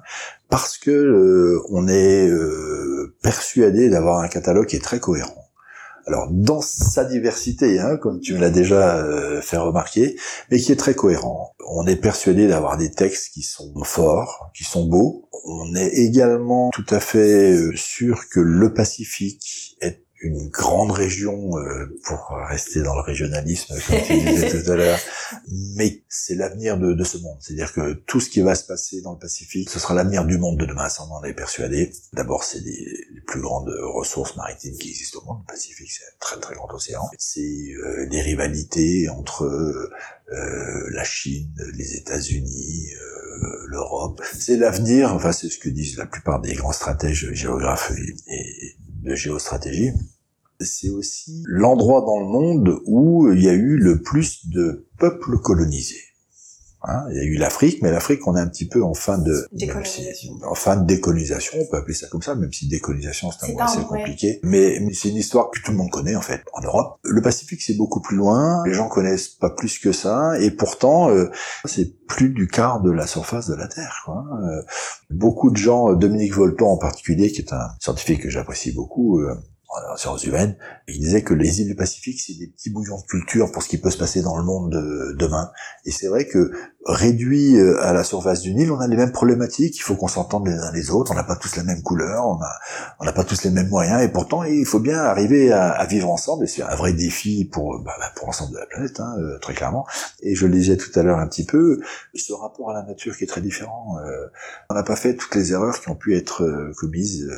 parce 0.50 0.78
que 0.78 0.92
euh, 0.92 1.62
on 1.70 1.88
est 1.88 2.28
euh, 2.28 3.16
persuadé 3.22 3.90
d'avoir 3.90 4.20
un 4.20 4.28
catalogue 4.28 4.68
qui 4.68 4.76
est 4.76 4.84
très 4.84 5.00
cohérent. 5.00 5.45
Alors 6.08 6.30
dans 6.32 6.62
sa 6.62 7.04
diversité, 7.04 7.80
hein, 7.80 7.98
comme 7.98 8.20
tu 8.20 8.34
me 8.34 8.40
l'as 8.40 8.52
déjà 8.52 8.98
euh, 8.98 9.42
fait 9.42 9.58
remarquer, 9.58 10.16
mais 10.52 10.60
qui 10.60 10.72
est 10.72 10.76
très 10.76 10.94
cohérent. 10.94 11.56
On 11.68 11.88
est 11.88 11.96
persuadé 11.96 12.48
d'avoir 12.48 12.78
des 12.78 12.92
textes 12.92 13.34
qui 13.34 13.42
sont 13.42 13.74
forts, 13.84 14.52
qui 14.54 14.64
sont 14.64 14.86
beaux. 14.86 15.30
On 15.46 15.76
est 15.76 15.90
également 15.90 16.70
tout 16.72 16.86
à 16.90 17.00
fait 17.00 17.58
sûr 17.76 18.30
que 18.30 18.40
le 18.40 18.74
Pacifique 18.74 19.78
est 19.82 20.05
une 20.22 20.50
grande 20.50 20.92
région 20.92 21.58
euh, 21.58 22.00
pour 22.04 22.30
rester 22.48 22.82
dans 22.82 22.96
le 22.96 23.02
régionalisme 23.02 23.76
comme 23.86 24.02
tu 24.08 24.20
disais 24.20 24.50
tout 24.64 24.72
à 24.72 24.76
l'heure. 24.76 25.00
Mais 25.76 26.04
c'est 26.08 26.36
l'avenir 26.36 26.78
de, 26.78 26.94
de, 26.94 27.04
ce 27.04 27.18
monde. 27.18 27.38
C'est-à-dire 27.42 27.74
que 27.74 27.94
tout 27.94 28.20
ce 28.20 28.30
qui 28.30 28.42
va 28.42 28.56
se 28.56 28.64
passer 28.64 29.02
dans 29.02 29.14
le 29.14 29.20
Pacifique 29.20 29.70
ce 29.70 29.80
sera 29.80 29.94
l'avenir 29.94 30.26
du 30.26 30.38
monde 30.38 30.58
de 30.58 30.66
demain 30.66 30.88
ça 30.90 31.04
on 31.04 31.14
en 31.14 31.24
est 31.24 31.34
persuadé. 31.34 31.92
D'abord 32.14 32.44
c'est 32.44 32.60
les, 32.60 32.88
plus 33.28 33.42
grandes 33.42 33.70
ressources 33.94 34.36
maritimes 34.36 34.78
qui 34.78 34.90
existent 34.90 35.20
au 35.20 35.26
monde. 35.26 35.44
Le 35.48 35.54
Pacifique 35.54 35.92
c'est 35.92 36.06
un 36.06 36.18
très 36.20 36.40
très 36.40 36.56
grand 36.56 36.74
océan. 36.74 37.10
C'est 37.18 37.42
euh, 37.42 38.08
des 38.08 38.22
rivalités 38.22 39.10
entre 39.10 39.44
euh, 39.44 40.90
la 40.92 41.04
Chine 41.04 41.54
les 41.74 41.96
États-Unis 41.96 42.90
l'Europe. 43.68 44.22
C'est 44.34 44.56
l'avenir 44.56 45.14
enfin 45.14 45.34
c'est 45.34 45.50
ce 45.50 45.60
que 45.60 45.70
disent 45.70 45.98
la 45.98 46.06
plupart 46.06 46.40
des 46.40 46.54
grands 46.54 46.72
stratèges 46.72 47.34
géographes 47.34 47.92
et 48.28 48.78
de 49.06 49.16
géostratégie 49.16 49.92
c'est 50.60 50.90
aussi 50.90 51.44
l'endroit 51.48 52.02
dans 52.02 52.20
le 52.20 52.26
monde 52.26 52.82
où 52.86 53.32
il 53.32 53.44
y 53.44 53.50
a 53.50 53.54
eu 53.54 53.78
le 53.78 54.02
plus 54.02 54.48
de 54.48 54.88
peuples 54.98 55.40
colonisés. 55.40 56.15
Hein, 56.88 57.06
il 57.12 57.18
y 57.18 57.20
a 57.20 57.24
eu 57.24 57.36
l'Afrique, 57.36 57.82
mais 57.82 57.92
l'Afrique, 57.92 58.28
on 58.28 58.36
est 58.36 58.40
un 58.40 58.48
petit 58.48 58.68
peu 58.68 58.84
en 58.84 58.94
fin 58.94 59.18
de 59.18 59.48
décolonisation. 59.52 60.34
en 60.44 60.56
fin 60.56 60.78
de 60.78 60.86
décolonisation, 60.86 61.58
on 61.60 61.66
peut 61.66 61.78
appeler 61.78 61.94
ça 61.94 62.08
comme 62.08 62.22
ça, 62.22 62.36
même 62.36 62.52
si 62.52 62.68
décolonisation 62.68 63.32
c'est 63.32 63.50
un 63.50 63.54
mot 63.54 63.62
assez 63.62 63.82
compliqué. 63.82 64.40
Mais, 64.44 64.80
c'est 64.94 65.10
une 65.10 65.18
histoire 65.18 65.50
que 65.50 65.60
tout 65.62 65.72
le 65.72 65.78
monde 65.78 65.90
connaît 65.90 66.16
en 66.16 66.22
fait 66.22 66.44
en 66.54 66.62
Europe. 66.62 67.00
Le 67.04 67.22
Pacifique, 67.22 67.62
c'est 67.62 67.76
beaucoup 67.76 68.02
plus 68.02 68.18
loin. 68.18 68.64
Les 68.66 68.74
gens 68.74 68.88
connaissent 68.88 69.30
pas 69.30 69.50
plus 69.50 69.80
que 69.80 69.92
ça, 69.92 70.40
et 70.40 70.52
pourtant, 70.52 71.10
euh, 71.10 71.30
c'est 71.66 72.06
plus 72.08 72.30
du 72.30 72.48
quart 72.48 72.82
de 72.82 72.92
la 72.92 73.08
surface 73.08 73.48
de 73.50 73.56
la 73.56 73.68
Terre. 73.68 74.04
Quoi. 74.06 74.24
Euh, 74.44 74.62
beaucoup 75.10 75.50
de 75.50 75.58
gens, 75.58 75.94
Dominique 75.94 76.34
Volton 76.34 76.68
en 76.68 76.78
particulier, 76.78 77.32
qui 77.32 77.42
est 77.42 77.54
un 77.54 77.70
scientifique 77.80 78.22
que 78.22 78.30
j'apprécie 78.30 78.72
beaucoup. 78.72 79.20
Euh, 79.20 79.36
en 79.92 79.98
sciences 79.98 80.24
humaines, 80.24 80.58
il 80.88 81.00
disait 81.00 81.24
que 81.24 81.34
les 81.34 81.62
îles 81.62 81.68
du 81.68 81.76
Pacifique, 81.76 82.22
c'est 82.22 82.38
des 82.38 82.48
petits 82.48 82.70
bouillons 82.70 82.98
de 82.98 83.06
culture 83.06 83.52
pour 83.52 83.64
ce 83.64 83.70
qui 83.70 83.78
peut 83.78 83.90
se 83.90 83.98
passer 83.98 84.22
dans 84.22 84.38
le 84.38 84.44
monde 84.44 84.72
de 84.72 85.16
demain. 85.18 85.52
Et 85.86 85.92
c'est 85.92 86.08
vrai 86.08 86.26
que 86.28 86.52
réduit 86.86 87.58
euh, 87.58 87.82
à 87.82 87.94
la 87.94 88.04
surface 88.04 88.42
d'une 88.42 88.60
île, 88.60 88.72
on 88.72 88.80
a 88.80 88.88
les 88.88 88.96
mêmes 88.96 89.12
problématiques, 89.12 89.76
il 89.78 89.82
faut 89.82 89.96
qu'on 89.96 90.08
s'entende 90.08 90.48
les 90.48 90.54
uns 90.54 90.72
les 90.72 90.92
autres, 90.92 91.12
on 91.12 91.16
n'a 91.16 91.24
pas 91.24 91.36
tous 91.36 91.56
la 91.56 91.64
même 91.64 91.82
couleur, 91.82 92.28
on 92.28 92.38
n'a 92.38 92.52
on 93.00 93.06
n'a 93.06 93.12
pas 93.12 93.24
tous 93.24 93.44
les 93.44 93.50
mêmes 93.50 93.70
moyens, 93.70 94.04
et 94.04 94.10
pourtant 94.10 94.44
il 94.44 94.66
faut 94.66 94.80
bien 94.80 95.00
arriver 95.00 95.52
à, 95.52 95.70
à 95.70 95.86
vivre 95.88 96.10
ensemble, 96.12 96.44
et 96.44 96.48
c'est 96.48 96.62
un 96.62 96.76
vrai 96.76 96.94
défi 96.94 97.46
pour, 97.46 97.80
bah, 97.80 97.94
bah 98.00 98.12
pour 98.16 98.28
l'ensemble 98.28 98.54
de 98.54 98.60
la 98.60 98.68
planète, 98.68 99.00
hein, 99.00 99.16
euh, 99.20 99.40
très 99.40 99.56
clairement. 99.56 99.88
Et 100.22 100.36
je 100.36 100.46
le 100.46 100.54
disais 100.54 100.78
tout 100.78 100.92
à 100.98 101.02
l'heure 101.02 101.18
un 101.18 101.28
petit 101.28 101.46
peu, 101.46 101.80
ce 102.14 102.34
rapport 102.34 102.70
à 102.70 102.74
la 102.74 102.84
nature 102.84 103.18
qui 103.18 103.24
est 103.24 103.28
très 103.28 103.42
différent. 103.42 103.98
Euh, 104.06 104.28
on 104.70 104.76
n'a 104.76 104.84
pas 104.84 104.96
fait 104.96 105.16
toutes 105.16 105.34
les 105.34 105.54
erreurs 105.54 105.82
qui 105.82 105.90
ont 105.90 105.96
pu 105.96 106.16
être 106.16 106.72
commises 106.78 107.32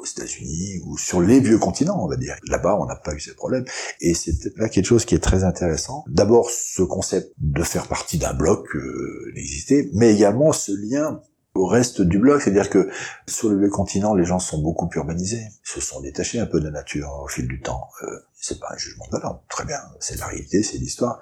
aux 0.00 0.04
États-Unis 0.04 0.80
ou 0.86 0.96
sur 0.98 1.20
les 1.20 1.40
vieux 1.40 1.58
continents, 1.58 2.02
on 2.02 2.08
va 2.08 2.16
dire. 2.16 2.36
Là-bas, 2.48 2.76
on 2.80 2.86
n'a 2.86 2.96
pas 2.96 3.14
eu 3.14 3.20
ces 3.20 3.34
problèmes. 3.34 3.64
Et 4.00 4.14
c'est 4.14 4.56
là 4.56 4.68
quelque 4.68 4.86
chose 4.86 5.04
qui 5.04 5.14
est 5.14 5.22
très 5.22 5.44
intéressant. 5.44 6.04
D'abord, 6.08 6.50
ce 6.50 6.82
concept 6.82 7.32
de 7.38 7.62
faire 7.62 7.86
partie 7.86 8.18
d'un 8.18 8.34
bloc 8.34 8.66
euh, 8.74 9.32
existait, 9.36 9.88
mais 9.94 10.14
également 10.14 10.52
ce 10.52 10.72
lien 10.72 11.20
au 11.54 11.66
reste 11.66 12.00
du 12.00 12.18
bloc, 12.18 12.42
c'est-à-dire 12.42 12.70
que 12.70 12.88
sur 13.26 13.48
le 13.48 13.58
vieux 13.58 13.70
continent, 13.70 14.14
les 14.14 14.24
gens 14.24 14.38
sont 14.38 14.62
beaucoup 14.62 14.88
urbanisés, 14.94 15.44
se 15.64 15.80
sont 15.80 16.00
détachés 16.00 16.38
un 16.38 16.46
peu 16.46 16.60
de 16.60 16.66
la 16.66 16.70
nature 16.70 17.10
au 17.24 17.28
fil 17.28 17.48
du 17.48 17.60
temps. 17.60 17.88
Euh, 18.02 18.06
c'est 18.34 18.60
pas 18.60 18.68
un 18.72 18.76
jugement 18.76 19.06
de 19.06 19.18
valeur, 19.18 19.42
très 19.48 19.64
bien, 19.64 19.80
c'est 19.98 20.18
la 20.18 20.26
réalité, 20.26 20.62
c'est 20.62 20.78
l'histoire. 20.78 21.20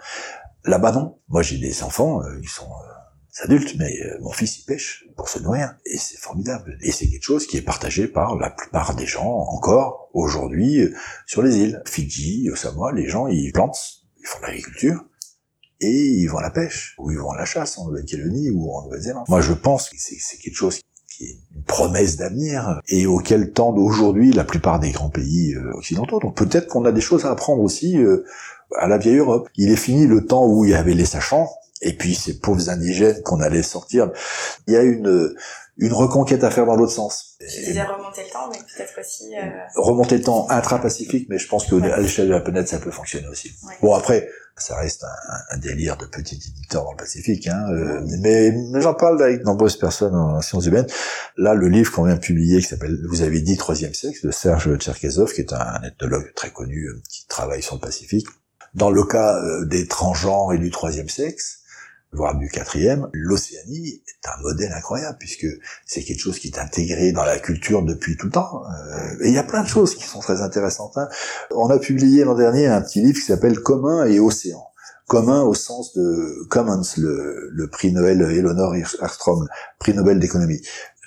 Là-bas 0.65 0.93
non. 0.93 1.19
Moi 1.29 1.43
j'ai 1.43 1.59
des 1.59 1.83
enfants, 1.83 2.23
euh, 2.23 2.39
ils 2.43 2.49
sont 2.49 2.71
euh, 2.71 2.98
adultes, 3.43 3.75
mais 3.79 3.93
euh, 4.03 4.19
mon 4.21 4.33
fils 4.33 4.59
il 4.59 4.65
pêche 4.65 5.07
pour 5.17 5.29
se 5.29 5.39
nourrir 5.39 5.75
et 5.85 5.97
c'est 5.99 6.19
formidable. 6.19 6.79
Et 6.83 6.93
c'est 6.93 7.09
quelque 7.09 7.23
chose 7.23 7.47
qui 7.47 7.57
est 7.57 7.63
partagé 7.63 8.09
par 8.09 8.37
la 8.37 8.51
plupart 8.51 8.95
des 8.95 9.07
gens 9.07 9.27
encore 9.27 10.11
aujourd'hui 10.13 10.81
euh, 10.81 10.95
sur 11.27 11.43
les 11.43 11.57
îles. 11.57 11.83
Fidji, 11.87 12.49
Samoa, 12.55 12.93
les 12.93 13.09
gens 13.09 13.27
ils 13.27 13.53
plantent, 13.53 13.79
ils 14.19 14.27
font 14.27 14.39
de 14.41 14.47
l'agriculture 14.47 15.05
et 15.81 15.93
ils 15.93 16.27
vont 16.27 16.39
à 16.39 16.43
la 16.43 16.51
pêche 16.51 16.95
ou 16.99 17.11
ils 17.11 17.19
vont 17.19 17.31
à 17.31 17.39
la 17.39 17.45
chasse 17.45 17.79
en 17.79 17.87
Nouvelle-Calédonie 17.87 18.51
ou 18.51 18.73
en 18.73 18.85
Nouvelle-Zélande. 18.85 19.27
Moi 19.29 19.41
je 19.41 19.53
pense 19.53 19.89
que 19.91 19.97
c'est 19.99 20.39
quelque 20.39 20.57
chose 20.57 20.81
qui 21.17 21.25
est 21.25 21.39
une 21.55 21.63
promesse 21.65 22.17
d'avenir 22.17 22.81
et 22.89 23.07
auquel 23.07 23.53
tendent 23.53 23.79
aujourd'hui 23.79 24.33
la 24.33 24.45
plupart 24.45 24.81
des 24.81 24.91
grands 24.91 25.11
pays 25.11 25.55
euh, 25.55 25.73
occidentaux. 25.75 26.19
Donc 26.21 26.37
peut-être 26.37 26.67
qu'on 26.67 26.85
a 26.85 26.93
des 26.93 27.01
choses 27.01 27.25
à 27.25 27.31
apprendre 27.31 27.63
aussi 27.63 27.97
à 28.77 28.87
la 28.87 28.99
vieille 28.99 29.19
Europe. 29.19 29.49
Il 29.57 29.71
est 29.71 29.77
fini 29.77 30.07
le 30.07 30.27
temps 30.27 30.47
où 30.47 30.65
il 30.65 30.73
y 30.73 30.75
avait 30.75 30.95
les 30.95 31.05
sachants, 31.05 31.49
et 31.83 31.93
puis 31.93 32.15
ces 32.15 32.39
pauvres 32.39 32.71
indigènes 32.71 33.23
qu'on 33.23 33.41
allait 33.41 33.63
sortir. 33.63 34.11
Il 34.67 34.75
y 34.75 34.77
a 34.77 34.83
une 34.83 35.35
une 35.79 35.93
reconquête 35.93 36.43
à 36.43 36.51
faire 36.51 36.67
dans 36.67 36.75
l'autre 36.75 36.93
sens. 36.93 37.37
Je 37.41 37.67
disais 37.67 37.83
remonter 37.85 38.25
le 38.25 38.31
temps, 38.31 38.51
mais 38.51 38.59
peut-être 38.59 38.99
aussi... 38.99 39.33
Euh... 39.37 39.49
Remonter 39.77 40.19
le 40.19 40.25
temps 40.25 40.51
intra-pacifique, 40.51 41.29
mais 41.31 41.39
je 41.39 41.47
pense 41.47 41.67
qu'à 41.67 42.01
l'échelle 42.01 42.27
de 42.27 42.33
la 42.33 42.41
planète, 42.41 42.67
ça 42.67 42.79
peut 42.79 42.91
fonctionner 42.91 43.29
aussi. 43.29 43.53
Bon, 43.81 43.95
après, 43.95 44.29
ça 44.57 44.77
reste 44.77 45.05
un, 45.05 45.55
un, 45.55 45.59
délire 45.59 45.97
de 45.97 46.07
petit 46.07 46.35
éditeur 46.35 46.83
dans 46.83 46.91
le 46.91 46.97
Pacifique, 46.97 47.47
hein, 47.47 47.65
euh, 47.71 48.05
mais, 48.23 48.53
j'en 48.81 48.95
parle 48.95 49.23
avec 49.23 49.41
de 49.41 49.45
nombreuses 49.45 49.77
personnes 49.77 50.17
en 50.17 50.41
sciences 50.43 50.67
humaines. 50.67 50.89
Là, 51.37 51.55
le 51.55 51.69
livre 51.69 51.93
qu'on 51.93 52.05
vient 52.05 52.17
de 52.17 52.21
publier, 52.21 52.61
qui 52.61 52.67
s'appelle, 52.67 52.99
vous 53.09 53.23
avez 53.23 53.41
dit, 53.41 53.57
Troisième 53.57 53.95
sexe, 53.95 54.25
de 54.25 54.33
Serge 54.33 54.77
Tcherkezov, 54.79 55.33
qui 55.33 55.43
est 55.43 55.53
un 55.53 55.81
ethnologue 55.85 56.35
très 56.35 56.51
connu, 56.51 56.87
euh, 56.87 57.01
qui 57.09 57.25
travaille 57.29 57.63
sur 57.63 57.77
le 57.77 57.81
Pacifique. 57.81 58.27
Dans 58.75 58.91
le 58.91 59.05
cas 59.05 59.37
euh, 59.37 59.65
des 59.65 59.87
transgenres 59.87 60.53
et 60.53 60.59
du 60.59 60.71
troisième 60.73 61.09
sexe, 61.09 61.61
voire 62.13 62.37
du 62.37 62.49
quatrième, 62.49 63.09
l'Océanie 63.13 64.03
est 64.07 64.29
un 64.29 64.43
modèle 64.43 64.73
incroyable 64.73 65.19
puisque 65.19 65.47
c'est 65.87 66.03
quelque 66.03 66.21
chose 66.21 66.39
qui 66.39 66.49
est 66.49 66.59
intégré 66.59 67.13
dans 67.13 67.25
la 67.25 67.39
culture 67.39 67.83
depuis 67.83 68.17
tout 68.17 68.27
le 68.27 68.33
temps. 68.33 68.63
Euh, 68.65 69.25
et 69.25 69.29
il 69.29 69.35
y 69.35 69.39
a 69.39 69.45
plein 69.45 69.63
de 69.63 69.69
choses 69.69 69.95
qui 69.95 70.05
sont 70.05 70.21
très 70.21 70.41
intéressantes. 70.41 70.97
Hein. 70.97 71.09
On 71.51 71.69
a 71.69 71.79
publié 71.79 72.25
l'an 72.25 72.35
dernier 72.35 72.67
un 72.67 72.81
petit 72.81 73.03
livre 73.03 73.19
qui 73.19 73.27
s'appelle 73.27 73.61
Commun 73.61 74.07
et 74.07 74.21
Océan. 74.21 74.65
Commun 75.07 75.43
au 75.43 75.55
sens 75.55 75.95
de 75.95 76.47
Commons, 76.51 76.83
le, 76.99 77.69
prix 77.71 77.93
Nobel 77.93 78.21
Eleanor 78.21 78.75
Armstrong, 79.01 79.47
prix 79.79 79.95
Nobel 79.95 80.19
d'économie. 80.19 80.61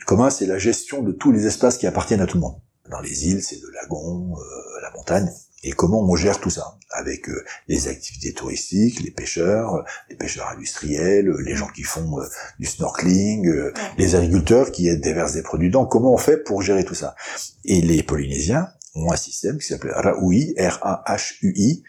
Commun, 0.08 0.32
c'est 0.32 0.48
la 0.48 0.58
gestion 0.58 1.04
de 1.04 1.12
tous 1.12 1.32
les 1.32 1.46
espaces 1.46 1.78
qui 1.78 1.86
appartiennent 1.86 2.22
à 2.22 2.26
tout 2.26 2.38
le 2.38 2.42
monde. 2.42 2.60
Dans 2.90 3.00
les 3.00 3.28
îles, 3.28 3.44
c'est 3.44 3.60
le 3.62 3.70
lagon, 3.72 4.34
euh, 4.36 4.82
la 4.82 4.92
montagne. 4.92 5.32
Et 5.64 5.74
comment 5.74 6.02
on 6.02 6.16
gère 6.16 6.40
tout 6.40 6.50
ça? 6.50 6.78
Avec 6.90 7.30
euh, 7.30 7.46
les 7.68 7.88
activités 7.88 8.34
touristiques, 8.34 9.00
les 9.02 9.12
pêcheurs, 9.12 9.86
les 10.10 10.16
pêcheurs 10.16 10.48
industriels, 10.50 11.30
euh, 11.30 11.42
les 11.42 11.56
gens 11.56 11.68
qui 11.68 11.84
font 11.84 12.20
euh, 12.20 12.26
du 12.60 12.66
snorkeling, 12.66 13.72
les 13.98 14.16
agriculteurs 14.16 14.72
qui 14.72 14.96
déversent 14.98 15.34
des 15.34 15.44
produits 15.44 15.70
dedans. 15.70 15.86
Comment 15.86 16.14
on 16.14 16.18
fait 16.18 16.38
pour 16.38 16.62
gérer 16.62 16.84
tout 16.84 16.96
ça? 16.96 17.16
Et 17.64 17.82
les 17.82 18.02
Polynésiens 18.02 18.70
ont 18.96 19.12
un 19.12 19.16
système 19.16 19.58
qui 19.60 19.68
s'appelle 19.68 19.92
RAHUI, 19.92 20.56
R-A-H-U-I, 20.58 21.84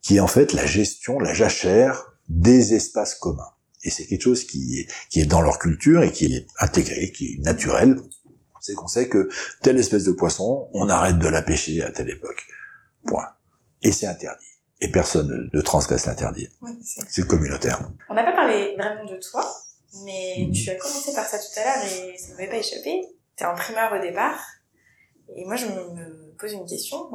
qui 0.00 0.16
est 0.16 0.20
en 0.20 0.26
fait 0.26 0.54
la 0.54 0.64
gestion, 0.64 1.18
la 1.18 1.34
jachère 1.34 2.14
des 2.28 2.74
espaces 2.74 3.14
communs. 3.14 3.50
Et 3.84 3.90
c'est 3.90 4.06
quelque 4.06 4.22
chose 4.22 4.44
qui 4.44 4.80
est, 4.80 4.88
qui 5.10 5.20
est 5.20 5.26
dans 5.26 5.40
leur 5.40 5.58
culture 5.58 6.02
et 6.02 6.10
qui 6.10 6.34
est 6.34 6.46
intégré, 6.58 7.12
qui 7.12 7.34
est 7.34 7.44
naturel. 7.44 8.00
C'est 8.60 8.74
qu'on 8.74 8.88
sait 8.88 9.08
que 9.08 9.28
telle 9.62 9.78
espèce 9.78 10.04
de 10.04 10.12
poisson, 10.12 10.68
on 10.72 10.88
arrête 10.88 11.18
de 11.18 11.28
la 11.28 11.42
pêcher 11.42 11.82
à 11.82 11.90
telle 11.90 12.10
époque. 12.10 12.46
Point. 13.08 13.28
Et 13.82 13.92
c'est 13.92 14.06
interdit. 14.06 14.46
Et 14.80 14.90
personne 14.90 15.50
ne 15.52 15.60
transgresse 15.60 16.06
l'interdit. 16.06 16.48
c'est 17.08 17.26
communautaire. 17.26 17.90
On 18.08 18.14
n'a 18.14 18.24
pas 18.24 18.32
parlé 18.32 18.76
vraiment 18.78 19.04
de 19.04 19.16
toi, 19.16 19.44
mais 20.04 20.36
mhm. 20.46 20.52
tu 20.52 20.70
as 20.70 20.76
commencé 20.76 21.12
par 21.14 21.26
ça 21.26 21.38
tout 21.38 21.60
à 21.60 21.64
l'heure 21.64 21.84
et 21.84 22.16
ça 22.16 22.28
ne 22.28 22.32
m'avait 22.34 22.48
pas 22.48 22.56
échappé. 22.56 23.02
Tu 23.36 23.44
es 23.44 23.46
imprimeur 23.46 23.92
au 23.92 24.00
départ. 24.00 24.40
Et 25.36 25.44
moi, 25.44 25.56
je 25.56 25.66
me 25.66 26.34
pose 26.38 26.52
une 26.52 26.66
question. 26.66 27.10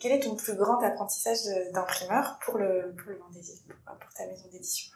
Quel 0.00 0.12
est 0.12 0.20
ton 0.20 0.34
plus 0.34 0.56
grand 0.56 0.82
apprentissage 0.82 1.38
d'imprimeur 1.72 2.40
pour 2.44 2.58
le, 2.58 2.92
pour 2.96 3.12
le 3.12 3.18
pour 3.18 4.14
ta 4.16 4.26
maison 4.26 4.48
d'édition? 4.50 4.90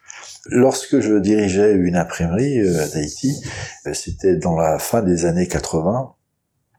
Lorsque 0.46 0.98
je 0.98 1.14
dirigeais 1.14 1.74
une 1.74 1.94
imprimerie 1.94 2.58
euh, 2.58 2.82
à 2.82 2.88
Tahiti, 2.88 3.40
euh, 3.86 3.94
c'était 3.94 4.34
dans 4.34 4.56
la 4.56 4.80
fin 4.80 5.02
des 5.02 5.24
années 5.24 5.46
80, 5.46 6.15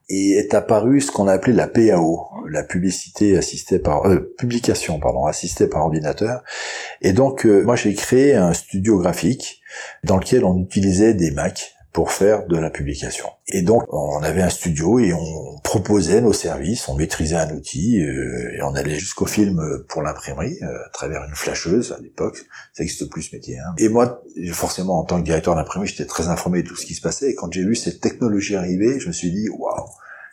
et 0.09 0.31
est 0.33 0.53
apparu 0.53 1.01
ce 1.01 1.11
qu'on 1.11 1.27
a 1.27 1.33
appelé 1.33 1.53
la 1.53 1.67
PAO, 1.67 2.27
la 2.49 2.63
publicité 2.63 3.37
assistée 3.37 3.79
par 3.79 4.05
euh, 4.07 4.33
publication 4.37 4.99
pardon 4.99 5.25
assistée 5.25 5.67
par 5.67 5.83
ordinateur. 5.83 6.43
Et 7.01 7.13
donc 7.13 7.45
euh, 7.45 7.63
moi 7.63 7.75
j'ai 7.75 7.93
créé 7.93 8.35
un 8.35 8.53
studio 8.53 8.99
graphique 8.99 9.61
dans 10.03 10.17
lequel 10.17 10.45
on 10.45 10.57
utilisait 10.59 11.13
des 11.13 11.31
Macs 11.31 11.76
pour 11.97 12.11
faire 12.11 12.45
de 12.45 12.57
la 12.57 12.69
publication. 12.69 13.25
Et 13.47 13.63
donc 13.63 13.91
on 13.91 14.21
avait 14.21 14.43
un 14.43 14.51
studio 14.51 14.99
et 14.99 15.13
on 15.13 15.57
proposait 15.63 16.21
nos 16.21 16.31
services, 16.31 16.87
on 16.87 16.93
maîtrisait 16.93 17.37
un 17.37 17.49
outil 17.55 18.03
euh, 18.03 18.55
et 18.55 18.61
on 18.61 18.75
allait 18.75 18.99
jusqu'au 18.99 19.25
film 19.25 19.59
pour 19.89 20.03
l'imprimerie 20.03 20.59
euh, 20.61 20.85
à 20.85 20.89
travers 20.89 21.23
une 21.23 21.33
flasheuse 21.33 21.95
à 21.97 21.99
l'époque, 21.99 22.37
ça 22.73 22.83
n'existe 22.83 23.09
plus 23.09 23.23
ce 23.23 23.35
métier. 23.35 23.57
Hein. 23.57 23.73
Et 23.79 23.89
moi, 23.89 24.21
forcément 24.51 24.99
en 24.99 25.05
tant 25.05 25.17
que 25.19 25.25
directeur 25.25 25.55
d'imprimerie, 25.55 25.87
j'étais 25.87 26.05
très 26.05 26.27
informé 26.27 26.61
de 26.61 26.67
tout 26.67 26.75
ce 26.75 26.85
qui 26.85 26.93
se 26.93 27.01
passait 27.01 27.31
et 27.31 27.33
quand 27.33 27.51
j'ai 27.51 27.63
vu 27.63 27.75
cette 27.75 27.99
technologie 27.99 28.55
arriver, 28.55 28.99
je 28.99 29.07
me 29.07 29.11
suis 29.11 29.31
dit 29.31 29.49
waouh, 29.49 29.87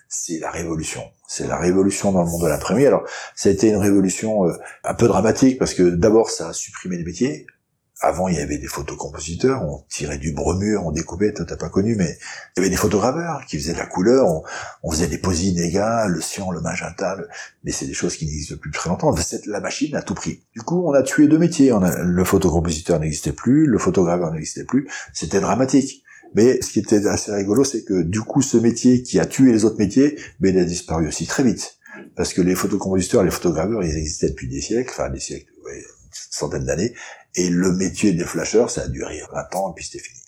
c'est 0.06 0.40
la 0.40 0.50
révolution. 0.50 1.02
C'est 1.26 1.46
la 1.46 1.56
révolution 1.56 2.12
dans 2.12 2.24
le 2.24 2.30
monde 2.30 2.42
de 2.42 2.48
l'imprimerie. 2.48 2.86
Alors, 2.86 3.04
ça 3.34 3.48
a 3.48 3.52
été 3.52 3.70
une 3.70 3.78
révolution 3.78 4.46
euh, 4.46 4.52
un 4.84 4.92
peu 4.92 5.08
dramatique 5.08 5.58
parce 5.58 5.72
que 5.72 5.82
d'abord, 5.82 6.28
ça 6.28 6.50
a 6.50 6.52
supprimé 6.52 6.98
les 6.98 7.04
métiers. 7.04 7.46
Avant, 8.04 8.28
il 8.28 8.36
y 8.36 8.38
avait 8.38 8.58
des 8.58 8.66
photocompositeurs, 8.66 9.62
on 9.62 9.82
tirait 9.88 10.18
du 10.18 10.32
bromure, 10.32 10.84
on 10.84 10.92
découpait, 10.92 11.32
toi 11.32 11.46
t'as 11.48 11.56
pas 11.56 11.70
connu, 11.70 11.96
mais 11.96 12.18
il 12.54 12.58
y 12.58 12.60
avait 12.60 12.68
des 12.68 12.76
photograveurs 12.76 13.46
qui 13.46 13.56
faisaient 13.56 13.72
de 13.72 13.78
la 13.78 13.86
couleur, 13.86 14.26
on, 14.82 14.90
faisait 14.90 15.06
des 15.06 15.16
posines 15.16 15.58
égales, 15.58 16.10
le 16.10 16.20
cyan, 16.20 16.50
le 16.50 16.60
magenta, 16.60 17.16
mais 17.64 17.72
c'est 17.72 17.86
des 17.86 17.94
choses 17.94 18.16
qui 18.16 18.26
n'existent 18.26 18.56
plus 18.60 18.72
très 18.72 18.90
longtemps. 18.90 19.14
La 19.46 19.60
machine 19.60 19.96
a 19.96 20.02
tout 20.02 20.12
pris. 20.12 20.42
Du 20.54 20.60
coup, 20.60 20.86
on 20.86 20.92
a 20.92 21.02
tué 21.02 21.28
deux 21.28 21.38
métiers. 21.38 21.72
Le 22.02 22.24
photocompositeur 22.24 23.00
n'existait 23.00 23.32
plus, 23.32 23.64
le 23.64 23.78
photograveur 23.78 24.32
n'existait 24.32 24.64
plus. 24.64 24.86
C'était 25.14 25.40
dramatique. 25.40 26.04
Mais 26.34 26.60
ce 26.60 26.72
qui 26.72 26.80
était 26.80 27.06
assez 27.06 27.32
rigolo, 27.32 27.64
c'est 27.64 27.84
que 27.84 28.02
du 28.02 28.20
coup, 28.20 28.42
ce 28.42 28.58
métier 28.58 29.02
qui 29.02 29.18
a 29.18 29.24
tué 29.24 29.50
les 29.50 29.64
autres 29.64 29.78
métiers, 29.78 30.18
mais 30.40 30.50
il 30.50 30.58
a 30.58 30.64
disparu 30.64 31.08
aussi 31.08 31.26
très 31.26 31.42
vite. 31.42 31.78
Parce 32.16 32.34
que 32.34 32.42
les 32.42 32.54
photocompositeurs, 32.54 33.24
les 33.24 33.30
photograveurs, 33.30 33.82
ils 33.82 33.96
existaient 33.96 34.28
depuis 34.28 34.48
des 34.48 34.60
siècles, 34.60 34.90
enfin 34.92 35.08
des 35.08 35.20
siècles, 35.20 35.50
ouais, 35.64 35.78
une 35.78 35.84
centaine 36.12 36.66
d'années. 36.66 36.92
Et 37.36 37.48
le 37.48 37.72
métier 37.72 38.12
des 38.12 38.24
flasheurs, 38.24 38.70
ça 38.70 38.82
a 38.82 38.88
duré 38.88 39.20
20 39.32 39.54
ans 39.56 39.70
et 39.70 39.74
puis 39.74 39.84
c'était 39.84 40.02
fini. 40.02 40.20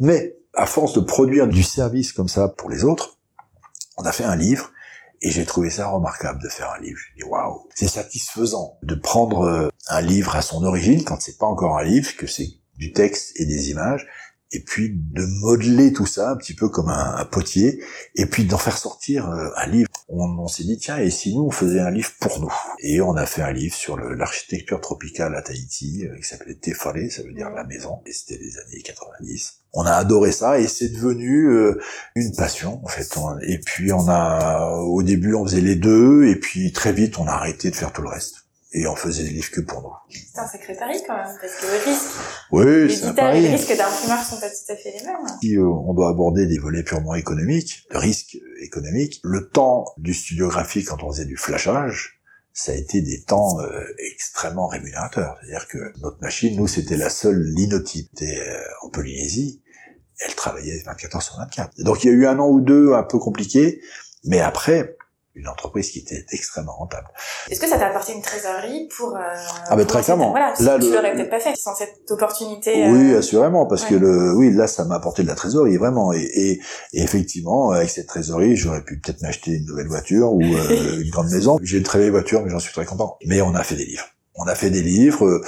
Mais 0.00 0.36
à 0.54 0.66
force 0.66 0.94
de 0.94 1.00
produire 1.00 1.46
du 1.46 1.62
service 1.62 2.12
comme 2.12 2.28
ça 2.28 2.48
pour 2.48 2.70
les 2.70 2.84
autres, 2.84 3.18
on 3.96 4.04
a 4.04 4.12
fait 4.12 4.24
un 4.24 4.36
livre 4.36 4.72
et 5.20 5.30
j'ai 5.30 5.44
trouvé 5.44 5.70
ça 5.70 5.88
remarquable 5.88 6.42
de 6.42 6.48
faire 6.48 6.70
un 6.70 6.80
livre. 6.82 6.98
J'ai 7.08 7.22
dit 7.22 7.28
waouh, 7.28 7.68
c'est 7.74 7.88
satisfaisant 7.88 8.78
de 8.82 8.94
prendre 8.94 9.42
euh, 9.42 9.68
un 9.88 10.00
livre 10.00 10.36
à 10.36 10.42
son 10.42 10.64
origine 10.64 11.04
quand 11.04 11.20
c'est 11.20 11.38
pas 11.38 11.46
encore 11.46 11.78
un 11.78 11.84
livre, 11.84 12.14
que 12.16 12.26
c'est 12.26 12.48
du 12.76 12.92
texte 12.92 13.32
et 13.36 13.46
des 13.46 13.70
images, 13.70 14.06
et 14.54 14.60
puis 14.60 14.90
de 14.94 15.24
modeler 15.40 15.92
tout 15.92 16.06
ça 16.06 16.30
un 16.30 16.36
petit 16.36 16.54
peu 16.54 16.68
comme 16.68 16.88
un, 16.88 17.24
potier, 17.24 17.82
et 18.14 18.26
puis 18.26 18.44
d'en 18.44 18.58
faire 18.58 18.78
sortir 18.78 19.28
euh, 19.28 19.48
un 19.56 19.66
livre. 19.66 19.88
On, 20.08 20.46
s'est 20.46 20.64
dit 20.64 20.78
tiens 20.78 20.98
et 20.98 21.10
si 21.10 21.34
nous 21.34 21.44
on 21.44 21.50
faisait 21.50 21.80
un 21.80 21.90
livre 21.90 22.10
pour 22.20 22.38
nous? 22.40 22.52
Et 22.80 23.00
on 23.00 23.16
a 23.16 23.26
fait 23.26 23.42
un 23.42 23.52
livre 23.52 23.74
sur 23.74 23.96
l'architecture 23.96 24.80
tropicale 24.80 25.34
à 25.34 25.42
Tahiti 25.42 26.06
euh, 26.06 26.16
qui 26.18 26.24
s'appelait 26.24 26.54
Tefale, 26.54 27.10
ça 27.10 27.22
veut 27.22 27.32
dire 27.32 27.50
la 27.50 27.64
maison, 27.64 28.00
et 28.06 28.12
c'était 28.12 28.38
les 28.38 28.58
années 28.58 28.82
90. 28.82 29.54
On 29.72 29.84
a 29.86 29.92
adoré 29.92 30.30
ça 30.30 30.60
et 30.60 30.68
c'est 30.68 30.90
devenu 30.90 31.48
euh, 31.48 31.80
une 32.14 32.32
passion 32.36 32.80
en 32.84 32.88
fait. 32.88 33.08
et 33.42 33.58
puis 33.58 33.92
on 33.92 34.08
a 34.08 34.76
au 34.76 35.02
début 35.02 35.34
on 35.34 35.44
faisait 35.44 35.60
les 35.60 35.74
deux 35.74 36.26
et 36.26 36.36
puis 36.36 36.70
très 36.70 36.92
vite 36.92 37.18
on 37.18 37.26
a 37.26 37.32
arrêté 37.32 37.70
de 37.70 37.74
faire 37.74 37.92
tout 37.92 38.02
le 38.02 38.08
reste 38.08 38.43
et 38.74 38.88
on 38.88 38.96
faisait 38.96 39.22
des 39.22 39.30
livres 39.30 39.50
que 39.52 39.60
pour 39.60 39.82
nous. 39.82 40.16
C'est 40.34 40.40
un 40.40 40.46
sacré 40.48 40.74
pari 40.74 41.00
quand 41.06 41.16
même, 41.16 41.36
parce 41.40 41.54
que 41.54 41.66
le 41.66 41.90
risque, 41.90 42.10
oui, 42.50 42.96
c'est 42.96 43.04
un 43.04 43.14
pari. 43.14 43.40
les 43.40 43.50
risques 43.50 43.76
d'imprimeur 43.76 44.22
sont 44.24 44.40
pas 44.40 44.48
tout 44.48 44.72
à 44.72 44.76
fait 44.76 44.92
les 44.98 45.06
mêmes. 45.06 45.26
Si 45.40 45.56
euh, 45.56 45.64
on 45.64 45.94
doit 45.94 46.10
aborder 46.10 46.46
des 46.46 46.58
volets 46.58 46.82
purement 46.82 47.14
économiques, 47.14 47.86
de 47.92 47.98
risques 47.98 48.36
économiques, 48.60 49.20
le 49.22 49.48
temps 49.48 49.84
du 49.96 50.12
studio 50.12 50.48
graphique 50.48 50.88
quand 50.88 51.04
on 51.04 51.12
faisait 51.12 51.24
du 51.24 51.36
flashage, 51.36 52.20
ça 52.52 52.72
a 52.72 52.74
été 52.74 53.00
des 53.00 53.22
temps 53.22 53.60
euh, 53.60 53.80
extrêmement 54.12 54.66
rémunérateurs. 54.66 55.36
C'est-à-dire 55.40 55.68
que 55.68 55.92
notre 56.00 56.20
machine, 56.20 56.56
nous, 56.56 56.66
c'était 56.66 56.96
la 56.96 57.10
seule 57.10 57.40
linotype 57.40 58.10
euh, 58.22 58.58
en 58.82 58.90
Polynésie. 58.90 59.62
Elle 60.20 60.34
travaillait 60.34 60.82
24 60.84 61.16
heures 61.16 61.22
sur 61.22 61.36
24. 61.36 61.80
Donc 61.82 62.02
il 62.02 62.08
y 62.08 62.10
a 62.10 62.12
eu 62.12 62.26
un 62.26 62.38
an 62.40 62.48
ou 62.48 62.60
deux 62.60 62.92
un 62.92 63.02
peu 63.04 63.18
compliqué, 63.18 63.80
mais 64.24 64.40
après, 64.40 64.96
une 65.34 65.48
entreprise 65.48 65.90
qui 65.90 65.98
était 65.98 66.24
extrêmement 66.30 66.76
rentable. 66.76 67.08
Est-ce 67.50 67.60
que 67.60 67.68
ça 67.68 67.76
t'a 67.76 67.88
apporté 67.88 68.12
une 68.12 68.22
trésorerie 68.22 68.88
pour... 68.96 69.16
Euh, 69.16 69.20
ah 69.68 69.76
ben 69.76 69.84
très 69.84 70.02
clairement. 70.02 70.30
Voilà, 70.30 70.54
là, 70.60 70.78
tu 70.78 70.92
l'aurais 70.92 71.12
peut-être 71.12 71.30
pas 71.30 71.40
fait 71.40 71.54
sans 71.56 71.74
cette 71.74 72.08
opportunité. 72.10 72.88
Oui, 72.88 73.12
euh, 73.12 73.18
assurément, 73.18 73.66
parce 73.66 73.84
que 73.84 73.94
le, 73.94 74.34
oui, 74.36 74.52
là, 74.52 74.68
ça 74.68 74.84
m'a 74.84 74.94
apporté 74.94 75.22
de 75.22 75.28
la 75.28 75.34
trésorerie, 75.34 75.76
vraiment. 75.76 76.12
Et, 76.12 76.22
et, 76.22 76.60
effectivement, 76.92 77.72
avec 77.72 77.90
cette 77.90 78.06
trésorerie, 78.06 78.56
j'aurais 78.56 78.82
pu 78.82 79.00
peut-être 79.00 79.22
m'acheter 79.22 79.52
une 79.52 79.66
nouvelle 79.66 79.88
voiture 79.88 80.32
ou 80.32 80.42
euh, 80.42 81.00
une 81.02 81.10
grande 81.10 81.30
maison. 81.30 81.58
J'ai 81.62 81.78
une 81.78 81.84
très 81.84 81.98
belle 81.98 82.12
voiture, 82.12 82.42
mais 82.42 82.50
j'en 82.50 82.60
suis 82.60 82.72
très 82.72 82.84
content. 82.84 83.18
Mais 83.26 83.40
on 83.42 83.54
a 83.54 83.64
fait 83.64 83.76
des 83.76 83.86
livres. 83.86 84.06
On 84.36 84.44
a 84.44 84.54
fait 84.54 84.70
des 84.70 84.82
livres. 84.82 85.42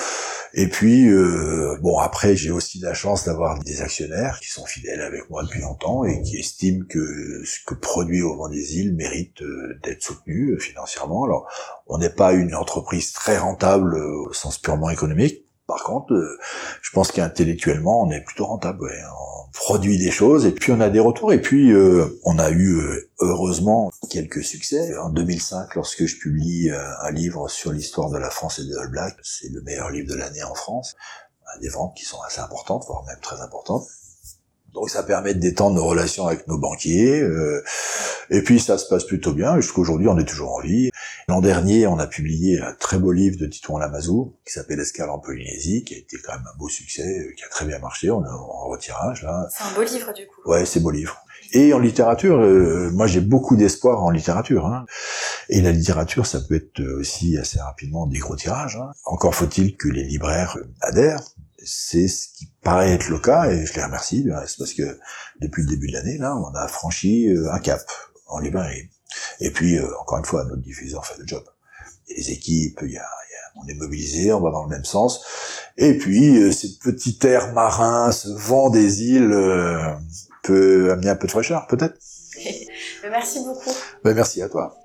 Et 0.54 0.68
puis, 0.68 1.08
euh, 1.08 1.76
bon, 1.82 1.98
après, 1.98 2.36
j'ai 2.36 2.50
aussi 2.50 2.78
la 2.78 2.94
chance 2.94 3.24
d'avoir 3.24 3.58
des 3.62 3.82
actionnaires 3.82 4.38
qui 4.40 4.48
sont 4.50 4.64
fidèles 4.64 5.00
avec 5.00 5.28
moi 5.30 5.42
depuis 5.42 5.60
longtemps 5.60 6.04
et 6.04 6.22
qui 6.22 6.38
estiment 6.38 6.84
que 6.88 7.42
ce 7.44 7.58
que 7.66 7.74
produit 7.74 8.22
au 8.22 8.36
vent 8.36 8.48
des 8.48 8.78
îles 8.78 8.94
mérite 8.94 9.42
euh, 9.42 9.78
d'être 9.82 10.02
soutenu 10.02 10.52
euh, 10.52 10.58
financièrement. 10.58 11.24
Alors, 11.24 11.46
on 11.86 11.98
n'est 11.98 12.10
pas 12.10 12.32
une 12.32 12.54
entreprise 12.54 13.12
très 13.12 13.38
rentable 13.38 13.96
au 13.96 14.32
sens 14.32 14.58
purement 14.58 14.90
économique, 14.90 15.46
par 15.66 15.82
contre, 15.82 16.12
euh, 16.12 16.38
je 16.80 16.90
pense 16.92 17.10
qu'intellectuellement, 17.10 18.02
on 18.02 18.10
est 18.10 18.20
plutôt 18.20 18.46
rentable. 18.46 18.84
Ouais. 18.84 19.00
Produit 19.56 19.98
des 19.98 20.10
choses 20.10 20.44
et 20.46 20.52
puis 20.52 20.70
on 20.70 20.80
a 20.80 20.90
des 20.90 21.00
retours. 21.00 21.32
Et 21.32 21.40
puis, 21.40 21.72
euh, 21.72 22.20
on 22.24 22.38
a 22.38 22.50
eu 22.50 22.76
euh, 22.76 23.10
heureusement 23.18 23.90
quelques 24.10 24.44
succès. 24.44 24.96
En 24.98 25.08
2005, 25.08 25.74
lorsque 25.74 26.04
je 26.04 26.18
publie 26.18 26.70
un 26.70 27.10
livre 27.10 27.48
sur 27.48 27.72
l'histoire 27.72 28.10
de 28.10 28.18
la 28.18 28.30
France 28.30 28.60
et 28.60 28.64
de 28.64 28.76
All 28.76 29.16
c'est 29.22 29.50
le 29.50 29.62
meilleur 29.62 29.90
livre 29.90 30.08
de 30.08 30.14
l'année 30.14 30.42
en 30.42 30.54
France. 30.54 30.94
Des 31.60 31.68
ventes 31.68 31.96
qui 31.96 32.04
sont 32.04 32.20
assez 32.26 32.40
importantes, 32.40 32.84
voire 32.86 33.04
même 33.06 33.20
très 33.20 33.40
importantes. 33.40 33.86
Donc 34.74 34.90
ça 34.90 35.02
permet 35.02 35.34
de 35.34 35.40
détendre 35.40 35.76
nos 35.76 35.86
relations 35.86 36.26
avec 36.26 36.46
nos 36.48 36.58
banquiers. 36.58 37.20
Euh, 37.20 37.62
et 38.30 38.42
puis 38.42 38.60
ça 38.60 38.78
se 38.78 38.86
passe 38.88 39.04
plutôt 39.04 39.32
bien. 39.32 39.56
Jusqu'aujourd'hui, 39.60 40.08
on 40.08 40.18
est 40.18 40.24
toujours 40.24 40.54
en 40.54 40.60
vie. 40.60 40.90
L'an 41.28 41.40
dernier, 41.40 41.86
on 41.86 41.98
a 41.98 42.06
publié 42.06 42.60
un 42.60 42.72
très 42.74 42.98
beau 42.98 43.12
livre 43.12 43.38
de 43.38 43.46
Titouan 43.46 43.78
Lamazou 43.78 44.36
qui 44.44 44.52
s'appelle 44.52 44.78
Escale 44.78 45.10
en 45.10 45.18
Polynésie, 45.18 45.82
qui 45.84 45.94
a 45.94 45.98
été 45.98 46.18
quand 46.24 46.34
même 46.34 46.44
un 46.52 46.58
beau 46.58 46.68
succès, 46.68 47.02
euh, 47.02 47.32
qui 47.36 47.44
a 47.44 47.48
très 47.48 47.64
bien 47.64 47.78
marché. 47.78 48.10
On 48.10 48.24
est 48.24 48.28
en 48.28 48.68
retirage 48.68 49.22
là. 49.22 49.48
C'est 49.50 49.64
un 49.64 49.74
beau 49.74 49.82
livre 49.82 50.12
du 50.12 50.26
coup. 50.26 50.50
Ouais, 50.50 50.64
c'est 50.66 50.80
beau 50.80 50.90
livre. 50.90 51.16
Et 51.52 51.72
en 51.72 51.78
littérature, 51.78 52.40
euh, 52.40 52.90
moi 52.92 53.06
j'ai 53.06 53.20
beaucoup 53.20 53.56
d'espoir 53.56 54.02
en 54.02 54.10
littérature. 54.10 54.66
Hein. 54.66 54.84
Et 55.48 55.60
la 55.62 55.72
littérature, 55.72 56.26
ça 56.26 56.40
peut 56.40 56.56
être 56.56 56.82
aussi 56.98 57.38
assez 57.38 57.60
rapidement 57.60 58.06
des 58.06 58.18
gros 58.18 58.36
tirages. 58.36 58.76
Hein. 58.76 58.90
Encore 59.04 59.34
faut-il 59.34 59.76
que 59.76 59.88
les 59.88 60.04
libraires 60.04 60.58
adhèrent 60.80 61.22
c'est 61.66 62.08
ce 62.08 62.28
qui 62.28 62.46
paraît 62.62 62.92
être 62.92 63.08
le 63.08 63.18
cas, 63.18 63.50
et 63.50 63.66
je 63.66 63.74
les 63.74 63.82
remercie, 63.82 64.24
c'est 64.46 64.58
parce 64.58 64.72
que 64.72 64.98
depuis 65.40 65.62
le 65.62 65.68
début 65.68 65.88
de 65.88 65.94
l'année, 65.94 66.16
là, 66.18 66.36
on 66.36 66.54
a 66.54 66.68
franchi 66.68 67.28
euh, 67.28 67.52
un 67.52 67.58
cap 67.58 67.82
en 68.28 68.38
librairie. 68.38 68.88
Et 69.40 69.50
puis, 69.50 69.76
euh, 69.76 69.88
encore 70.00 70.18
une 70.18 70.24
fois, 70.24 70.44
notre 70.44 70.62
diffuseur 70.62 71.04
fait 71.04 71.18
le 71.18 71.26
job. 71.26 71.44
Et 72.08 72.14
les 72.14 72.30
équipes, 72.30 72.80
il 72.82 72.92
y 72.92 72.98
a, 72.98 73.06
on 73.56 73.66
est 73.66 73.74
mobilisé, 73.74 74.32
on 74.32 74.40
va 74.40 74.50
dans 74.50 74.64
le 74.64 74.68
même 74.70 74.84
sens. 74.84 75.24
Et 75.76 75.96
puis, 75.98 76.38
euh, 76.38 76.52
ce 76.52 76.66
petit 76.82 77.18
air 77.26 77.52
marin, 77.52 78.12
ce 78.12 78.28
vent 78.28 78.70
des 78.70 79.02
îles 79.02 79.34
peut 80.42 80.92
amener 80.92 81.08
un 81.08 81.16
peu 81.16 81.26
de 81.26 81.32
fraîcheur, 81.32 81.66
peut-être. 81.66 81.98
merci 83.10 83.40
beaucoup. 83.40 83.72
Ben, 84.04 84.14
merci 84.14 84.42
à 84.42 84.48
toi. 84.48 84.76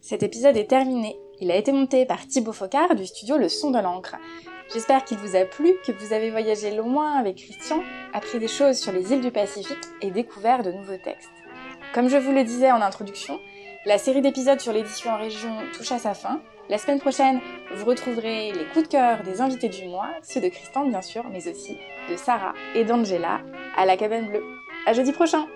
Cet 0.00 0.22
épisode 0.22 0.56
est 0.56 0.68
terminé. 0.68 1.16
Il 1.40 1.50
a 1.50 1.56
été 1.56 1.72
monté 1.72 2.06
par 2.06 2.26
Thibaut 2.28 2.52
Focard 2.52 2.94
du 2.94 3.06
studio 3.06 3.36
Le 3.36 3.48
Son 3.48 3.70
de 3.70 3.78
l'encre. 3.80 4.14
J'espère 4.72 5.04
qu'il 5.04 5.18
vous 5.18 5.36
a 5.36 5.44
plu, 5.44 5.74
que 5.86 5.92
vous 5.92 6.14
avez 6.14 6.30
voyagé 6.30 6.74
loin 6.74 7.18
avec 7.18 7.36
Christian, 7.36 7.82
appris 8.14 8.38
des 8.38 8.48
choses 8.48 8.78
sur 8.78 8.90
les 8.90 9.12
îles 9.12 9.20
du 9.20 9.30
Pacifique 9.30 9.76
et 10.00 10.10
découvert 10.10 10.62
de 10.62 10.72
nouveaux 10.72 10.96
textes. 10.96 11.30
Comme 11.92 12.08
je 12.08 12.16
vous 12.16 12.32
le 12.32 12.42
disais 12.42 12.72
en 12.72 12.80
introduction, 12.80 13.38
la 13.84 13.98
série 13.98 14.22
d'épisodes 14.22 14.60
sur 14.60 14.72
l'édition 14.72 15.10
en 15.10 15.18
région 15.18 15.50
touche 15.76 15.92
à 15.92 15.98
sa 15.98 16.14
fin. 16.14 16.40
La 16.70 16.78
semaine 16.78 17.00
prochaine, 17.00 17.40
vous 17.74 17.84
retrouverez 17.84 18.52
les 18.52 18.64
coups 18.72 18.88
de 18.88 18.92
cœur 18.92 19.22
des 19.24 19.42
invités 19.42 19.68
du 19.68 19.84
mois, 19.88 20.08
ceux 20.22 20.40
de 20.40 20.48
Christian 20.48 20.86
bien 20.86 21.02
sûr, 21.02 21.24
mais 21.30 21.46
aussi 21.48 21.76
de 22.08 22.16
Sarah 22.16 22.54
et 22.74 22.84
d'Angela 22.84 23.42
à 23.76 23.84
la 23.84 23.98
cabane 23.98 24.28
bleue. 24.28 24.44
À 24.86 24.94
jeudi 24.94 25.12
prochain! 25.12 25.46